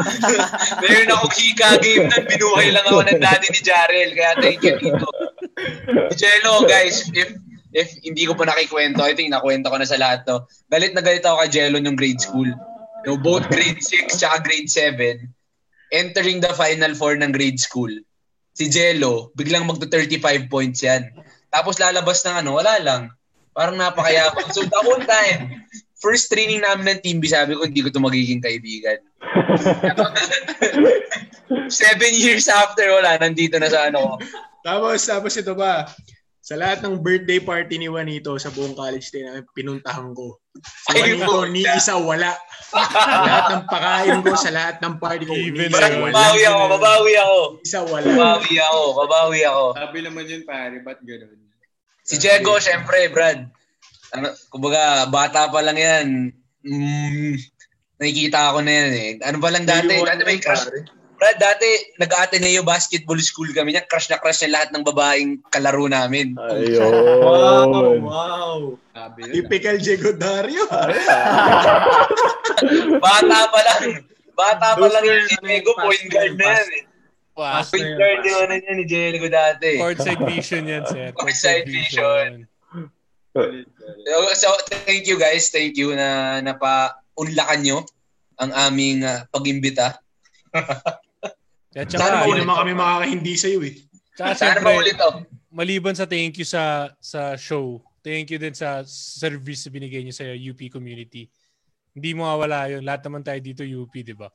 Meron 0.78 1.10
akong 1.10 1.34
hika 1.34 1.82
game 1.82 2.06
nun. 2.06 2.22
Binuhay 2.30 2.70
lang 2.70 2.86
ako 2.86 3.02
ng 3.02 3.18
daddy 3.18 3.48
ni 3.50 3.60
Jarrell. 3.66 4.14
Kaya 4.14 4.32
thank 4.38 4.62
you 4.62 4.78
dito. 4.78 5.08
Jello, 6.14 6.62
guys, 6.70 7.10
if 7.18 7.34
if 7.72 7.96
hindi 8.04 8.28
ko 8.28 8.36
pa 8.36 8.48
nakikwento, 8.48 9.00
I 9.00 9.16
think 9.16 9.32
nakwento 9.32 9.72
ko 9.72 9.80
na 9.80 9.88
sa 9.88 9.96
lahat 9.96 10.28
to. 10.28 10.44
Galit 10.68 10.92
na 10.92 11.00
galit 11.00 11.24
ako 11.24 11.40
kay 11.44 11.50
Jello 11.50 11.80
nung 11.80 11.96
grade 11.96 12.20
school. 12.20 12.48
No, 13.02 13.18
both 13.18 13.48
grade 13.50 13.82
6 13.82 14.14
tsaka 14.14 14.46
grade 14.46 14.70
7, 14.70 15.26
entering 15.90 16.38
the 16.38 16.52
final 16.54 16.94
four 16.94 17.18
ng 17.18 17.34
grade 17.34 17.58
school. 17.58 17.90
Si 18.52 18.70
Jello, 18.70 19.34
biglang 19.34 19.66
magto 19.66 19.88
35 19.88 20.46
points 20.46 20.84
yan. 20.84 21.10
Tapos 21.50 21.82
lalabas 21.82 22.22
ng 22.22 22.46
ano, 22.46 22.60
wala 22.60 22.78
lang. 22.78 23.10
Parang 23.52 23.76
napakayabang. 23.76 24.54
So 24.54 24.62
the 24.62 24.80
whole 24.86 25.02
time, 25.02 25.66
first 25.98 26.30
training 26.30 26.62
namin 26.62 26.96
ng 26.96 27.00
team 27.02 27.18
B, 27.18 27.28
sabi 27.28 27.58
ko, 27.58 27.66
hindi 27.66 27.82
ko 27.82 27.90
to 27.90 28.00
magiging 28.00 28.40
kaibigan. 28.40 29.02
Seven 31.68 32.12
years 32.12 32.48
after, 32.48 32.86
wala, 32.88 33.18
nandito 33.18 33.58
na 33.58 33.68
sa 33.68 33.92
ano. 33.92 34.16
Tapos, 34.62 35.04
tapos 35.04 35.32
ito 35.36 35.52
ba? 35.58 35.90
Sa 36.42 36.58
lahat 36.58 36.82
ng 36.82 36.98
birthday 36.98 37.38
party 37.38 37.78
ni 37.78 37.86
Juanito 37.86 38.34
sa 38.34 38.50
buong 38.50 38.74
college 38.74 39.14
day 39.14 39.22
namin, 39.22 39.46
pinuntahan 39.54 40.10
ko. 40.10 40.42
Si 40.90 40.98
Juanito, 40.98 41.46
ni 41.46 41.62
isa 41.62 41.94
wala. 41.94 42.34
Sa 42.74 43.22
lahat 43.22 43.46
ng 43.54 43.64
pakain 43.70 44.18
ko, 44.26 44.34
sa 44.34 44.50
lahat 44.50 44.76
ng 44.82 44.94
party 44.98 45.22
ko, 45.22 45.38
ni 45.38 45.54
Even 45.54 45.70
isa 45.70 45.86
na. 45.86 46.02
wala. 46.02 46.14
Babawi 46.18 46.42
ako, 46.42 46.62
babawi 46.66 47.12
ako. 47.14 47.38
Isa 47.62 47.80
wala. 47.86 48.10
Babawi 48.10 48.54
ako, 48.58 48.82
babawi 48.98 49.40
ako. 49.46 49.64
Sabi 49.78 49.98
naman 50.02 50.24
yun, 50.26 50.42
pare, 50.42 50.76
ba't 50.82 50.98
ganun? 51.06 51.38
Si 52.02 52.18
Diego, 52.18 52.58
syempre, 52.58 53.06
Brad. 53.14 53.46
Ano, 54.18 54.34
kumbaga, 54.50 55.06
bata 55.06 55.46
pa 55.46 55.62
lang 55.62 55.78
yan. 55.78 56.06
Mm, 56.66 57.38
nakikita 58.02 58.50
ko 58.50 58.58
na 58.66 58.72
yan 58.82 58.90
eh. 58.90 59.10
Ano 59.22 59.38
pa 59.38 59.54
lang 59.54 59.62
dati? 59.62 59.94
Dati 59.94 60.26
may 60.26 60.42
crush. 60.42 60.66
Brad, 61.22 61.38
dati 61.38 61.70
nag-Ateneo 62.02 62.66
Basketball 62.66 63.22
School 63.22 63.54
kami 63.54 63.70
niya. 63.70 63.86
Crush 63.86 64.10
na 64.10 64.18
crush 64.18 64.42
niya 64.42 64.58
lahat 64.58 64.74
ng 64.74 64.82
babaeng 64.82 65.38
kalaro 65.54 65.86
namin. 65.86 66.34
Wow, 66.34 66.58
Ayun. 66.58 68.02
wow. 68.10 68.74
Sabi 68.90 69.30
yun. 69.30 69.34
Typical 69.38 69.78
Diego 69.78 70.10
Dario. 70.18 70.66
Bata 73.06 73.38
pa 73.54 73.60
lang. 73.62 74.02
Bata 74.34 74.74
pa 74.74 74.82
Those 74.82 74.98
lang 74.98 75.04
yung 75.06 75.30
si 75.30 75.38
Diego, 75.46 75.70
point 75.78 76.02
na 76.02 76.10
guard 76.10 76.34
na 76.34 76.46
yan 76.58 76.70
eh. 76.74 76.84
Wow. 77.38 77.52
Past 77.54 77.70
Point 77.70 77.86
na 77.86 77.86
yun, 77.86 77.98
guard 78.02 78.20
yung 78.26 78.40
ano 78.42 78.54
niya 78.58 78.72
ni 78.74 78.84
Diego 78.90 79.26
dati. 79.30 79.70
Courtside 79.78 80.22
vision 80.26 80.62
yan, 80.66 80.82
sir. 80.90 81.06
Courtside 81.22 81.70
vision. 81.70 82.50
So, 83.30 83.46
so, 84.34 84.58
thank 84.90 85.06
you 85.06 85.22
guys. 85.22 85.54
Thank 85.54 85.78
you 85.78 85.94
na 85.94 86.42
napaunlakan 86.42 87.62
nyo 87.62 87.86
ang 88.42 88.50
aming 88.58 89.06
uh, 89.06 89.22
pag-imbita. 89.30 90.02
At 91.72 91.88
Sana 91.88 92.20
saka, 92.20 92.28
hindi 92.28 92.44
naman 92.44 92.56
kami 92.60 92.72
makakahindi 92.76 93.34
sa'yo 93.36 93.58
eh. 93.64 93.74
tsaka 94.12 94.32
Sana 94.36 94.60
syempre, 94.60 94.64
maulit 94.76 94.96
to. 95.00 95.10
maliban 95.48 95.96
sa 95.96 96.04
thank 96.04 96.36
you 96.36 96.44
sa 96.44 96.92
sa 97.00 97.32
show, 97.40 97.80
thank 98.04 98.28
you 98.28 98.36
din 98.36 98.52
sa 98.52 98.84
service 98.84 99.64
na 99.64 99.70
binigay 99.72 100.04
niyo 100.04 100.12
sa 100.12 100.28
UP 100.28 100.60
community. 100.68 101.32
Hindi 101.92 102.16
mo 102.16 102.28
mawala 102.28 102.68
yun. 102.72 102.84
Lahat 102.84 103.04
naman 103.04 103.24
tayo 103.24 103.40
dito 103.40 103.64
UP, 103.64 103.92
di 103.92 104.16
ba? 104.16 104.28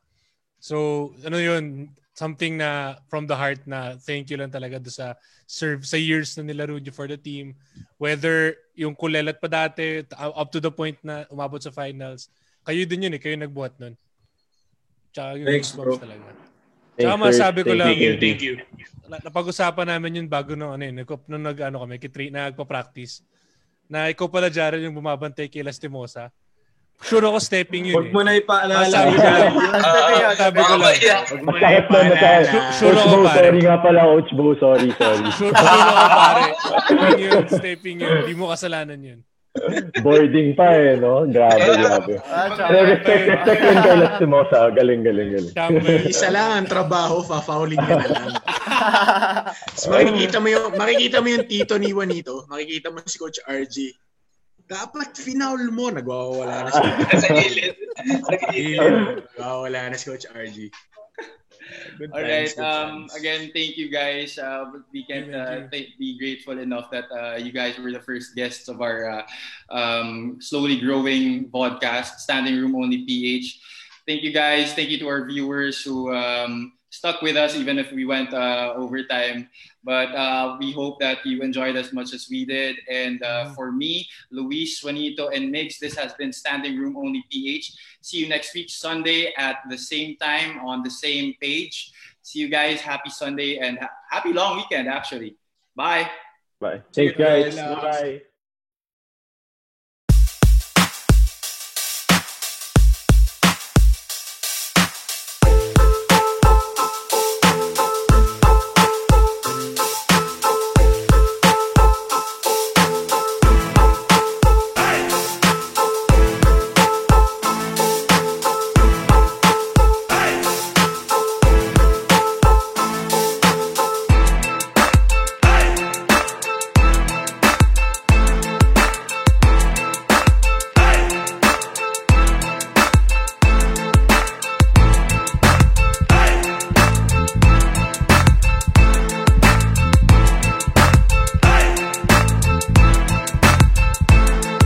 So, 0.57 1.09
ano 1.26 1.38
yun, 1.38 1.93
something 2.18 2.57
na 2.57 2.97
from 3.09 3.30
the 3.30 3.38
heart 3.38 3.61
na 3.69 3.93
thank 4.01 4.30
you 4.34 4.38
lang 4.41 4.49
talaga 4.49 4.81
do 4.81 4.89
sa 4.89 5.14
serve 5.45 5.85
sa 5.85 5.97
years 6.01 6.34
na 6.38 6.49
nilaro 6.49 6.81
niyo 6.81 6.89
for 6.89 7.05
the 7.05 7.18
team. 7.18 7.53
Whether 8.01 8.57
yung 8.73 8.97
kulelat 8.97 9.38
pa 9.38 9.45
dati, 9.45 10.01
up 10.18 10.49
to 10.49 10.57
the 10.57 10.73
point 10.73 10.97
na 11.05 11.30
umabot 11.30 11.61
sa 11.61 11.69
finals, 11.69 12.34
kayo 12.65 12.81
din 12.89 13.05
yun 13.05 13.14
eh, 13.14 13.22
kayo 13.22 13.38
nagbuhat 13.38 13.77
nun. 13.77 13.93
Tsaka 15.14 15.38
yung 15.38 15.49
Thanks, 15.49 15.73
bro. 15.77 15.97
talaga. 16.01 16.30
Sir. 16.97 17.13
masabi 17.15 17.59
ko 17.61 17.71
Thank 17.71 17.81
lang, 17.81 17.93
you. 17.93 18.11
Thank 18.17 18.41
you. 18.41 18.53
na- 19.07 19.21
napag-usapan 19.21 19.87
namin 19.87 20.23
yun 20.23 20.27
bago 20.27 20.51
nung 20.53 20.73
ano 20.73 20.83
eh, 20.83 20.91
nung, 20.91 21.05
nung 21.25 21.43
nag 21.45 21.57
ano 21.61 21.85
kami, 21.85 21.95
kitri, 21.97 22.27
nagpa-practice. 22.27 23.21
Na 23.87 24.11
ikaw 24.11 24.27
pala 24.27 24.51
Jared 24.51 24.83
yung 24.83 24.97
bumabantay 24.97 25.47
kay 25.47 25.63
Lastimosa. 25.63 26.27
Sure 26.97 27.21
ako 27.21 27.37
stepping 27.37 27.93
yun 27.93 27.95
Huwag 27.95 28.09
eh. 28.09 28.11
mo 28.11 28.21
na 28.25 28.33
ipaalala. 28.33 28.89
Sabi 28.89 29.13
ko 29.13 29.21
lang, 29.21 30.33
sabi 30.33 30.59
ko 30.59 30.73
lang. 30.75 30.95
Masakit 31.45 31.85
na 31.87 31.97
masakit. 32.09 32.47
Sure- 32.73 32.97
ako, 32.97 33.15
pare. 33.21 33.37
sorry 33.47 33.59
nga 33.61 33.77
pala, 33.77 33.99
Coach 34.01 34.31
Bo. 34.33 34.45
Sorry, 34.57 34.89
sorry. 34.97 35.25
Sure, 35.31 35.53
sure 35.53 35.53
ako 35.53 36.09
pare. 36.09 36.43
Stepping 36.57 37.19
yun, 37.21 37.43
stepping 37.47 37.97
yun. 38.01 38.17
Di 38.25 38.33
mo 38.33 38.49
kasalanan 38.49 38.97
yun. 38.97 39.19
Boarding 40.03 40.53
pa 40.53 40.67
eh, 40.75 40.95
no? 40.97 41.25
Grabe, 41.27 41.69
grabe. 41.77 42.13
Ah, 42.27 42.53
Pero 42.53 42.93
respect, 42.93 43.23
respect 43.27 43.61
yun 43.63 43.77
kay 43.81 43.95
Lastimosa. 43.97 44.59
Galing, 44.75 45.01
galing, 45.01 45.29
galing. 45.34 45.53
Chamber. 45.55 45.97
Isa 46.11 46.29
lang 46.29 46.63
ang 46.63 46.67
trabaho, 46.69 47.23
fa-fouling 47.23 47.79
ka 47.81 47.95
na 47.97 48.07
lang. 48.07 48.29
Tapos 49.73 49.85
makikita 49.89 50.38
mo 50.38 50.47
yung, 50.51 50.65
makikita 50.75 51.17
mo 51.23 51.27
yung 51.31 51.45
tito 51.49 51.73
ni 51.81 51.89
Juanito, 51.95 52.45
makikita 52.51 52.93
mo 52.93 53.01
si 53.05 53.17
Coach 53.17 53.39
RG. 53.47 53.95
Dapat 54.67 55.15
finaul 55.15 55.71
mo, 55.71 55.88
nagwawala 55.88 56.67
na 56.67 56.69
si 56.75 56.84
Sa 57.23 57.29
gilid. 57.31 57.75
Sa 58.27 58.35
gilid. 58.51 59.23
Nagwawala 59.34 59.79
na 59.89 59.95
si 59.95 60.05
Coach 60.11 60.27
RG. 60.27 60.67
Good 61.97 62.11
All 62.13 62.21
right. 62.21 62.47
times, 62.55 62.57
Um, 62.57 63.07
again, 63.17 63.51
thank 63.53 63.77
you 63.77 63.89
guys. 63.89 64.37
Uh, 64.37 64.71
we 64.93 65.05
can 65.05 65.33
uh, 65.33 65.67
th- 65.69 65.97
be 65.97 66.17
grateful 66.17 66.57
enough 66.59 66.89
that 66.91 67.05
uh, 67.11 67.35
you 67.37 67.51
guys 67.51 67.77
were 67.79 67.91
the 67.91 67.99
first 68.01 68.35
guests 68.35 68.67
of 68.69 68.81
our 68.81 69.09
uh, 69.09 69.23
um, 69.69 70.37
slowly 70.39 70.79
growing 70.79 71.49
podcast, 71.49 72.21
Standing 72.21 72.55
Room 72.61 72.75
Only 72.75 73.03
PH. 73.05 73.59
Thank 74.05 74.23
you 74.23 74.31
guys. 74.31 74.73
Thank 74.73 74.89
you 74.89 74.99
to 74.99 75.07
our 75.07 75.25
viewers 75.25 75.81
who 75.83 76.13
um, 76.13 76.76
stuck 76.89 77.22
with 77.22 77.35
us 77.35 77.55
even 77.55 77.77
if 77.77 77.91
we 77.91 78.05
went 78.05 78.34
uh, 78.34 78.73
overtime. 78.76 79.49
But 79.84 80.14
uh, 80.15 80.57
we 80.59 80.72
hope 80.72 80.99
that 80.99 81.26
you 81.26 81.41
enjoyed 81.41 81.76
as 81.76 81.93
much 81.93 82.14
as 82.14 82.27
we 82.30 82.45
did. 82.45 82.77
And 82.89 83.22
uh, 83.23 83.53
for 83.53 83.72
me, 83.72 84.07
Luis, 84.31 84.84
Juanito, 84.84 85.30
and 85.30 85.53
Migs, 85.53 85.80
this 85.80 85.95
has 85.95 86.14
been 86.14 86.34
Standing 86.34 86.77
Room 86.77 86.97
Only 86.97 87.23
PH. 87.31 87.73
See 88.01 88.18
you 88.18 88.27
next 88.27 88.53
week, 88.53 88.69
Sunday, 88.69 89.34
at 89.38 89.57
the 89.69 89.77
same 89.77 90.18
time 90.18 90.59
on 90.65 90.84
the 90.84 90.91
same 90.91 91.34
page. 91.41 91.91
See 92.22 92.39
you 92.39 92.49
guys. 92.49 92.81
Happy 92.81 93.09
Sunday 93.09 93.57
and 93.57 93.80
ha- 93.80 93.89
happy 94.09 94.34
long 94.34 94.57
weekend, 94.57 94.88
actually. 94.88 95.38
Bye. 95.76 96.09
Bye. 96.59 96.81
See 96.91 97.03
you 97.03 97.14
Thanks, 97.14 97.55
guys. 97.55 97.55
guys. 97.55 97.81
Bye. 98.01 98.22